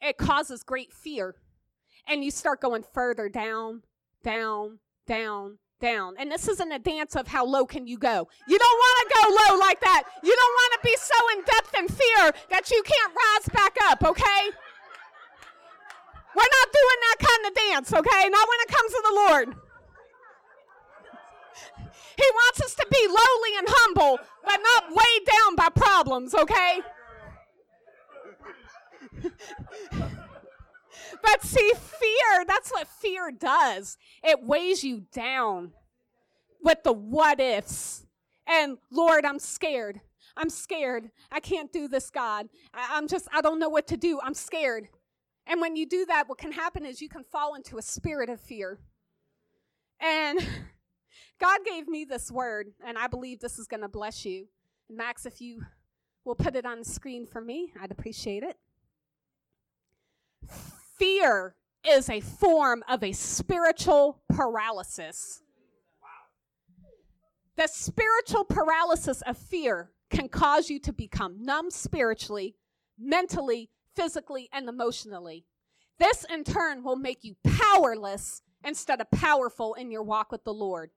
it 0.00 0.16
causes 0.16 0.62
great 0.62 0.92
fear. 0.92 1.36
And 2.06 2.24
you 2.24 2.30
start 2.30 2.60
going 2.60 2.84
further 2.92 3.28
down, 3.28 3.82
down, 4.24 4.78
down, 5.06 5.58
down. 5.82 6.14
And 6.18 6.32
this 6.32 6.48
isn't 6.48 6.72
a 6.72 6.78
dance 6.78 7.14
of 7.14 7.26
how 7.26 7.44
low 7.44 7.66
can 7.66 7.86
you 7.86 7.98
go. 7.98 8.28
You 8.48 8.58
don't 8.58 8.78
want 8.78 8.96
to 9.02 9.14
go 9.20 9.28
low 9.28 9.58
like 9.58 9.80
that. 9.80 10.04
You 10.22 10.34
don't 10.34 10.54
want 10.54 10.72
to 10.72 10.88
be 10.88 10.96
so 10.96 11.18
in 11.36 11.44
depth 11.44 11.74
in 11.76 11.88
fear 11.88 12.32
that 12.50 12.70
you 12.70 12.82
can't 12.82 13.12
rise 13.12 13.48
back 13.52 13.76
up, 13.90 14.02
okay? 14.02 14.42
We're 16.34 16.52
not 16.58 16.68
doing 16.72 17.00
that 17.02 17.18
kind 17.20 17.46
of 17.46 17.54
dance, 17.54 17.92
okay? 17.92 18.28
Not 18.30 18.48
when 18.48 18.60
it 18.60 18.68
comes 18.68 18.90
to 18.92 19.02
the 19.04 19.14
Lord. 19.14 19.54
He 22.16 22.28
wants 22.34 22.60
us 22.62 22.74
to 22.76 22.86
be 22.90 23.06
lowly 23.08 23.58
and 23.58 23.66
humble, 23.68 24.18
but 24.44 24.60
not 24.62 24.84
weighed 24.90 25.26
down 25.26 25.56
by 25.56 25.68
problems, 25.68 26.34
okay? 26.34 26.80
but 31.22 31.42
see, 31.42 31.72
fear, 31.74 32.44
that's 32.46 32.70
what 32.70 32.86
fear 32.86 33.30
does. 33.30 33.96
It 34.22 34.44
weighs 34.44 34.84
you 34.84 35.04
down 35.12 35.72
with 36.62 36.82
the 36.84 36.92
what 36.92 37.40
ifs. 37.40 38.06
And 38.46 38.78
Lord, 38.90 39.24
I'm 39.24 39.38
scared. 39.38 40.00
I'm 40.36 40.50
scared. 40.50 41.10
I 41.30 41.40
can't 41.40 41.72
do 41.72 41.88
this, 41.88 42.10
God. 42.10 42.48
I, 42.72 42.96
am 42.98 43.08
just, 43.08 43.28
I 43.32 43.40
don't 43.40 43.58
know 43.58 43.68
what 43.68 43.86
to 43.88 43.96
do. 43.96 44.20
I'm 44.22 44.34
scared. 44.34 44.88
And 45.46 45.60
when 45.60 45.76
you 45.76 45.86
do 45.86 46.06
that, 46.06 46.28
what 46.28 46.38
can 46.38 46.52
happen 46.52 46.86
is 46.86 47.02
you 47.02 47.08
can 47.08 47.24
fall 47.24 47.54
into 47.54 47.78
a 47.78 47.82
spirit 47.82 48.28
of 48.28 48.40
fear. 48.40 48.78
And 50.00 50.38
God 51.40 51.60
gave 51.66 51.88
me 51.88 52.04
this 52.04 52.30
word, 52.30 52.68
and 52.86 52.96
I 52.96 53.08
believe 53.08 53.40
this 53.40 53.58
is 53.58 53.66
going 53.66 53.82
to 53.82 53.88
bless 53.88 54.24
you. 54.24 54.46
Max, 54.88 55.26
if 55.26 55.40
you 55.40 55.62
will 56.24 56.34
put 56.34 56.54
it 56.54 56.64
on 56.64 56.80
the 56.80 56.84
screen 56.84 57.26
for 57.26 57.40
me, 57.40 57.72
I'd 57.80 57.90
appreciate 57.90 58.42
it. 58.42 58.56
Fear 61.02 61.56
is 61.84 62.08
a 62.08 62.20
form 62.20 62.84
of 62.88 63.02
a 63.02 63.10
spiritual 63.10 64.22
paralysis. 64.28 65.42
The 67.56 67.66
spiritual 67.66 68.44
paralysis 68.44 69.20
of 69.22 69.36
fear 69.36 69.90
can 70.10 70.28
cause 70.28 70.70
you 70.70 70.78
to 70.78 70.92
become 70.92 71.44
numb 71.44 71.72
spiritually, 71.72 72.54
mentally, 72.96 73.68
physically, 73.96 74.48
and 74.52 74.68
emotionally. 74.68 75.44
This 75.98 76.24
in 76.32 76.44
turn 76.44 76.84
will 76.84 76.94
make 76.94 77.24
you 77.24 77.34
powerless 77.42 78.42
instead 78.62 79.00
of 79.00 79.10
powerful 79.10 79.74
in 79.74 79.90
your 79.90 80.04
walk 80.04 80.30
with 80.30 80.44
the 80.44 80.54
Lord. 80.54 80.90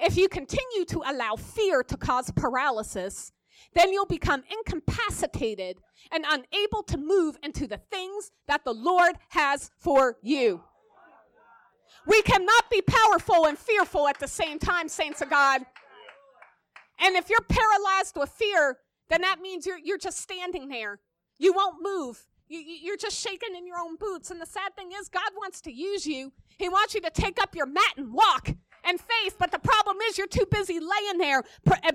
If 0.00 0.16
you 0.16 0.28
continue 0.28 0.84
to 0.86 1.04
allow 1.06 1.36
fear 1.36 1.84
to 1.84 1.96
cause 1.96 2.32
paralysis, 2.32 3.30
then 3.74 3.92
you'll 3.92 4.06
become 4.06 4.42
incapacitated 4.50 5.78
and 6.10 6.24
unable 6.28 6.82
to 6.84 6.96
move 6.96 7.38
into 7.42 7.66
the 7.66 7.78
things 7.90 8.30
that 8.48 8.64
the 8.64 8.72
Lord 8.72 9.16
has 9.30 9.70
for 9.78 10.16
you. 10.22 10.62
We 12.06 12.22
cannot 12.22 12.70
be 12.70 12.82
powerful 12.82 13.46
and 13.46 13.58
fearful 13.58 14.06
at 14.08 14.20
the 14.20 14.28
same 14.28 14.58
time, 14.58 14.88
saints 14.88 15.22
of 15.22 15.30
God. 15.30 15.62
And 17.00 17.16
if 17.16 17.28
you're 17.28 17.44
paralyzed 17.48 18.16
with 18.16 18.30
fear, 18.30 18.78
then 19.08 19.22
that 19.22 19.40
means 19.40 19.66
you're, 19.66 19.78
you're 19.78 19.98
just 19.98 20.18
standing 20.18 20.68
there. 20.68 21.00
You 21.38 21.52
won't 21.52 21.76
move. 21.82 22.26
You, 22.48 22.60
you're 22.60 22.96
just 22.96 23.18
shaking 23.18 23.56
in 23.56 23.66
your 23.66 23.78
own 23.78 23.96
boots. 23.96 24.30
And 24.30 24.40
the 24.40 24.46
sad 24.46 24.74
thing 24.76 24.92
is, 24.98 25.08
God 25.08 25.30
wants 25.36 25.60
to 25.62 25.72
use 25.72 26.06
you. 26.06 26.32
He 26.58 26.68
wants 26.68 26.94
you 26.94 27.00
to 27.02 27.10
take 27.10 27.40
up 27.42 27.54
your 27.54 27.66
mat 27.66 27.94
and 27.96 28.12
walk 28.12 28.50
and 28.86 29.00
faith. 29.00 29.36
But 29.38 29.50
the 29.52 29.58
problem 29.58 29.96
is 30.08 30.16
you're 30.16 30.26
too 30.26 30.46
busy 30.50 30.78
laying 30.80 31.18
there 31.18 31.42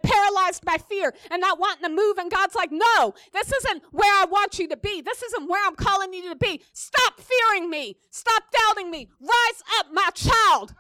paralyzed 0.04 0.66
by 0.66 0.78
fear 0.78 1.14
and 1.30 1.42
not 1.42 1.60
wanting 1.60 1.84
to 1.84 1.90
move. 1.90 2.18
And 2.18 2.30
God's 2.30 2.56
like, 2.56 2.72
no, 2.72 3.14
this 3.34 3.52
isn't 3.52 3.84
where 3.92 4.14
I 4.22 4.26
want 4.26 4.60
you 4.60 4.68
to 4.68 4.78
be. 4.78 5.02
This 5.02 5.24
isn't 5.24 5.50
where 5.50 5.66
I'm 5.66 5.76
calling 5.76 6.14
you 6.14 6.30
to 6.30 6.36
be. 6.36 6.62
Stop 6.74 7.20
fearing 7.20 7.70
me. 7.70 7.98
Stop 8.10 8.44
doubting 8.52 8.92
me. 8.92 9.10
Rise 9.20 9.64
up, 9.80 9.88
my 9.92 10.10
child. 10.14 10.74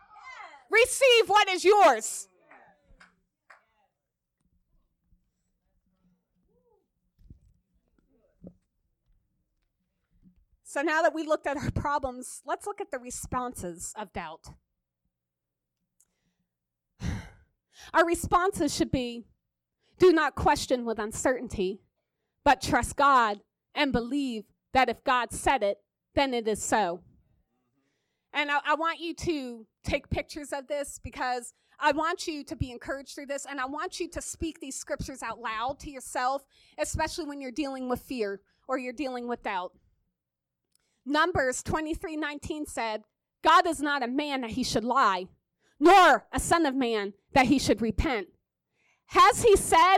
Receive 0.69 1.27
what 1.27 1.49
is 1.49 1.63
yours. 1.65 2.27
So 10.63 10.81
now 10.81 11.01
that 11.01 11.13
we 11.13 11.23
looked 11.23 11.47
at 11.47 11.57
our 11.57 11.69
problems, 11.71 12.41
let's 12.45 12.65
look 12.65 12.79
at 12.79 12.91
the 12.91 12.99
responses 12.99 13.93
of 13.97 14.13
doubt. 14.13 14.51
Our 17.93 18.05
responses 18.05 18.75
should 18.75 18.91
be 18.91 19.25
do 19.99 20.11
not 20.11 20.35
question 20.35 20.85
with 20.85 20.99
uncertainty, 20.99 21.81
but 22.43 22.61
trust 22.61 22.95
God 22.95 23.41
and 23.75 23.91
believe 23.91 24.45
that 24.73 24.89
if 24.89 25.03
God 25.03 25.31
said 25.31 25.63
it, 25.63 25.77
then 26.15 26.33
it 26.33 26.47
is 26.47 26.63
so. 26.63 27.01
And 28.33 28.49
I, 28.49 28.59
I, 28.65 28.75
want 28.75 28.99
you 28.99 29.13
to 29.13 29.67
take 29.83 30.09
pictures 30.09 30.53
of 30.53 30.67
this 30.67 30.99
because 31.03 31.53
I 31.79 31.91
want 31.91 32.27
you 32.27 32.43
to 32.45 32.55
be 32.55 32.71
encouraged 32.71 33.13
through 33.15 33.25
this, 33.25 33.45
and 33.45 33.59
I 33.59 33.65
want 33.65 33.99
you 33.99 34.07
to 34.09 34.21
speak 34.21 34.59
these 34.59 34.75
scriptures 34.75 35.21
out 35.21 35.39
loud 35.39 35.79
to 35.81 35.91
yourself, 35.91 36.43
especially 36.77 37.25
when 37.25 37.41
you're 37.41 37.51
dealing 37.51 37.89
with 37.89 38.01
fear 38.01 38.41
or 38.67 38.77
you're 38.77 38.93
dealing 38.93 39.27
with 39.27 39.43
doubt. 39.43 39.73
Numbers 41.05 41.63
23 41.63 42.15
19 42.15 42.65
said, 42.65 43.03
God 43.43 43.67
is 43.67 43.81
not 43.81 44.03
a 44.03 44.07
man 44.07 44.41
that 44.41 44.51
he 44.51 44.63
should 44.63 44.83
lie, 44.83 45.27
nor 45.81 46.27
a 46.31 46.39
son 46.39 46.67
of 46.67 46.75
man 46.75 47.13
that 47.33 47.47
he 47.47 47.57
should 47.57 47.81
repent. 47.81 48.27
Has 49.07 49.41
he 49.41 49.57
said, 49.57 49.97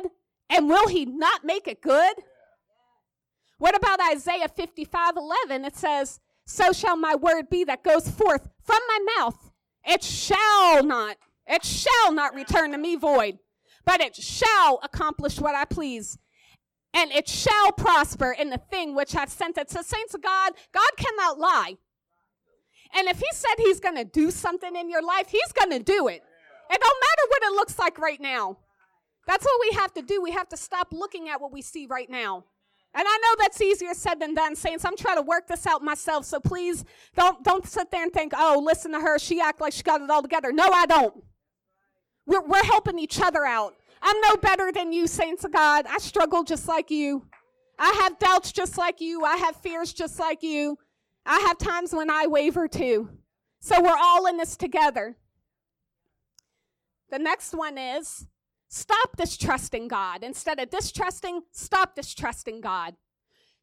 and 0.50 0.70
will 0.70 0.88
he 0.88 1.06
not 1.06 1.44
make 1.44 1.68
it 1.68 1.82
good? 1.82 2.16
What 3.58 3.76
about 3.76 4.00
Isaiah 4.12 4.48
55 4.48 5.18
11? 5.18 5.66
It 5.66 5.76
says, 5.76 6.22
So 6.46 6.72
shall 6.72 6.96
my 6.96 7.16
word 7.16 7.50
be 7.50 7.66
that 7.66 7.84
goes 7.84 8.10
forth 8.10 8.48
from 8.64 8.80
my 8.88 9.00
mouth. 9.18 9.52
It 9.86 10.04
shall 10.04 10.84
not, 10.84 11.18
it 11.46 11.66
shall 11.66 12.14
not 12.14 12.34
return 12.34 12.72
to 12.72 12.78
me 12.78 12.96
void, 12.96 13.40
but 13.86 14.00
it 14.00 14.16
shall 14.16 14.80
accomplish 14.84 15.40
what 15.40 15.54
I 15.54 15.66
please. 15.66 16.18
And 16.94 17.12
it 17.12 17.28
shall 17.28 17.74
prosper 17.74 18.32
in 18.32 18.52
the 18.52 18.58
thing 18.58 18.96
which 18.96 19.16
I've 19.16 19.32
sent 19.32 19.58
it. 19.58 19.70
So, 19.70 19.82
saints 19.82 20.14
of 20.14 20.22
God, 20.22 20.54
God 20.74 20.90
cannot 20.96 21.40
lie. 21.40 21.78
And 22.96 23.08
if 23.08 23.20
He 23.20 23.28
said 23.34 23.56
He's 23.58 23.80
going 23.80 23.96
to 23.96 24.06
do 24.06 24.32
something 24.32 24.76
in 24.76 24.90
your 24.90 25.04
life, 25.04 25.30
He's 25.30 25.52
going 25.54 25.72
to 25.72 25.84
do 25.84 26.08
it. 26.08 26.24
It 26.70 26.82
don't 26.82 27.02
matter 27.02 27.30
what 27.30 27.44
it 27.44 27.56
looks 27.56 27.78
like 27.78 28.00
right 28.00 28.22
now. 28.22 28.58
That's 29.28 29.46
what 29.46 29.60
we 29.62 29.76
have 29.78 29.94
to 29.94 30.02
do. 30.02 30.22
We 30.22 30.32
have 30.32 30.50
to 30.50 30.58
stop 30.58 30.90
looking 30.92 31.30
at 31.30 31.40
what 31.40 31.52
we 31.52 31.62
see 31.62 31.86
right 31.86 32.10
now. 32.10 32.46
And 32.96 33.06
I 33.08 33.18
know 33.18 33.44
that's 33.44 33.60
easier 33.60 33.94
said 33.94 34.20
than 34.20 34.36
done, 34.36 34.56
saints. 34.56 34.86
I'm 34.86 34.96
trying 34.96 35.16
to 35.16 35.24
work 35.24 35.48
this 35.48 35.66
out 35.66 35.82
myself. 35.82 36.26
So 36.26 36.40
please 36.40 36.86
don't 37.16 37.44
don't 37.44 37.66
sit 37.66 37.90
there 37.90 38.04
and 38.04 38.14
think, 38.14 38.34
oh, 38.36 38.62
listen 38.64 38.92
to 38.92 39.00
her. 39.00 39.18
She 39.18 39.42
act 39.42 39.62
like 39.62 39.74
she 39.74 39.82
got 39.82 40.02
it 40.02 40.10
all 40.10 40.22
together. 40.22 40.52
No, 40.52 40.66
I 40.66 40.86
don't. 40.86 41.24
We're, 42.26 42.46
we're 42.46 42.64
helping 42.64 43.00
each 43.00 43.20
other 43.20 43.46
out. 43.46 43.76
I'm 44.02 44.20
no 44.22 44.36
better 44.36 44.72
than 44.72 44.94
you, 44.94 45.08
saints 45.08 45.44
of 45.44 45.52
God. 45.54 45.86
I 45.90 45.98
struggle 45.98 46.44
just 46.44 46.68
like 46.68 46.92
you. 46.92 47.26
I 47.80 47.92
have 48.04 48.20
doubts 48.20 48.52
just 48.52 48.78
like 48.78 49.02
you. 49.02 49.24
I 49.26 49.38
have 49.38 49.56
fears 49.56 49.92
just 49.92 50.20
like 50.20 50.44
you. 50.44 50.78
I 51.26 51.40
have 51.40 51.58
times 51.58 51.94
when 51.94 52.10
I 52.10 52.28
waver 52.28 52.68
too. 52.68 53.10
So 53.60 53.82
we're 53.82 53.98
all 53.98 54.26
in 54.26 54.38
this 54.38 54.58
together. 54.58 55.16
The 57.10 57.20
next 57.20 57.54
one 57.54 57.78
is 57.78 58.28
stop 58.68 59.16
distrusting 59.16 59.88
God. 59.88 60.24
Instead 60.24 60.60
of 60.60 60.70
distrusting, 60.70 61.44
stop 61.52 61.96
distrusting 61.96 62.60
God. 62.60 62.96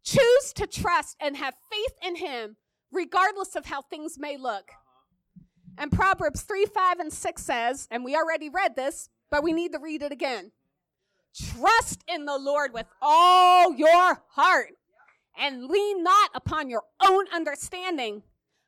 Choose 0.03 0.53
to 0.55 0.67
trust 0.67 1.17
and 1.21 1.37
have 1.37 1.55
faith 1.71 1.95
in 2.03 2.17
Him, 2.17 2.57
regardless 2.91 3.57
of 3.57 3.67
how 3.67 3.83
things 3.83 4.19
may 4.19 4.39
look. 4.39 4.71
And 5.77 5.93
Proverbs 5.93 6.43
3 6.43 6.65
5 6.65 6.99
and 7.01 7.13
6 7.13 7.43
says, 7.43 7.89
and 7.91 8.05
we 8.05 8.17
already 8.17 8.49
read 8.49 8.77
this, 8.77 9.11
but 9.31 9.43
we 9.43 9.53
need 9.53 9.73
to 9.73 9.79
read 9.79 10.03
it 10.03 10.13
again. 10.13 10.53
Trust 11.35 12.03
in 12.09 12.25
the 12.25 12.39
Lord 12.39 12.73
with 12.73 12.87
all 13.03 13.75
your 13.75 14.23
heart 14.31 14.75
and 15.41 15.65
lean 15.65 16.03
not 16.03 16.31
upon 16.35 16.69
your 16.69 16.83
own 17.05 17.25
understanding, 17.33 18.23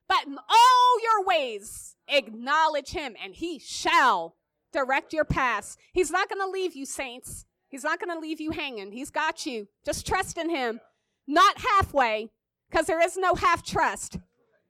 but 0.09 0.27
in 0.27 0.39
all 0.39 1.03
your 1.03 1.25
ways 1.25 1.97
acknowledge 2.09 2.91
Him, 2.91 3.15
and 3.23 3.35
He 3.35 3.59
shall 3.59 4.37
direct 4.73 5.13
your 5.13 5.25
paths. 5.25 5.77
He's 5.93 6.11
not 6.11 6.29
going 6.29 6.41
to 6.41 6.51
leave 6.51 6.75
you, 6.75 6.87
saints. 6.87 7.45
He's 7.69 7.85
not 7.85 8.01
going 8.01 8.15
to 8.15 8.21
leave 8.21 8.41
you 8.41 8.51
hanging. 8.51 8.93
He's 8.93 9.11
got 9.11 9.47
you. 9.47 9.69
Just 9.85 10.07
trust 10.07 10.39
in 10.39 10.51
Him. 10.51 10.81
Not 11.27 11.59
halfway, 11.59 12.31
because 12.71 12.87
there 12.87 13.03
is 13.03 13.17
no 13.17 13.35
half 13.35 13.63
trust. 13.63 14.19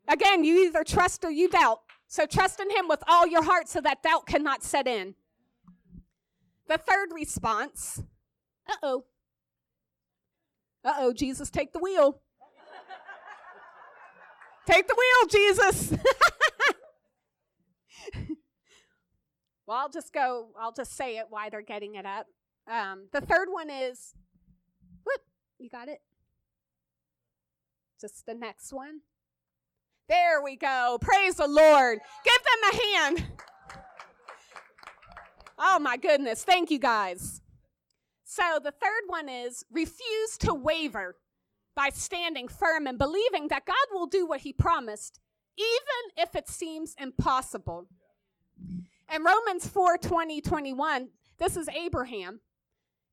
Again, 0.09 0.45
you 0.45 0.67
either 0.67 0.85
trust 0.85 1.25
or 1.25 1.31
you 1.31 1.49
doubt. 1.49 1.81
So 2.09 2.27
trust 2.27 2.61
in 2.61 2.71
Him 2.71 2.89
with 2.89 3.03
all 3.09 3.27
your 3.27 3.45
heart 3.45 3.69
so 3.69 3.81
that 3.81 4.03
doubt 4.03 4.27
cannot 4.27 4.63
set 4.63 4.87
in. 4.87 5.15
The 6.69 6.79
third 6.79 7.09
response 7.13 8.03
uh 8.69 8.75
oh. 8.83 9.05
Uh 10.85 10.95
oh, 10.99 11.13
Jesus, 11.13 11.51
take 11.51 11.73
the 11.73 11.79
wheel. 11.79 12.21
take 14.67 14.87
the 14.89 14.97
wheel, 14.97 15.29
Jesus. 15.29 15.93
Well, 19.67 19.79
I'll 19.79 19.89
just 19.89 20.13
go, 20.13 20.49
I'll 20.59 20.73
just 20.73 20.97
say 20.97 21.19
it 21.19 21.27
why 21.31 21.49
they're 21.49 21.63
getting 21.63 21.95
it 21.95 22.05
up. 22.05 22.27
Um, 22.71 23.07
the 23.13 23.21
third 23.21 23.49
one 23.51 23.71
is, 23.71 24.15
whoop, 25.05 25.21
you 25.59 25.71
got 25.71 25.89
it? 25.89 26.01
Just 28.01 28.27
the 28.27 28.35
next 28.35 28.73
one. 28.73 29.01
There 30.09 30.43
we 30.43 30.57
go. 30.57 30.99
Praise 31.01 31.37
the 31.37 31.47
Lord. 31.47 32.01
Give 32.25 32.43
them 32.43 32.71
a 32.73 32.83
hand. 32.99 33.27
Oh 35.59 35.79
my 35.79 35.97
goodness. 35.97 36.43
Thank 36.43 36.71
you 36.71 36.81
guys. 36.81 37.42
So 38.35 38.59
the 38.65 38.71
third 38.71 39.03
one 39.09 39.29
is 39.29 39.63
refuse 39.71 40.39
to 40.39 40.55
waver 40.55 41.17
by 41.77 41.91
standing 41.91 42.49
firm 42.49 42.87
and 42.87 42.97
believing 42.97 43.49
that 43.49 43.67
God 43.67 43.75
will 43.93 44.07
do 44.07 44.25
what 44.25 44.41
he 44.41 44.55
promised, 44.55 45.21
even 45.59 46.17
if 46.17 46.35
it 46.35 46.49
seems 46.49 46.95
impossible. 46.99 47.89
In 49.15 49.23
Romans 49.23 49.69
4 49.69 49.99
20, 49.99 50.41
21, 50.41 51.09
this 51.37 51.59
is 51.59 51.69
Abraham. 51.69 52.41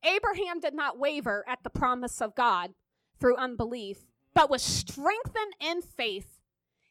Abraham 0.06 0.62
did 0.62 0.74
not 0.74 0.98
waver 0.98 1.44
at 1.50 1.64
the 1.64 1.70
promise 1.70 2.22
of 2.22 2.34
God 2.34 2.74
through 3.20 3.36
unbelief, 3.36 4.06
but 4.34 4.50
was 4.50 4.62
strengthened 4.62 5.54
in 5.60 5.82
faith, 5.82 6.40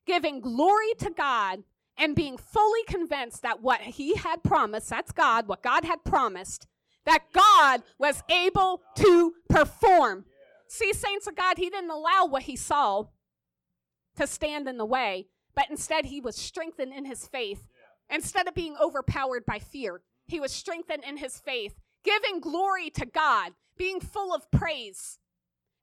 giving 0.06 0.42
glory 0.42 0.92
to 0.98 1.08
God 1.08 1.62
and 1.96 2.14
being 2.14 2.36
fully 2.36 2.84
convinced 2.86 3.40
that 3.40 3.62
what 3.62 3.80
he 3.80 4.16
had 4.16 4.42
promised, 4.42 4.90
that's 4.90 5.12
God, 5.12 5.48
what 5.48 5.62
God 5.62 5.86
had 5.86 6.04
promised, 6.04 6.66
that 7.08 7.24
God 7.32 7.82
was 7.98 8.22
able 8.30 8.82
to 8.96 9.34
perform. 9.48 10.24
See, 10.68 10.92
saints 10.92 11.26
of 11.26 11.34
God, 11.34 11.58
he 11.58 11.70
didn't 11.70 11.90
allow 11.90 12.26
what 12.26 12.42
he 12.42 12.54
saw 12.54 13.06
to 14.16 14.26
stand 14.26 14.68
in 14.68 14.78
the 14.78 14.86
way, 14.86 15.26
but 15.56 15.70
instead 15.70 16.06
he 16.06 16.20
was 16.20 16.36
strengthened 16.36 16.92
in 16.92 17.04
his 17.04 17.26
faith 17.26 17.64
Instead 18.10 18.48
of 18.48 18.54
being 18.54 18.76
overpowered 18.80 19.44
by 19.44 19.58
fear, 19.58 20.00
he 20.26 20.40
was 20.40 20.52
strengthened 20.52 21.04
in 21.04 21.18
his 21.18 21.38
faith, 21.38 21.74
giving 22.04 22.40
glory 22.40 22.90
to 22.90 23.04
God, 23.04 23.52
being 23.76 24.00
full 24.00 24.34
of 24.34 24.50
praise, 24.50 25.18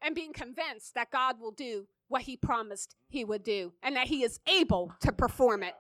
and 0.02 0.16
being 0.16 0.34
convinced 0.34 0.96
that 0.96 1.12
God 1.12 1.40
will 1.40 1.52
do 1.52 1.88
what 2.08 2.24
he 2.24 2.38
promised 2.38 2.96
he 3.08 3.24
would 3.24 3.44
do 3.44 3.74
and 3.82 3.96
that 3.96 4.08
he 4.08 4.24
is 4.24 4.40
able 4.48 4.94
to 5.02 5.12
perform 5.12 5.64
it. 5.64 5.74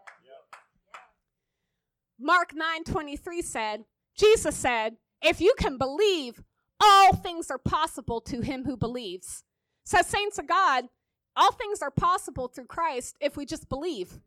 Mark 2.19 2.53
9:23 2.53 3.43
said, 3.43 3.85
Jesus 4.17 4.55
said, 4.55 4.97
"If 5.25 5.41
you 5.41 5.53
can 5.57 5.77
believe, 5.77 6.43
all 6.79 7.15
things 7.15 7.49
are 7.49 7.57
possible 7.57 8.21
to 8.21 8.41
him 8.41 8.65
who 8.65 8.77
believes." 8.77 9.43
So 9.83 10.01
saints 10.01 10.37
of 10.39 10.47
God, 10.47 10.89
All 11.35 11.51
things 11.51 11.81
are 11.81 11.91
possible 11.91 12.47
through 12.47 12.65
Christ 12.67 13.17
if 13.19 13.35
we 13.35 13.45
just 13.45 13.67
believe. 13.67 14.19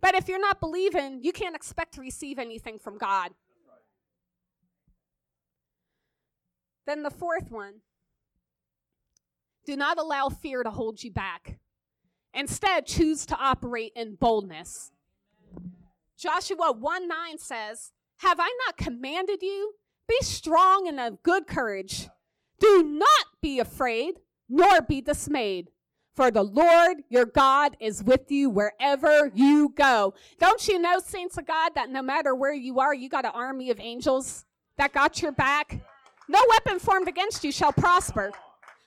But 0.00 0.14
if 0.14 0.28
you're 0.28 0.40
not 0.40 0.60
believing, 0.60 1.20
you 1.22 1.32
can't 1.32 1.56
expect 1.56 1.94
to 1.94 2.00
receive 2.00 2.38
anything 2.38 2.78
from 2.78 2.98
God. 2.98 3.32
Then 6.86 7.02
the 7.02 7.10
fourth 7.10 7.50
one 7.50 7.80
do 9.66 9.76
not 9.76 9.98
allow 9.98 10.28
fear 10.28 10.62
to 10.62 10.70
hold 10.70 11.02
you 11.02 11.10
back. 11.10 11.58
Instead, 12.34 12.86
choose 12.86 13.24
to 13.26 13.36
operate 13.36 13.92
in 13.96 14.16
boldness. 14.16 14.92
Joshua 16.16 16.72
1 16.72 17.08
9 17.08 17.38
says, 17.38 17.92
Have 18.18 18.38
I 18.38 18.54
not 18.66 18.76
commanded 18.76 19.42
you? 19.42 19.74
Be 20.08 20.18
strong 20.20 20.86
and 20.88 21.00
of 21.00 21.22
good 21.22 21.46
courage. 21.46 22.08
Do 22.60 22.82
not 22.82 23.26
be 23.40 23.58
afraid, 23.58 24.20
nor 24.48 24.82
be 24.82 25.00
dismayed. 25.00 25.70
For 26.14 26.30
the 26.30 26.44
Lord 26.44 26.98
your 27.08 27.24
God 27.24 27.76
is 27.80 28.04
with 28.04 28.30
you 28.30 28.48
wherever 28.48 29.32
you 29.34 29.72
go. 29.74 30.14
Don't 30.38 30.66
you 30.68 30.78
know, 30.78 31.00
saints 31.00 31.36
of 31.38 31.46
God, 31.46 31.72
that 31.74 31.90
no 31.90 32.02
matter 32.02 32.34
where 32.34 32.54
you 32.54 32.78
are, 32.78 32.94
you 32.94 33.08
got 33.08 33.24
an 33.24 33.32
army 33.34 33.70
of 33.70 33.80
angels 33.80 34.44
that 34.78 34.92
got 34.92 35.20
your 35.20 35.32
back? 35.32 35.80
No 36.28 36.40
weapon 36.48 36.78
formed 36.78 37.08
against 37.08 37.42
you 37.42 37.50
shall 37.50 37.72
prosper. 37.72 38.30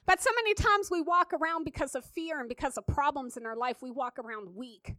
But 0.05 0.21
so 0.21 0.29
many 0.35 0.53
times 0.53 0.89
we 0.89 1.01
walk 1.01 1.33
around 1.33 1.65
because 1.65 1.93
of 1.93 2.05
fear 2.05 2.39
and 2.39 2.47
because 2.47 2.77
of 2.77 2.87
problems 2.87 3.35
in 3.35 3.45
our 3.45 3.57
life, 3.57 3.81
we 3.81 3.91
walk 3.91 4.17
around 4.17 4.55
weak. 4.55 4.95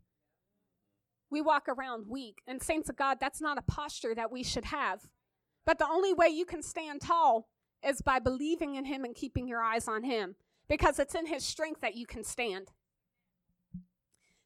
We 1.30 1.40
walk 1.40 1.66
around 1.66 2.06
weak. 2.08 2.42
And, 2.46 2.62
saints 2.62 2.90
of 2.90 2.96
God, 2.96 3.18
that's 3.18 3.40
not 3.40 3.56
a 3.56 3.62
posture 3.62 4.14
that 4.14 4.30
we 4.30 4.42
should 4.42 4.66
have. 4.66 5.00
But 5.68 5.78
the 5.78 5.86
only 5.86 6.14
way 6.14 6.28
you 6.28 6.46
can 6.46 6.62
stand 6.62 7.02
tall 7.02 7.46
is 7.86 8.00
by 8.00 8.20
believing 8.20 8.76
in 8.76 8.86
Him 8.86 9.04
and 9.04 9.14
keeping 9.14 9.46
your 9.46 9.60
eyes 9.60 9.86
on 9.86 10.02
Him 10.02 10.34
because 10.66 10.98
it's 10.98 11.14
in 11.14 11.26
his 11.26 11.44
strength 11.44 11.82
that 11.82 11.94
you 11.94 12.06
can 12.06 12.24
stand. 12.24 12.70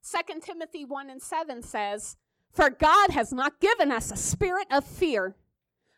2 0.04 0.40
Timothy 0.40 0.84
1 0.84 1.08
and 1.08 1.22
7 1.22 1.62
says, 1.62 2.16
For 2.50 2.70
God 2.70 3.10
has 3.10 3.32
not 3.32 3.60
given 3.60 3.92
us 3.92 4.10
a 4.10 4.16
spirit 4.16 4.66
of 4.72 4.84
fear, 4.84 5.36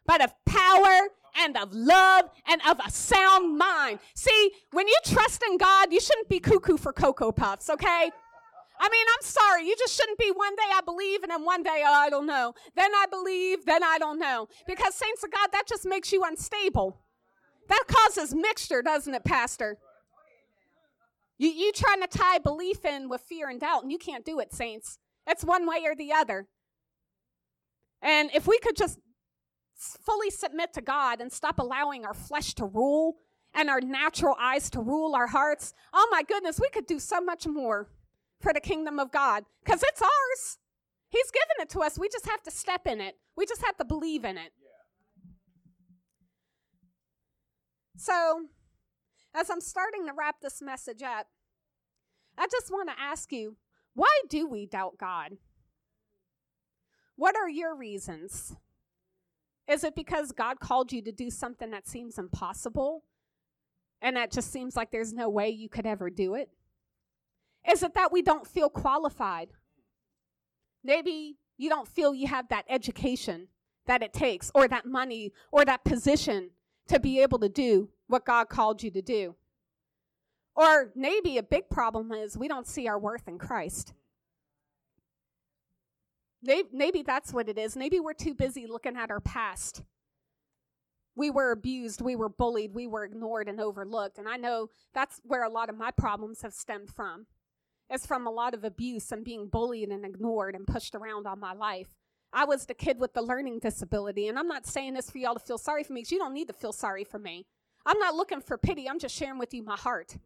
but 0.04 0.22
of 0.22 0.34
power 0.44 1.08
and 1.38 1.56
of 1.56 1.72
love 1.72 2.24
and 2.46 2.60
of 2.68 2.78
a 2.86 2.90
sound 2.90 3.56
mind. 3.56 4.00
See, 4.14 4.50
when 4.72 4.86
you 4.88 4.96
trust 5.06 5.42
in 5.42 5.56
God, 5.56 5.90
you 5.90 6.00
shouldn't 6.00 6.28
be 6.28 6.38
cuckoo 6.38 6.76
for 6.76 6.92
Cocoa 6.92 7.32
Puffs, 7.32 7.70
okay? 7.70 8.10
I 8.78 8.88
mean, 8.88 9.06
I'm 9.16 9.22
sorry. 9.22 9.66
You 9.66 9.76
just 9.78 9.96
shouldn't 9.96 10.18
be 10.18 10.30
one 10.30 10.54
day 10.56 10.70
I 10.74 10.80
believe 10.80 11.22
and 11.22 11.30
then 11.30 11.44
one 11.44 11.62
day 11.62 11.82
oh, 11.86 11.92
I 11.92 12.10
don't 12.10 12.26
know. 12.26 12.54
Then 12.74 12.90
I 12.94 13.06
believe, 13.10 13.64
then 13.64 13.84
I 13.84 13.98
don't 13.98 14.18
know. 14.18 14.48
Because, 14.66 14.94
saints 14.94 15.22
of 15.22 15.30
God, 15.30 15.48
that 15.52 15.64
just 15.68 15.86
makes 15.86 16.12
you 16.12 16.24
unstable. 16.24 17.00
That 17.68 17.84
causes 17.88 18.34
mixture, 18.34 18.82
doesn't 18.82 19.14
it, 19.14 19.24
Pastor? 19.24 19.78
You, 21.38 21.48
you 21.50 21.72
trying 21.72 22.00
to 22.00 22.06
tie 22.06 22.38
belief 22.38 22.84
in 22.84 23.08
with 23.08 23.20
fear 23.22 23.48
and 23.48 23.60
doubt, 23.60 23.82
and 23.82 23.92
you 23.92 23.98
can't 23.98 24.24
do 24.24 24.38
it, 24.38 24.52
saints. 24.52 24.98
It's 25.26 25.44
one 25.44 25.66
way 25.66 25.82
or 25.84 25.94
the 25.94 26.12
other. 26.12 26.46
And 28.02 28.30
if 28.34 28.46
we 28.46 28.58
could 28.58 28.76
just 28.76 28.98
fully 29.76 30.30
submit 30.30 30.72
to 30.74 30.82
God 30.82 31.20
and 31.20 31.32
stop 31.32 31.58
allowing 31.58 32.04
our 32.04 32.14
flesh 32.14 32.54
to 32.54 32.66
rule 32.66 33.16
and 33.54 33.70
our 33.70 33.80
natural 33.80 34.36
eyes 34.38 34.68
to 34.70 34.80
rule 34.80 35.14
our 35.14 35.28
hearts, 35.28 35.72
oh 35.92 36.08
my 36.10 36.22
goodness, 36.22 36.60
we 36.60 36.68
could 36.68 36.86
do 36.86 36.98
so 36.98 37.20
much 37.20 37.46
more 37.46 37.88
for 38.44 38.52
the 38.52 38.60
kingdom 38.60 39.00
of 39.00 39.10
God 39.10 39.44
because 39.64 39.82
it's 39.82 40.02
ours. 40.02 40.58
He's 41.08 41.30
given 41.30 41.62
it 41.62 41.70
to 41.70 41.80
us. 41.80 41.98
We 41.98 42.08
just 42.08 42.26
have 42.26 42.42
to 42.42 42.50
step 42.50 42.86
in 42.86 43.00
it, 43.00 43.16
we 43.36 43.46
just 43.46 43.64
have 43.64 43.76
to 43.78 43.84
believe 43.84 44.24
in 44.24 44.36
it. 44.38 44.52
So, 47.96 48.46
as 49.34 49.50
I'm 49.50 49.60
starting 49.60 50.06
to 50.06 50.12
wrap 50.12 50.36
this 50.42 50.60
message 50.60 51.02
up, 51.02 51.26
I 52.36 52.46
just 52.50 52.70
want 52.70 52.90
to 52.90 53.00
ask 53.00 53.32
you 53.32 53.56
why 53.94 54.10
do 54.28 54.48
we 54.48 54.66
doubt 54.66 54.98
God? 54.98 55.38
What 57.16 57.36
are 57.36 57.48
your 57.48 57.74
reasons? 57.76 58.56
Is 59.66 59.84
it 59.84 59.94
because 59.94 60.32
God 60.32 60.60
called 60.60 60.92
you 60.92 61.00
to 61.02 61.12
do 61.12 61.30
something 61.30 61.70
that 61.70 61.88
seems 61.88 62.18
impossible 62.18 63.04
and 64.02 64.16
that 64.16 64.30
just 64.30 64.52
seems 64.52 64.76
like 64.76 64.90
there's 64.90 65.14
no 65.14 65.30
way 65.30 65.48
you 65.48 65.70
could 65.70 65.86
ever 65.86 66.10
do 66.10 66.34
it? 66.34 66.50
Is 67.70 67.82
it 67.82 67.94
that 67.94 68.12
we 68.12 68.22
don't 68.22 68.46
feel 68.46 68.68
qualified? 68.68 69.50
Maybe 70.82 71.38
you 71.56 71.70
don't 71.70 71.88
feel 71.88 72.14
you 72.14 72.26
have 72.26 72.48
that 72.48 72.66
education 72.68 73.48
that 73.86 74.02
it 74.02 74.12
takes, 74.12 74.50
or 74.54 74.66
that 74.66 74.86
money, 74.86 75.32
or 75.52 75.64
that 75.64 75.84
position 75.84 76.50
to 76.88 76.98
be 76.98 77.20
able 77.20 77.38
to 77.38 77.48
do 77.48 77.90
what 78.06 78.24
God 78.24 78.48
called 78.48 78.82
you 78.82 78.90
to 78.90 79.02
do. 79.02 79.34
Or 80.56 80.92
maybe 80.94 81.36
a 81.36 81.42
big 81.42 81.68
problem 81.68 82.12
is 82.12 82.38
we 82.38 82.48
don't 82.48 82.66
see 82.66 82.86
our 82.88 82.98
worth 82.98 83.28
in 83.28 83.38
Christ. 83.38 83.92
Maybe 86.42 87.02
that's 87.02 87.32
what 87.32 87.48
it 87.48 87.58
is. 87.58 87.76
Maybe 87.76 88.00
we're 88.00 88.12
too 88.12 88.34
busy 88.34 88.66
looking 88.66 88.96
at 88.96 89.10
our 89.10 89.20
past. 89.20 89.82
We 91.16 91.30
were 91.30 91.52
abused, 91.52 92.00
we 92.00 92.16
were 92.16 92.28
bullied, 92.28 92.74
we 92.74 92.86
were 92.86 93.04
ignored 93.04 93.48
and 93.48 93.60
overlooked. 93.60 94.18
And 94.18 94.28
I 94.28 94.36
know 94.36 94.68
that's 94.94 95.20
where 95.24 95.44
a 95.44 95.48
lot 95.48 95.68
of 95.68 95.76
my 95.76 95.90
problems 95.90 96.42
have 96.42 96.52
stemmed 96.52 96.90
from. 96.90 97.26
It's 97.90 98.06
from 98.06 98.26
a 98.26 98.30
lot 98.30 98.54
of 98.54 98.64
abuse 98.64 99.12
and 99.12 99.24
being 99.24 99.48
bullied 99.48 99.90
and 99.90 100.04
ignored 100.04 100.54
and 100.54 100.66
pushed 100.66 100.94
around 100.94 101.26
all 101.26 101.36
my 101.36 101.52
life. 101.52 101.94
I 102.32 102.44
was 102.44 102.66
the 102.66 102.74
kid 102.74 102.98
with 102.98 103.14
the 103.14 103.22
learning 103.22 103.60
disability. 103.60 104.28
And 104.28 104.38
I'm 104.38 104.48
not 104.48 104.66
saying 104.66 104.94
this 104.94 105.10
for 105.10 105.18
y'all 105.18 105.34
to 105.34 105.40
feel 105.40 105.58
sorry 105.58 105.84
for 105.84 105.92
me 105.92 106.00
because 106.00 106.12
you 106.12 106.18
don't 106.18 106.34
need 106.34 106.48
to 106.48 106.54
feel 106.54 106.72
sorry 106.72 107.04
for 107.04 107.18
me. 107.18 107.46
I'm 107.86 107.98
not 107.98 108.14
looking 108.14 108.40
for 108.40 108.58
pity. 108.58 108.88
I'm 108.88 108.98
just 108.98 109.14
sharing 109.14 109.38
with 109.38 109.54
you 109.54 109.62
my 109.62 109.76
heart 109.76 110.16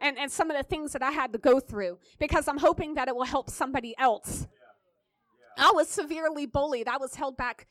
and, 0.00 0.18
and 0.18 0.30
some 0.30 0.50
of 0.50 0.56
the 0.56 0.62
things 0.62 0.92
that 0.92 1.02
I 1.02 1.10
had 1.10 1.32
to 1.32 1.38
go 1.38 1.60
through 1.60 1.98
because 2.18 2.48
I'm 2.48 2.58
hoping 2.58 2.94
that 2.94 3.08
it 3.08 3.16
will 3.16 3.24
help 3.24 3.50
somebody 3.50 3.94
else. 3.98 4.40
Yeah. 4.42 5.64
Yeah. 5.64 5.68
I 5.68 5.72
was 5.74 5.88
severely 5.88 6.46
bullied. 6.46 6.88
I 6.88 6.98
was 6.98 7.14
held 7.14 7.36
back 7.36 7.66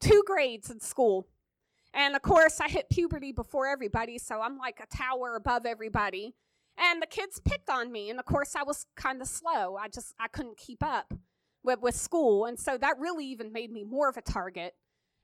two 0.00 0.22
grades 0.26 0.70
in 0.70 0.80
school. 0.80 1.26
And 1.94 2.16
of 2.16 2.22
course, 2.22 2.60
I 2.60 2.68
hit 2.68 2.88
puberty 2.90 3.32
before 3.32 3.66
everybody, 3.66 4.18
so 4.18 4.40
I'm 4.40 4.56
like 4.56 4.80
a 4.80 4.96
tower 4.96 5.36
above 5.36 5.66
everybody. 5.66 6.34
And 6.78 7.02
the 7.02 7.06
kids 7.06 7.40
picked 7.44 7.68
on 7.68 7.92
me, 7.92 8.10
and 8.10 8.18
of 8.18 8.24
course, 8.24 8.56
I 8.56 8.62
was 8.62 8.86
kind 8.96 9.20
of 9.20 9.28
slow. 9.28 9.76
I 9.76 9.88
just 9.88 10.14
I 10.18 10.28
couldn't 10.28 10.56
keep 10.56 10.82
up 10.82 11.12
with, 11.62 11.80
with 11.80 11.94
school, 11.94 12.46
and 12.46 12.58
so 12.58 12.78
that 12.78 12.98
really 12.98 13.26
even 13.26 13.52
made 13.52 13.70
me 13.70 13.84
more 13.84 14.08
of 14.08 14.16
a 14.16 14.22
target. 14.22 14.74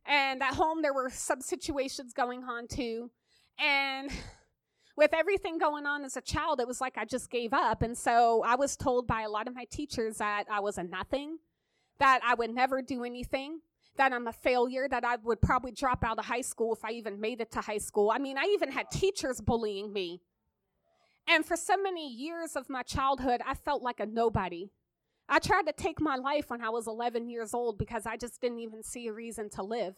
And 0.09 0.43
at 0.43 0.55
home, 0.55 0.81
there 0.83 0.95
were 0.95 1.11
some 1.11 1.41
situations 1.41 2.13
going 2.15 2.43
on 2.45 2.67
too. 2.67 3.11
And 3.59 4.11
with 4.97 5.13
everything 5.15 5.59
going 5.59 5.87
on 5.87 6.05
as 6.05 6.17
a 6.17 6.21
child, 6.21 6.61
it 6.61 6.67
was 6.67 6.81
like 6.81 6.97
I 6.97 7.05
just 7.05 7.31
gave 7.31 7.53
up. 7.53 7.83
And 7.83 7.97
so 7.97 8.43
I 8.45 8.57
was 8.57 8.77
told 8.77 9.07
by 9.07 9.23
a 9.23 9.29
lot 9.29 9.47
of 9.47 9.55
my 9.55 9.65
teachers 9.71 10.17
that 10.17 10.45
I 10.51 10.61
was 10.61 10.79
a 10.79 10.83
nothing, 10.83 11.39
that 11.99 12.21
I 12.25 12.35
would 12.35 12.55
never 12.55 12.83
do 12.83 13.05
anything, 13.05 13.61
that 13.97 14.13
I'm 14.13 14.27
a 14.27 14.33
failure, 14.33 14.89
that 14.89 15.05
I 15.05 15.17
would 15.17 15.43
probably 15.43 15.73
drop 15.73 16.03
out 16.03 16.19
of 16.19 16.25
high 16.25 16.41
school 16.41 16.75
if 16.75 16.85
I 16.85 16.93
even 16.93 17.21
made 17.21 17.41
it 17.41 17.51
to 17.53 17.61
high 17.61 17.79
school. 17.79 18.11
I 18.11 18.19
mean, 18.19 18.39
I 18.39 18.45
even 18.55 18.73
had 18.73 18.91
teachers 18.91 19.41
bullying 19.41 19.93
me. 19.93 20.23
And 21.29 21.45
for 21.45 21.57
so 21.57 21.77
many 21.77 22.09
years 22.09 22.57
of 22.57 22.71
my 22.71 22.83
childhood, 22.83 23.43
I 23.47 23.55
felt 23.55 23.83
like 23.83 24.01
a 24.01 24.07
nobody. 24.07 24.71
I 25.29 25.39
tried 25.39 25.67
to 25.67 25.73
take 25.73 26.01
my 26.01 26.17
life 26.17 26.49
when 26.49 26.63
I 26.63 26.71
was 26.71 26.87
11 26.87 27.29
years 27.29 27.53
old 27.53 27.77
because 27.77 28.07
I 28.07 28.17
just 28.17 28.41
didn't 28.41 28.61
even 28.61 28.83
see 28.83 29.09
a 29.09 29.13
reason 29.13 29.51
to 29.51 29.63
live. 29.63 29.97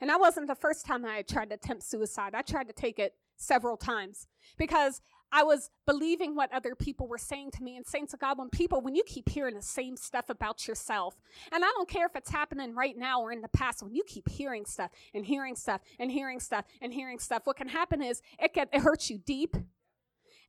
And 0.00 0.10
that 0.10 0.18
wasn't 0.18 0.48
the 0.48 0.56
first 0.56 0.84
time 0.84 1.04
I 1.04 1.22
tried 1.22 1.50
to 1.50 1.54
attempt 1.54 1.84
suicide. 1.84 2.34
I 2.34 2.42
tried 2.42 2.66
to 2.66 2.72
take 2.72 2.98
it 2.98 3.14
several 3.36 3.76
times 3.76 4.26
because 4.58 5.00
I 5.30 5.44
was 5.44 5.70
believing 5.86 6.34
what 6.34 6.52
other 6.52 6.74
people 6.74 7.06
were 7.06 7.16
saying 7.16 7.52
to 7.52 7.62
me 7.62 7.76
and 7.76 7.86
saying 7.86 8.08
to 8.08 8.16
God, 8.16 8.38
when 8.38 8.50
people, 8.50 8.80
when 8.80 8.96
you 8.96 9.04
keep 9.06 9.28
hearing 9.28 9.54
the 9.54 9.62
same 9.62 9.96
stuff 9.96 10.28
about 10.28 10.66
yourself, 10.66 11.20
and 11.52 11.64
I 11.64 11.68
don't 11.68 11.88
care 11.88 12.06
if 12.06 12.16
it's 12.16 12.30
happening 12.30 12.74
right 12.74 12.98
now 12.98 13.22
or 13.22 13.30
in 13.30 13.40
the 13.40 13.48
past, 13.48 13.82
when 13.82 13.94
you 13.94 14.02
keep 14.06 14.28
hearing 14.28 14.66
stuff 14.66 14.90
and 15.14 15.24
hearing 15.24 15.54
stuff 15.54 15.80
and 16.00 16.10
hearing 16.10 16.40
stuff 16.40 16.64
and 16.82 16.92
hearing 16.92 17.20
stuff, 17.20 17.42
what 17.44 17.56
can 17.56 17.68
happen 17.68 18.02
is 18.02 18.20
it, 18.40 18.52
get, 18.52 18.68
it 18.72 18.80
hurts 18.80 19.08
you 19.08 19.18
deep. 19.18 19.56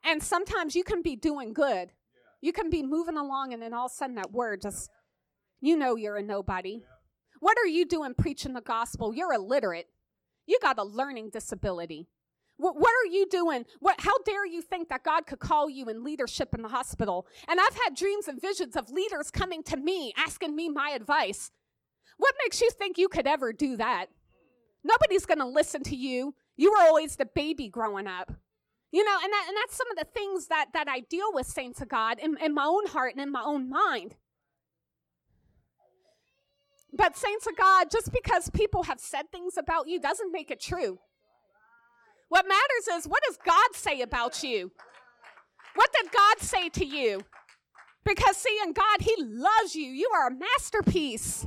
And 0.05 0.21
sometimes 0.21 0.75
you 0.75 0.83
can 0.83 1.01
be 1.01 1.15
doing 1.15 1.53
good. 1.53 1.91
You 2.41 2.51
can 2.51 2.69
be 2.69 2.83
moving 2.83 3.17
along, 3.17 3.53
and 3.53 3.61
then 3.61 3.73
all 3.73 3.85
of 3.85 3.91
a 3.91 3.95
sudden 3.95 4.15
that 4.15 4.31
word 4.31 4.61
just, 4.61 4.89
you 5.61 5.77
know, 5.77 5.95
you're 5.95 6.17
a 6.17 6.23
nobody. 6.23 6.81
What 7.39 7.57
are 7.57 7.67
you 7.67 7.85
doing 7.85 8.13
preaching 8.13 8.53
the 8.53 8.61
gospel? 8.61 9.13
You're 9.13 9.33
illiterate. 9.33 9.87
You 10.45 10.59
got 10.61 10.77
a 10.77 10.83
learning 10.83 11.29
disability. 11.29 12.07
What, 12.57 12.77
what 12.77 12.91
are 12.91 13.11
you 13.11 13.27
doing? 13.29 13.65
What, 13.79 13.99
how 13.99 14.17
dare 14.25 14.45
you 14.45 14.61
think 14.61 14.89
that 14.89 15.03
God 15.03 15.25
could 15.25 15.39
call 15.39 15.69
you 15.69 15.89
in 15.89 16.03
leadership 16.03 16.53
in 16.53 16.61
the 16.61 16.69
hospital? 16.69 17.27
And 17.47 17.59
I've 17.59 17.75
had 17.83 17.95
dreams 17.95 18.27
and 18.27 18.39
visions 18.41 18.75
of 18.75 18.89
leaders 18.89 19.31
coming 19.31 19.63
to 19.63 19.77
me, 19.77 20.13
asking 20.17 20.55
me 20.55 20.69
my 20.69 20.89
advice. 20.89 21.51
What 22.17 22.35
makes 22.43 22.61
you 22.61 22.69
think 22.71 22.97
you 22.97 23.07
could 23.07 23.27
ever 23.27 23.53
do 23.53 23.77
that? 23.77 24.07
Nobody's 24.83 25.25
going 25.25 25.39
to 25.39 25.47
listen 25.47 25.81
to 25.83 25.95
you. 25.95 26.35
You 26.57 26.71
were 26.71 26.83
always 26.83 27.15
the 27.15 27.25
baby 27.25 27.69
growing 27.69 28.07
up. 28.07 28.31
You 28.93 29.03
know, 29.03 29.17
and, 29.23 29.33
that, 29.33 29.45
and 29.49 29.57
that's 29.57 29.75
some 29.75 29.89
of 29.91 29.97
the 29.97 30.05
things 30.05 30.47
that, 30.47 30.67
that 30.73 30.87
I 30.87 31.01
deal 31.01 31.33
with, 31.33 31.47
saints 31.47 31.81
of 31.81 31.89
God, 31.89 32.19
in, 32.19 32.37
in 32.37 32.53
my 32.53 32.65
own 32.65 32.85
heart 32.87 33.13
and 33.13 33.21
in 33.21 33.31
my 33.31 33.41
own 33.43 33.67
mind. 33.67 34.15
But, 36.95 37.17
saints 37.17 37.47
of 37.47 37.57
God, 37.57 37.89
just 37.91 38.13
because 38.13 38.51
people 38.51 38.83
have 38.83 38.99
said 38.99 39.31
things 39.31 39.57
about 39.57 39.87
you 39.87 39.99
doesn't 39.99 40.31
make 40.31 40.51
it 40.51 40.61
true. 40.61 40.99
What 42.29 42.47
matters 42.47 43.03
is 43.03 43.07
what 43.07 43.23
does 43.27 43.37
God 43.43 43.73
say 43.73 44.01
about 44.01 44.43
you? 44.43 44.71
What 45.75 45.91
did 45.91 46.11
God 46.11 46.39
say 46.39 46.69
to 46.69 46.85
you. 46.85 47.21
Because, 48.05 48.37
see, 48.37 48.59
in 48.63 48.73
God, 48.73 49.01
He 49.01 49.15
loves 49.17 49.75
you. 49.75 49.85
You 49.85 50.09
are 50.13 50.27
a 50.27 50.31
masterpiece. 50.31 51.45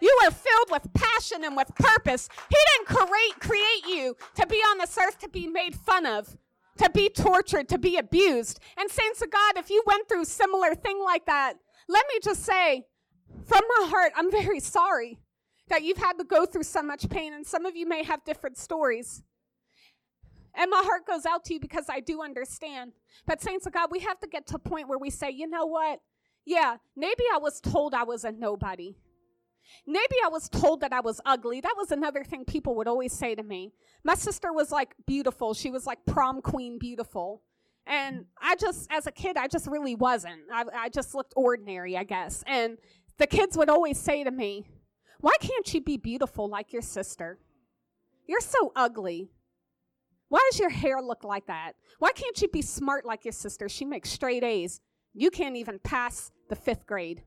You 0.00 0.18
are 0.24 0.30
filled 0.30 0.70
with 0.70 0.92
passion 0.94 1.44
and 1.44 1.56
with 1.56 1.74
purpose. 1.74 2.28
He 2.48 2.56
didn't 2.76 2.96
create, 2.96 3.40
create 3.40 3.86
you 3.86 4.16
to 4.36 4.46
be 4.46 4.56
on 4.56 4.78
this 4.78 4.96
earth 4.98 5.18
to 5.20 5.28
be 5.28 5.46
made 5.46 5.74
fun 5.74 6.06
of, 6.06 6.36
to 6.78 6.90
be 6.90 7.08
tortured, 7.08 7.68
to 7.68 7.78
be 7.78 7.96
abused. 7.96 8.60
And 8.76 8.90
saints 8.90 9.22
of 9.22 9.30
God, 9.30 9.56
if 9.56 9.70
you 9.70 9.82
went 9.86 10.08
through 10.08 10.24
similar 10.24 10.74
thing 10.74 11.00
like 11.04 11.26
that, 11.26 11.54
let 11.88 12.06
me 12.08 12.18
just 12.22 12.44
say, 12.44 12.86
from 13.44 13.62
my 13.78 13.88
heart, 13.88 14.12
I'm 14.16 14.30
very 14.30 14.60
sorry 14.60 15.18
that 15.68 15.82
you've 15.82 15.98
had 15.98 16.14
to 16.14 16.24
go 16.24 16.46
through 16.46 16.64
so 16.64 16.82
much 16.82 17.08
pain, 17.08 17.32
and 17.32 17.46
some 17.46 17.66
of 17.66 17.76
you 17.76 17.86
may 17.86 18.02
have 18.04 18.24
different 18.24 18.58
stories. 18.58 19.22
And 20.54 20.70
my 20.70 20.82
heart 20.84 21.06
goes 21.06 21.24
out 21.24 21.44
to 21.46 21.54
you 21.54 21.60
because 21.60 21.86
I 21.88 22.00
do 22.00 22.22
understand. 22.22 22.92
But, 23.26 23.40
saints 23.40 23.66
of 23.66 23.72
God, 23.72 23.88
we 23.90 24.00
have 24.00 24.20
to 24.20 24.26
get 24.26 24.46
to 24.48 24.56
a 24.56 24.58
point 24.58 24.88
where 24.88 24.98
we 24.98 25.08
say, 25.08 25.30
you 25.30 25.48
know 25.48 25.64
what? 25.64 26.00
Yeah, 26.44 26.76
maybe 26.96 27.22
I 27.32 27.38
was 27.38 27.60
told 27.60 27.94
I 27.94 28.02
was 28.02 28.24
a 28.24 28.32
nobody. 28.32 28.96
Maybe 29.86 30.16
I 30.24 30.28
was 30.28 30.48
told 30.48 30.80
that 30.80 30.92
I 30.92 31.00
was 31.00 31.20
ugly. 31.24 31.60
That 31.60 31.74
was 31.76 31.90
another 31.90 32.24
thing 32.24 32.44
people 32.44 32.74
would 32.76 32.88
always 32.88 33.12
say 33.12 33.34
to 33.34 33.42
me. 33.42 33.72
My 34.04 34.14
sister 34.14 34.52
was 34.52 34.70
like 34.70 34.94
beautiful. 35.06 35.54
She 35.54 35.70
was 35.70 35.86
like 35.86 36.04
prom 36.06 36.42
queen 36.42 36.78
beautiful. 36.78 37.42
And 37.86 38.26
I 38.40 38.54
just, 38.56 38.86
as 38.90 39.06
a 39.06 39.12
kid, 39.12 39.36
I 39.36 39.48
just 39.48 39.66
really 39.66 39.94
wasn't. 39.94 40.42
I, 40.52 40.64
I 40.74 40.88
just 40.88 41.14
looked 41.14 41.32
ordinary, 41.36 41.96
I 41.96 42.04
guess. 42.04 42.44
And 42.46 42.78
the 43.18 43.26
kids 43.26 43.56
would 43.56 43.68
always 43.68 43.98
say 43.98 44.22
to 44.24 44.30
me, 44.30 44.66
Why 45.20 45.32
can't 45.40 45.72
you 45.74 45.80
be 45.80 45.96
beautiful 45.96 46.48
like 46.48 46.72
your 46.72 46.82
sister? 46.82 47.38
You're 48.26 48.40
so 48.40 48.72
ugly. 48.76 49.30
Why 50.28 50.46
does 50.50 50.60
your 50.60 50.70
hair 50.70 51.02
look 51.02 51.24
like 51.24 51.46
that? 51.46 51.72
Why 51.98 52.12
can't 52.12 52.40
you 52.40 52.48
be 52.48 52.62
smart 52.62 53.04
like 53.04 53.24
your 53.24 53.32
sister? 53.32 53.68
She 53.68 53.84
makes 53.84 54.10
straight 54.10 54.42
A's. 54.42 54.80
You 55.12 55.30
can't 55.30 55.56
even 55.56 55.78
pass 55.78 56.30
the 56.48 56.56
fifth 56.56 56.86
grade. 56.86 57.22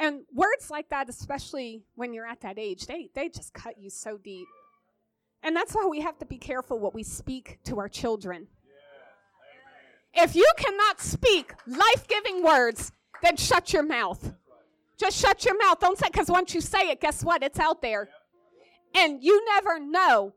And 0.00 0.22
words 0.34 0.70
like 0.70 0.88
that, 0.88 1.10
especially 1.10 1.82
when 1.94 2.14
you're 2.14 2.26
at 2.26 2.40
that 2.40 2.58
age, 2.58 2.86
they, 2.86 3.10
they 3.14 3.28
just 3.28 3.52
cut 3.52 3.78
you 3.78 3.90
so 3.90 4.16
deep. 4.16 4.48
And 5.42 5.54
that's 5.54 5.74
why 5.74 5.86
we 5.86 6.00
have 6.00 6.18
to 6.18 6.26
be 6.26 6.38
careful 6.38 6.78
what 6.78 6.94
we 6.94 7.02
speak 7.02 7.58
to 7.64 7.78
our 7.78 7.88
children. 7.88 8.46
If 10.14 10.34
you 10.34 10.50
cannot 10.56 11.00
speak 11.00 11.52
life 11.66 12.08
giving 12.08 12.42
words, 12.42 12.92
then 13.22 13.36
shut 13.36 13.74
your 13.74 13.82
mouth. 13.82 14.32
Just 14.96 15.20
shut 15.20 15.44
your 15.44 15.56
mouth. 15.58 15.78
Don't 15.80 15.98
say, 15.98 16.08
because 16.10 16.30
once 16.30 16.54
you 16.54 16.62
say 16.62 16.90
it, 16.90 17.00
guess 17.00 17.22
what? 17.22 17.42
It's 17.42 17.58
out 17.58 17.82
there. 17.82 18.08
And 18.94 19.22
you 19.22 19.44
never 19.54 19.78
know 19.78 20.32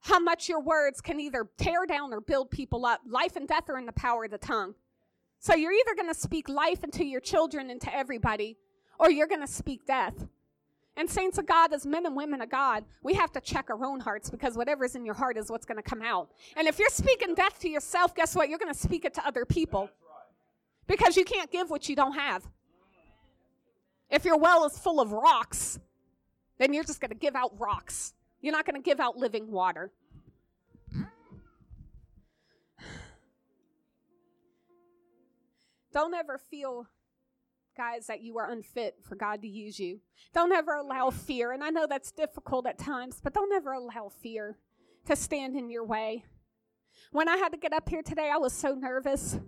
how 0.00 0.20
much 0.20 0.48
your 0.48 0.60
words 0.60 1.00
can 1.00 1.18
either 1.18 1.48
tear 1.58 1.86
down 1.86 2.12
or 2.12 2.20
build 2.20 2.52
people 2.52 2.86
up. 2.86 3.00
Life 3.04 3.34
and 3.34 3.48
death 3.48 3.68
are 3.68 3.78
in 3.78 3.86
the 3.86 3.92
power 3.92 4.24
of 4.24 4.30
the 4.30 4.38
tongue. 4.38 4.74
So 5.40 5.54
you're 5.54 5.72
either 5.72 5.94
going 5.96 6.08
to 6.08 6.18
speak 6.18 6.48
life 6.48 6.84
into 6.84 7.04
your 7.04 7.20
children 7.20 7.70
and 7.70 7.80
to 7.80 7.94
everybody, 7.94 8.56
or 8.98 9.10
you're 9.10 9.26
going 9.26 9.40
to 9.40 9.46
speak 9.46 9.86
death. 9.86 10.26
And 10.96 11.08
saints 11.08 11.38
of 11.38 11.46
God, 11.46 11.72
as 11.72 11.86
men 11.86 12.06
and 12.06 12.16
women 12.16 12.40
of 12.40 12.50
God, 12.50 12.84
we 13.04 13.14
have 13.14 13.30
to 13.32 13.40
check 13.40 13.70
our 13.70 13.84
own 13.84 14.00
hearts 14.00 14.30
because 14.30 14.56
whatever's 14.56 14.96
in 14.96 15.04
your 15.04 15.14
heart 15.14 15.36
is 15.36 15.48
what's 15.48 15.64
going 15.64 15.76
to 15.76 15.82
come 15.82 16.02
out. 16.02 16.28
And 16.56 16.66
if 16.66 16.80
you're 16.80 16.88
speaking 16.90 17.36
death 17.36 17.60
to 17.60 17.68
yourself, 17.68 18.16
guess 18.16 18.34
what? 18.34 18.48
You're 18.48 18.58
going 18.58 18.72
to 18.72 18.78
speak 18.78 19.04
it 19.04 19.14
to 19.14 19.24
other 19.24 19.44
people. 19.44 19.90
Because 20.88 21.16
you 21.16 21.24
can't 21.24 21.52
give 21.52 21.70
what 21.70 21.88
you 21.88 21.94
don't 21.94 22.14
have. 22.14 22.48
If 24.10 24.24
your 24.24 24.38
well 24.38 24.64
is 24.64 24.76
full 24.76 25.00
of 25.00 25.12
rocks, 25.12 25.78
then 26.58 26.72
you're 26.72 26.84
just 26.84 27.00
going 27.00 27.10
to 27.10 27.16
give 27.16 27.36
out 27.36 27.52
rocks. 27.60 28.14
You're 28.40 28.52
not 28.52 28.64
going 28.64 28.76
to 28.76 28.82
give 28.82 28.98
out 28.98 29.16
living 29.16 29.52
water. 29.52 29.92
Don't 35.92 36.14
ever 36.14 36.38
feel, 36.50 36.86
guys, 37.78 38.08
that 38.08 38.22
you 38.22 38.36
are 38.38 38.50
unfit 38.50 38.96
for 39.02 39.14
God 39.14 39.40
to 39.40 39.48
use 39.48 39.78
you. 39.78 40.00
Don't 40.34 40.52
ever 40.52 40.74
allow 40.74 41.10
fear, 41.10 41.52
and 41.52 41.64
I 41.64 41.70
know 41.70 41.86
that's 41.88 42.10
difficult 42.10 42.66
at 42.66 42.76
times, 42.76 43.20
but 43.22 43.32
don't 43.32 43.52
ever 43.52 43.72
allow 43.72 44.10
fear 44.20 44.58
to 45.06 45.16
stand 45.16 45.56
in 45.56 45.70
your 45.70 45.86
way. 45.86 46.24
When 47.12 47.28
I 47.28 47.36
had 47.36 47.52
to 47.52 47.56
get 47.56 47.72
up 47.72 47.88
here 47.88 48.02
today, 48.02 48.30
I 48.34 48.36
was 48.36 48.52
so 48.52 48.74
nervous. 48.74 49.38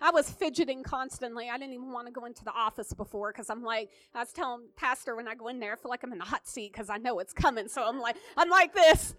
I 0.00 0.10
was 0.10 0.28
fidgeting 0.28 0.82
constantly. 0.82 1.48
I 1.48 1.56
didn't 1.56 1.74
even 1.74 1.92
want 1.92 2.06
to 2.08 2.12
go 2.12 2.26
into 2.26 2.44
the 2.44 2.52
office 2.52 2.92
before 2.92 3.32
because 3.32 3.48
I'm 3.48 3.62
like, 3.62 3.90
I 4.14 4.20
was 4.20 4.32
telling 4.32 4.68
Pastor 4.76 5.16
when 5.16 5.28
I 5.28 5.34
go 5.34 5.48
in 5.48 5.60
there, 5.60 5.72
I 5.72 5.76
feel 5.76 5.90
like 5.90 6.02
I'm 6.02 6.12
in 6.12 6.18
the 6.18 6.24
hot 6.24 6.46
seat 6.46 6.72
because 6.72 6.90
I 6.90 6.98
know 6.98 7.20
it's 7.20 7.32
coming. 7.32 7.68
So 7.68 7.82
I'm 7.84 8.00
like, 8.00 8.16
I'm 8.36 8.50
like 8.50 8.74
this. 8.74 9.14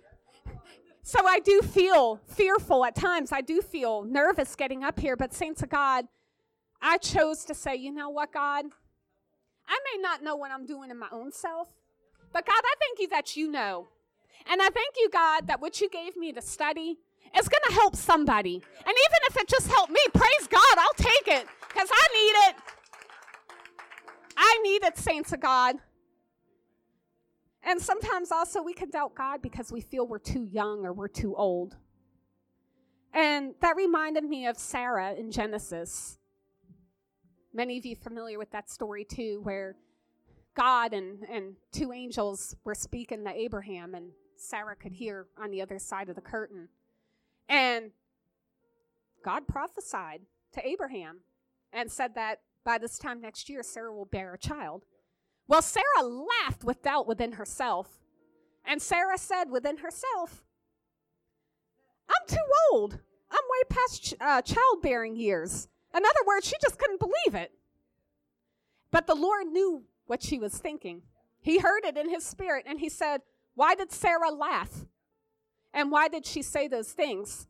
So 1.02 1.26
I 1.26 1.40
do 1.40 1.62
feel 1.62 2.20
fearful 2.28 2.86
at 2.86 2.96
times. 2.96 3.32
I 3.32 3.42
do 3.42 3.62
feel 3.62 4.04
nervous 4.04 4.56
getting 4.56 4.84
up 4.84 5.00
here. 5.00 5.16
But, 5.16 5.34
saints 5.34 5.64
of 5.64 5.70
God, 5.70 6.06
I 6.82 6.98
chose 6.98 7.46
to 7.46 7.54
say, 7.54 7.76
you 7.76 7.92
know 7.92 8.10
what, 8.10 8.32
God? 8.32 8.66
I 9.68 9.80
may 9.94 10.02
not 10.02 10.24
know 10.24 10.36
what 10.36 10.52
I'm 10.52 10.66
doing 10.66 10.90
in 10.90 10.98
my 10.98 11.10
own 11.12 11.32
self, 11.32 11.68
but 12.34 12.46
God, 12.46 12.62
I 12.64 12.74
thank 12.80 13.00
you 13.00 13.08
that 13.10 13.36
you 13.36 13.52
know. 13.52 13.88
And 14.50 14.62
I 14.62 14.70
thank 14.70 14.96
you, 14.98 15.10
God, 15.12 15.48
that 15.48 15.62
what 15.62 15.82
you 15.82 15.90
gave 15.90 16.16
me 16.16 16.32
to 16.32 16.42
study, 16.42 17.00
is 17.38 17.48
going 17.48 17.62
to 17.68 17.74
help 17.74 17.96
somebody. 17.96 18.56
And 18.56 18.88
even 18.88 19.20
if 19.30 19.38
it 19.38 19.48
just 19.48 19.68
helped 19.68 19.92
me, 19.92 20.00
praise 20.14 20.48
God, 20.50 20.78
I'll 20.78 20.94
take 20.96 21.28
it 21.28 21.48
because 21.68 21.90
I 21.92 22.08
need 22.14 22.50
it. 22.50 22.56
I 24.38 24.60
need 24.64 24.84
it, 24.84 24.98
saints 24.98 25.34
of 25.34 25.40
God. 25.40 25.76
And 27.64 27.82
sometimes 27.82 28.32
also 28.32 28.64
we 28.64 28.74
can 28.74 28.90
doubt 28.90 29.16
God 29.16 29.42
because 29.42 29.72
we 29.72 29.82
feel 29.82 30.08
we're 30.08 30.18
too 30.18 30.48
young 30.50 30.86
or 30.86 30.94
we're 30.94 31.10
too 31.10 31.36
old. 31.36 31.76
And 33.14 33.54
that 33.60 33.76
reminded 33.76 34.24
me 34.24 34.48
of 34.48 34.58
Sarah 34.58 35.14
in 35.14 35.32
Genesis. 35.32 36.19
Many 37.60 37.78
of 37.78 37.86
you 37.86 37.98
familiar 37.98 38.38
with 38.40 38.52
that 38.52 38.70
story 38.70 39.04
too, 39.04 39.42
where 39.44 39.76
God 40.56 40.94
and, 40.94 41.26
and 41.30 41.56
two 41.74 41.92
angels 41.92 42.56
were 42.64 42.74
speaking 42.74 43.26
to 43.26 43.32
Abraham, 43.32 43.96
and 43.96 44.12
Sarah 44.38 44.78
could 44.78 44.94
hear 44.94 45.26
on 45.38 45.52
the 45.52 45.62
other 45.62 45.78
side 45.78 46.08
of 46.08 46.16
the 46.16 46.22
curtain. 46.22 46.70
And 47.50 47.92
God 49.26 49.46
prophesied 49.46 50.22
to 50.54 50.66
Abraham 50.66 51.20
and 51.74 51.92
said 51.92 52.16
that 52.16 52.40
by 52.64 52.78
this 52.78 52.98
time 52.98 53.20
next 53.20 53.50
year, 53.50 53.62
Sarah 53.62 53.94
will 53.94 54.06
bear 54.06 54.36
a 54.36 54.40
child. 54.40 54.86
Well, 55.50 55.62
Sarah 55.62 55.84
laughed 56.02 56.64
with 56.64 56.82
doubt 56.82 57.08
within 57.08 57.34
herself. 57.34 58.00
And 58.64 58.82
Sarah 58.82 59.18
said 59.18 59.52
within 59.52 59.80
herself, 59.80 60.46
I'm 62.10 62.26
too 62.26 62.38
old. 62.72 63.00
I'm 63.30 63.38
way 63.52 63.62
past 63.68 64.14
uh, 64.22 64.42
childbearing 64.44 65.18
years. 65.18 65.68
In 65.96 66.04
other 66.04 66.26
words, 66.28 66.48
she 66.48 66.56
just 66.62 66.78
couldn't 66.78 67.00
believe 67.00 67.42
it. 67.42 67.52
But 68.92 69.08
the 69.08 69.16
Lord 69.16 69.48
knew 69.48 69.84
what 70.08 70.24
she 70.24 70.40
was 70.40 70.58
thinking. 70.58 71.04
He 71.42 71.60
heard 71.60 71.86
it 71.86 71.98
in 71.98 72.10
his 72.10 72.26
spirit 72.26 72.66
and 72.68 72.80
he 72.80 72.90
said, 72.90 73.22
Why 73.56 73.76
did 73.76 73.92
Sarah 73.92 74.32
laugh? 74.32 74.86
And 75.74 75.92
why 75.92 76.08
did 76.08 76.26
she 76.26 76.42
say 76.42 76.68
those 76.68 76.92
things? 76.92 77.48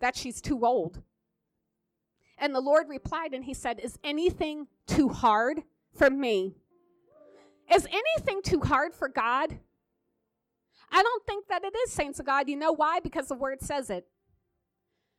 That 0.00 0.16
she's 0.16 0.40
too 0.40 0.66
old. 0.66 1.02
And 2.38 2.54
the 2.54 2.60
Lord 2.60 2.88
replied 2.88 3.32
and 3.32 3.44
he 3.44 3.54
said, 3.54 3.80
Is 3.80 3.98
anything 4.04 4.66
too 4.86 5.08
hard 5.08 5.62
for 5.94 6.10
me? 6.10 6.56
Is 7.72 7.86
anything 7.86 8.42
too 8.42 8.60
hard 8.60 8.94
for 8.94 9.08
God? 9.08 9.58
I 10.92 11.02
don't 11.02 11.26
think 11.26 11.48
that 11.48 11.64
it 11.64 11.74
is, 11.84 11.92
saints 11.92 12.20
of 12.20 12.26
God. 12.26 12.48
You 12.48 12.56
know 12.56 12.72
why? 12.72 13.00
Because 13.00 13.28
the 13.28 13.34
word 13.34 13.60
says 13.60 13.90
it. 13.90 14.06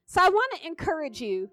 So 0.06 0.22
I 0.22 0.30
want 0.30 0.54
to 0.56 0.66
encourage 0.66 1.20
you 1.20 1.50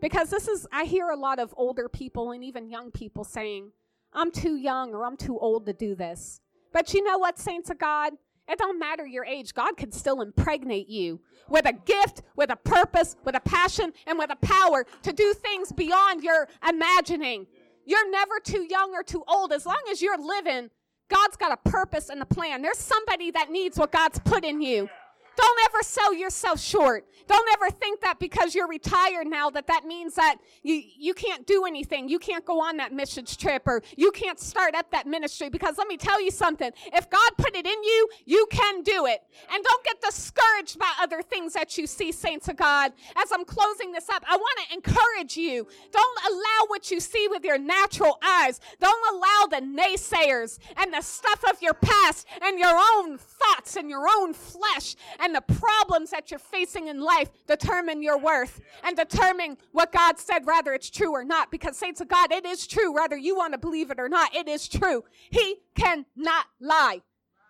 because 0.00 0.30
this 0.30 0.48
is, 0.48 0.66
I 0.72 0.84
hear 0.84 1.08
a 1.08 1.16
lot 1.16 1.38
of 1.38 1.54
older 1.56 1.88
people 1.88 2.32
and 2.32 2.44
even 2.44 2.68
young 2.68 2.90
people 2.90 3.24
saying, 3.24 3.72
I'm 4.12 4.30
too 4.30 4.56
young 4.56 4.94
or 4.94 5.04
I'm 5.04 5.16
too 5.16 5.38
old 5.38 5.66
to 5.66 5.72
do 5.72 5.94
this. 5.94 6.40
But 6.72 6.92
you 6.94 7.02
know 7.02 7.18
what, 7.18 7.38
saints 7.38 7.70
of 7.70 7.78
God? 7.78 8.12
It 8.48 8.58
don't 8.58 8.78
matter 8.78 9.06
your 9.06 9.24
age. 9.24 9.54
God 9.54 9.76
can 9.76 9.90
still 9.90 10.20
impregnate 10.20 10.88
you 10.88 11.20
with 11.48 11.66
a 11.66 11.72
gift, 11.72 12.22
with 12.36 12.50
a 12.50 12.56
purpose, 12.56 13.16
with 13.24 13.34
a 13.34 13.40
passion, 13.40 13.92
and 14.06 14.18
with 14.18 14.30
a 14.30 14.36
power 14.36 14.86
to 15.02 15.12
do 15.12 15.34
things 15.34 15.72
beyond 15.72 16.22
your 16.22 16.48
imagining. 16.68 17.46
You're 17.84 18.10
never 18.10 18.38
too 18.42 18.66
young 18.68 18.94
or 18.94 19.02
too 19.02 19.24
old. 19.26 19.52
As 19.52 19.66
long 19.66 19.82
as 19.90 20.00
you're 20.00 20.18
living, 20.18 20.70
God's 21.08 21.36
got 21.36 21.52
a 21.52 21.68
purpose 21.68 22.08
and 22.08 22.20
a 22.22 22.26
plan. 22.26 22.62
There's 22.62 22.78
somebody 22.78 23.30
that 23.32 23.50
needs 23.50 23.78
what 23.78 23.92
God's 23.92 24.18
put 24.20 24.44
in 24.44 24.60
you. 24.60 24.88
Don't 25.36 25.58
ever 25.68 25.82
sell 25.82 26.14
yourself 26.14 26.60
short. 26.60 27.06
Don't 27.26 27.48
ever 27.54 27.70
think 27.70 28.00
that 28.02 28.18
because 28.18 28.54
you're 28.54 28.68
retired 28.68 29.26
now 29.26 29.50
that 29.50 29.66
that 29.66 29.84
means 29.84 30.14
that 30.14 30.36
you, 30.62 30.82
you 30.96 31.12
can't 31.12 31.46
do 31.46 31.64
anything. 31.64 32.08
You 32.08 32.18
can't 32.18 32.44
go 32.44 32.60
on 32.60 32.76
that 32.76 32.92
missions 32.92 33.36
trip 33.36 33.62
or 33.66 33.82
you 33.96 34.12
can't 34.12 34.38
start 34.38 34.74
up 34.74 34.90
that 34.92 35.06
ministry 35.06 35.48
because 35.48 35.76
let 35.76 35.88
me 35.88 35.96
tell 35.96 36.20
you 36.20 36.30
something. 36.30 36.70
If 36.92 37.10
God 37.10 37.30
put 37.36 37.56
it 37.56 37.66
in 37.66 37.82
you, 37.82 38.08
you 38.24 38.46
can 38.50 38.82
do 38.82 39.06
it. 39.06 39.20
And 39.52 39.64
don't 39.64 39.84
get 39.84 40.00
discouraged 40.00 40.78
by 40.78 40.92
other 41.00 41.20
things 41.20 41.52
that 41.54 41.76
you 41.76 41.86
see, 41.86 42.12
saints 42.12 42.48
of 42.48 42.56
God. 42.56 42.92
As 43.16 43.32
I'm 43.32 43.44
closing 43.44 43.92
this 43.92 44.08
up, 44.08 44.22
I 44.28 44.36
want 44.36 44.58
to 44.68 44.74
encourage 44.74 45.36
you. 45.36 45.66
Don't 45.90 46.18
allow 46.30 46.66
what 46.68 46.90
you 46.90 47.00
see 47.00 47.26
with 47.28 47.44
your 47.44 47.58
natural 47.58 48.18
eyes. 48.22 48.60
Don't 48.80 49.14
allow 49.14 49.58
the 49.58 49.66
naysayers 49.66 50.58
and 50.76 50.92
the 50.92 51.02
stuff 51.02 51.42
of 51.50 51.60
your 51.60 51.74
past 51.74 52.26
and 52.40 52.58
your 52.58 52.78
own 52.94 53.18
thoughts 53.18 53.76
and 53.76 53.90
your 53.90 54.06
own 54.16 54.32
flesh 54.32 54.94
and 55.18 55.25
the 55.34 55.40
problems 55.40 56.10
that 56.10 56.30
you're 56.30 56.38
facing 56.38 56.88
in 56.88 57.00
life 57.00 57.30
determine 57.46 58.02
your 58.02 58.18
worth 58.18 58.60
and 58.84 58.96
determine 58.96 59.56
what 59.72 59.92
God 59.92 60.18
said, 60.18 60.44
whether 60.44 60.72
it's 60.72 60.90
true 60.90 61.12
or 61.12 61.24
not. 61.24 61.50
Because, 61.50 61.76
saints 61.76 62.00
of 62.00 62.08
God, 62.08 62.32
it 62.32 62.44
is 62.44 62.66
true, 62.66 62.92
whether 62.92 63.16
you 63.16 63.36
want 63.36 63.52
to 63.54 63.58
believe 63.58 63.90
it 63.90 63.98
or 63.98 64.08
not. 64.08 64.34
It 64.34 64.48
is 64.48 64.68
true. 64.68 65.04
He 65.30 65.56
cannot 65.74 66.46
lie. 66.60 67.02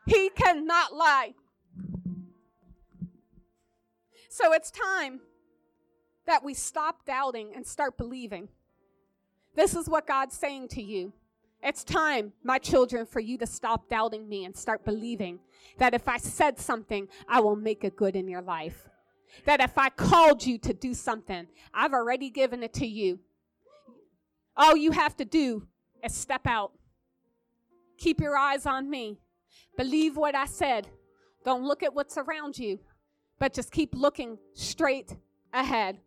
He 0.06 0.30
cannot 0.30 0.94
lie. 0.94 1.34
So 4.30 4.52
it's 4.52 4.70
time 4.70 5.20
that 6.26 6.44
we 6.44 6.54
stop 6.54 7.06
doubting 7.06 7.52
and 7.54 7.66
start 7.66 7.96
believing. 7.96 8.48
This 9.54 9.74
is 9.74 9.88
what 9.88 10.06
God's 10.06 10.36
saying 10.36 10.68
to 10.68 10.82
you. 10.82 11.12
It's 11.62 11.82
time, 11.82 12.32
my 12.44 12.58
children, 12.58 13.06
for 13.06 13.20
you 13.20 13.38
to 13.38 13.46
stop 13.46 13.88
doubting 13.88 14.28
me 14.28 14.44
and 14.44 14.56
start 14.56 14.84
believing 14.84 15.40
that 15.78 15.94
if 15.94 16.08
I 16.08 16.18
said 16.18 16.58
something, 16.58 17.08
I 17.28 17.40
will 17.40 17.56
make 17.56 17.82
it 17.84 17.96
good 17.96 18.14
in 18.14 18.28
your 18.28 18.42
life. 18.42 18.88
That 19.44 19.60
if 19.60 19.76
I 19.76 19.90
called 19.90 20.46
you 20.46 20.58
to 20.58 20.72
do 20.72 20.94
something, 20.94 21.46
I've 21.74 21.92
already 21.92 22.30
given 22.30 22.62
it 22.62 22.72
to 22.74 22.86
you. 22.86 23.20
All 24.56 24.76
you 24.76 24.92
have 24.92 25.16
to 25.16 25.24
do 25.24 25.66
is 26.02 26.14
step 26.14 26.46
out. 26.46 26.72
Keep 27.98 28.20
your 28.20 28.36
eyes 28.36 28.66
on 28.66 28.88
me. 28.88 29.18
Believe 29.76 30.16
what 30.16 30.34
I 30.34 30.46
said. 30.46 30.88
Don't 31.44 31.64
look 31.64 31.82
at 31.82 31.94
what's 31.94 32.16
around 32.16 32.58
you, 32.58 32.80
but 33.38 33.52
just 33.52 33.70
keep 33.70 33.94
looking 33.94 34.38
straight 34.54 35.16
ahead. 35.52 35.98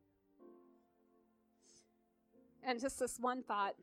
And 2.64 2.80
just 2.80 3.00
this 3.00 3.18
one 3.20 3.44
thought. 3.44 3.76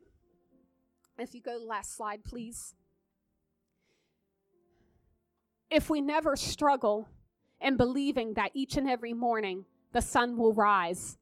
If 1.19 1.35
you 1.35 1.41
go 1.41 1.59
last 1.65 1.97
slide, 1.97 2.25
please. 2.25 2.75
If 5.71 5.89
we 5.89 6.01
never 6.01 6.37
struggle 6.37 7.09
in 7.61 7.77
believing 7.77 8.35
that 8.35 8.51
each 8.55 8.77
and 8.77 8.89
every 8.89 9.15
morning 9.15 9.65
the 9.93 10.03
sun 10.03 10.37
will 10.37 10.53
rise, 10.53 11.19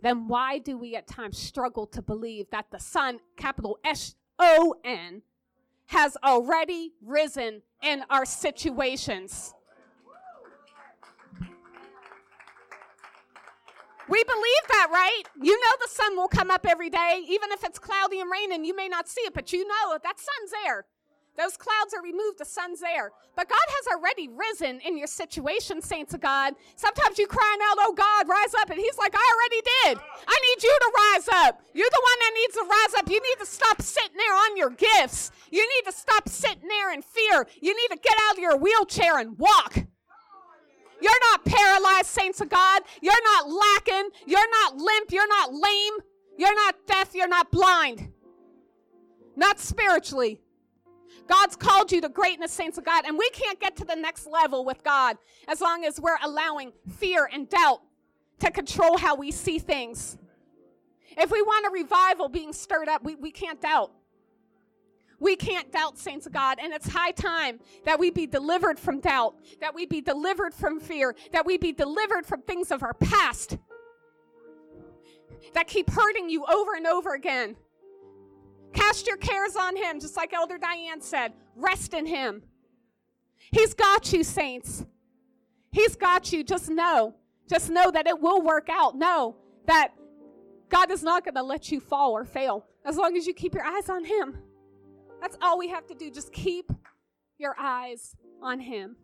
then 0.00 0.26
why 0.26 0.58
do 0.58 0.76
we 0.76 0.96
at 0.96 1.06
times 1.06 1.38
struggle 1.38 1.86
to 1.86 2.02
believe 2.02 2.50
that 2.50 2.66
the 2.72 2.80
sun, 2.80 3.20
capital 3.36 3.78
S 3.84 4.16
O 4.38 4.74
N, 4.84 5.22
has 5.86 6.16
already 6.24 6.92
risen 7.00 7.62
in 7.82 8.02
our 8.10 8.24
situations? 8.24 9.54
We 14.08 14.22
believe 14.24 14.64
that, 14.68 14.88
right? 14.90 15.22
You 15.40 15.58
know 15.58 15.76
the 15.80 15.88
sun 15.88 16.16
will 16.16 16.28
come 16.28 16.50
up 16.50 16.66
every 16.66 16.90
day, 16.90 17.24
even 17.28 17.52
if 17.52 17.64
it's 17.64 17.78
cloudy 17.78 18.20
and 18.20 18.30
raining. 18.30 18.64
You 18.64 18.74
may 18.74 18.88
not 18.88 19.08
see 19.08 19.22
it, 19.22 19.34
but 19.34 19.52
you 19.52 19.66
know 19.66 19.98
that 20.02 20.18
sun's 20.18 20.52
there. 20.64 20.86
Those 21.36 21.56
clouds 21.56 21.94
are 21.94 22.02
removed, 22.02 22.38
the 22.38 22.44
sun's 22.44 22.80
there. 22.80 23.10
But 23.34 23.48
God 23.48 23.56
has 23.56 23.96
already 23.96 24.28
risen 24.28 24.80
in 24.80 24.98
your 24.98 25.06
situation, 25.06 25.80
saints 25.80 26.12
of 26.12 26.20
God. 26.20 26.54
Sometimes 26.76 27.18
you 27.18 27.26
crying 27.26 27.60
out, 27.64 27.78
oh 27.80 27.94
God, 27.94 28.28
rise 28.28 28.54
up. 28.54 28.68
And 28.68 28.78
He's 28.78 28.98
like, 28.98 29.14
I 29.14 29.34
already 29.34 29.62
did. 29.62 30.04
I 30.28 30.40
need 30.40 30.62
you 30.62 30.78
to 30.80 30.92
rise 30.94 31.28
up. 31.46 31.62
You're 31.72 31.88
the 31.90 32.02
one 32.02 32.18
that 32.20 32.32
needs 32.34 32.54
to 32.54 32.64
rise 32.64 32.94
up. 33.00 33.08
You 33.08 33.20
need 33.22 33.38
to 33.40 33.46
stop 33.46 33.80
sitting 33.80 34.16
there 34.18 34.34
on 34.34 34.56
your 34.58 34.70
gifts. 34.70 35.30
You 35.50 35.62
need 35.62 35.90
to 35.90 35.96
stop 35.96 36.28
sitting 36.28 36.68
there 36.68 36.92
in 36.92 37.00
fear. 37.00 37.46
You 37.62 37.74
need 37.74 37.96
to 37.96 38.00
get 38.02 38.16
out 38.28 38.34
of 38.34 38.38
your 38.38 38.58
wheelchair 38.58 39.18
and 39.18 39.38
walk. 39.38 39.78
You're 41.02 41.12
not 41.30 41.44
paralyzed, 41.44 42.06
saints 42.06 42.40
of 42.40 42.48
God. 42.48 42.82
You're 43.00 43.14
not 43.24 43.50
lacking. 43.50 44.10
You're 44.26 44.50
not 44.50 44.76
limp. 44.76 45.10
You're 45.10 45.28
not 45.28 45.52
lame. 45.52 45.94
You're 46.38 46.54
not 46.54 46.76
deaf. 46.86 47.14
You're 47.14 47.28
not 47.28 47.50
blind. 47.50 48.12
Not 49.36 49.58
spiritually. 49.58 50.40
God's 51.26 51.56
called 51.56 51.92
you 51.92 52.00
to 52.00 52.08
greatness, 52.08 52.52
saints 52.52 52.78
of 52.78 52.84
God, 52.84 53.04
and 53.06 53.16
we 53.16 53.28
can't 53.30 53.58
get 53.60 53.76
to 53.76 53.84
the 53.84 53.94
next 53.94 54.26
level 54.26 54.64
with 54.64 54.82
God 54.82 55.16
as 55.48 55.60
long 55.60 55.84
as 55.84 56.00
we're 56.00 56.18
allowing 56.22 56.72
fear 56.98 57.28
and 57.32 57.48
doubt 57.48 57.80
to 58.40 58.50
control 58.50 58.98
how 58.98 59.14
we 59.14 59.30
see 59.30 59.58
things. 59.58 60.18
If 61.16 61.30
we 61.30 61.42
want 61.42 61.66
a 61.66 61.70
revival 61.70 62.28
being 62.28 62.52
stirred 62.52 62.88
up, 62.88 63.04
we, 63.04 63.14
we 63.14 63.30
can't 63.30 63.60
doubt. 63.60 63.92
We 65.22 65.36
can't 65.36 65.70
doubt, 65.70 65.98
saints 65.98 66.26
of 66.26 66.32
God, 66.32 66.58
and 66.60 66.72
it's 66.72 66.88
high 66.88 67.12
time 67.12 67.60
that 67.84 67.96
we 67.96 68.10
be 68.10 68.26
delivered 68.26 68.76
from 68.76 68.98
doubt, 68.98 69.36
that 69.60 69.72
we 69.72 69.86
be 69.86 70.00
delivered 70.00 70.52
from 70.52 70.80
fear, 70.80 71.14
that 71.30 71.46
we 71.46 71.58
be 71.58 71.70
delivered 71.70 72.26
from 72.26 72.42
things 72.42 72.72
of 72.72 72.82
our 72.82 72.94
past 72.94 73.56
that 75.54 75.68
keep 75.68 75.88
hurting 75.90 76.28
you 76.28 76.44
over 76.46 76.74
and 76.74 76.88
over 76.88 77.14
again. 77.14 77.54
Cast 78.72 79.06
your 79.06 79.16
cares 79.16 79.54
on 79.54 79.76
Him, 79.76 80.00
just 80.00 80.16
like 80.16 80.32
Elder 80.32 80.58
Diane 80.58 81.00
said. 81.00 81.34
Rest 81.54 81.94
in 81.94 82.04
Him. 82.04 82.42
He's 83.52 83.74
got 83.74 84.12
you, 84.12 84.24
saints. 84.24 84.84
He's 85.70 85.94
got 85.94 86.32
you. 86.32 86.42
Just 86.42 86.68
know, 86.68 87.14
just 87.48 87.70
know 87.70 87.92
that 87.92 88.08
it 88.08 88.20
will 88.20 88.42
work 88.42 88.68
out. 88.68 88.96
Know 88.96 89.36
that 89.66 89.92
God 90.68 90.90
is 90.90 91.04
not 91.04 91.24
going 91.24 91.36
to 91.36 91.44
let 91.44 91.70
you 91.70 91.78
fall 91.78 92.10
or 92.10 92.24
fail 92.24 92.66
as 92.84 92.96
long 92.96 93.16
as 93.16 93.24
you 93.24 93.34
keep 93.34 93.54
your 93.54 93.64
eyes 93.64 93.88
on 93.88 94.04
Him. 94.04 94.38
That's 95.22 95.36
all 95.40 95.56
we 95.56 95.68
have 95.68 95.86
to 95.86 95.94
do. 95.94 96.10
Just 96.10 96.32
keep 96.32 96.72
your 97.38 97.54
eyes 97.56 98.16
on 98.42 98.58
Him. 98.58 98.96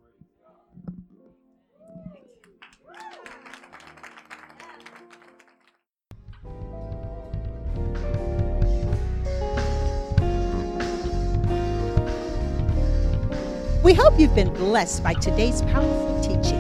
We 13.84 13.94
hope 13.94 14.18
you've 14.18 14.34
been 14.34 14.52
blessed 14.52 15.04
by 15.04 15.14
today's 15.14 15.62
powerful 15.62 16.20
teaching. 16.20 16.58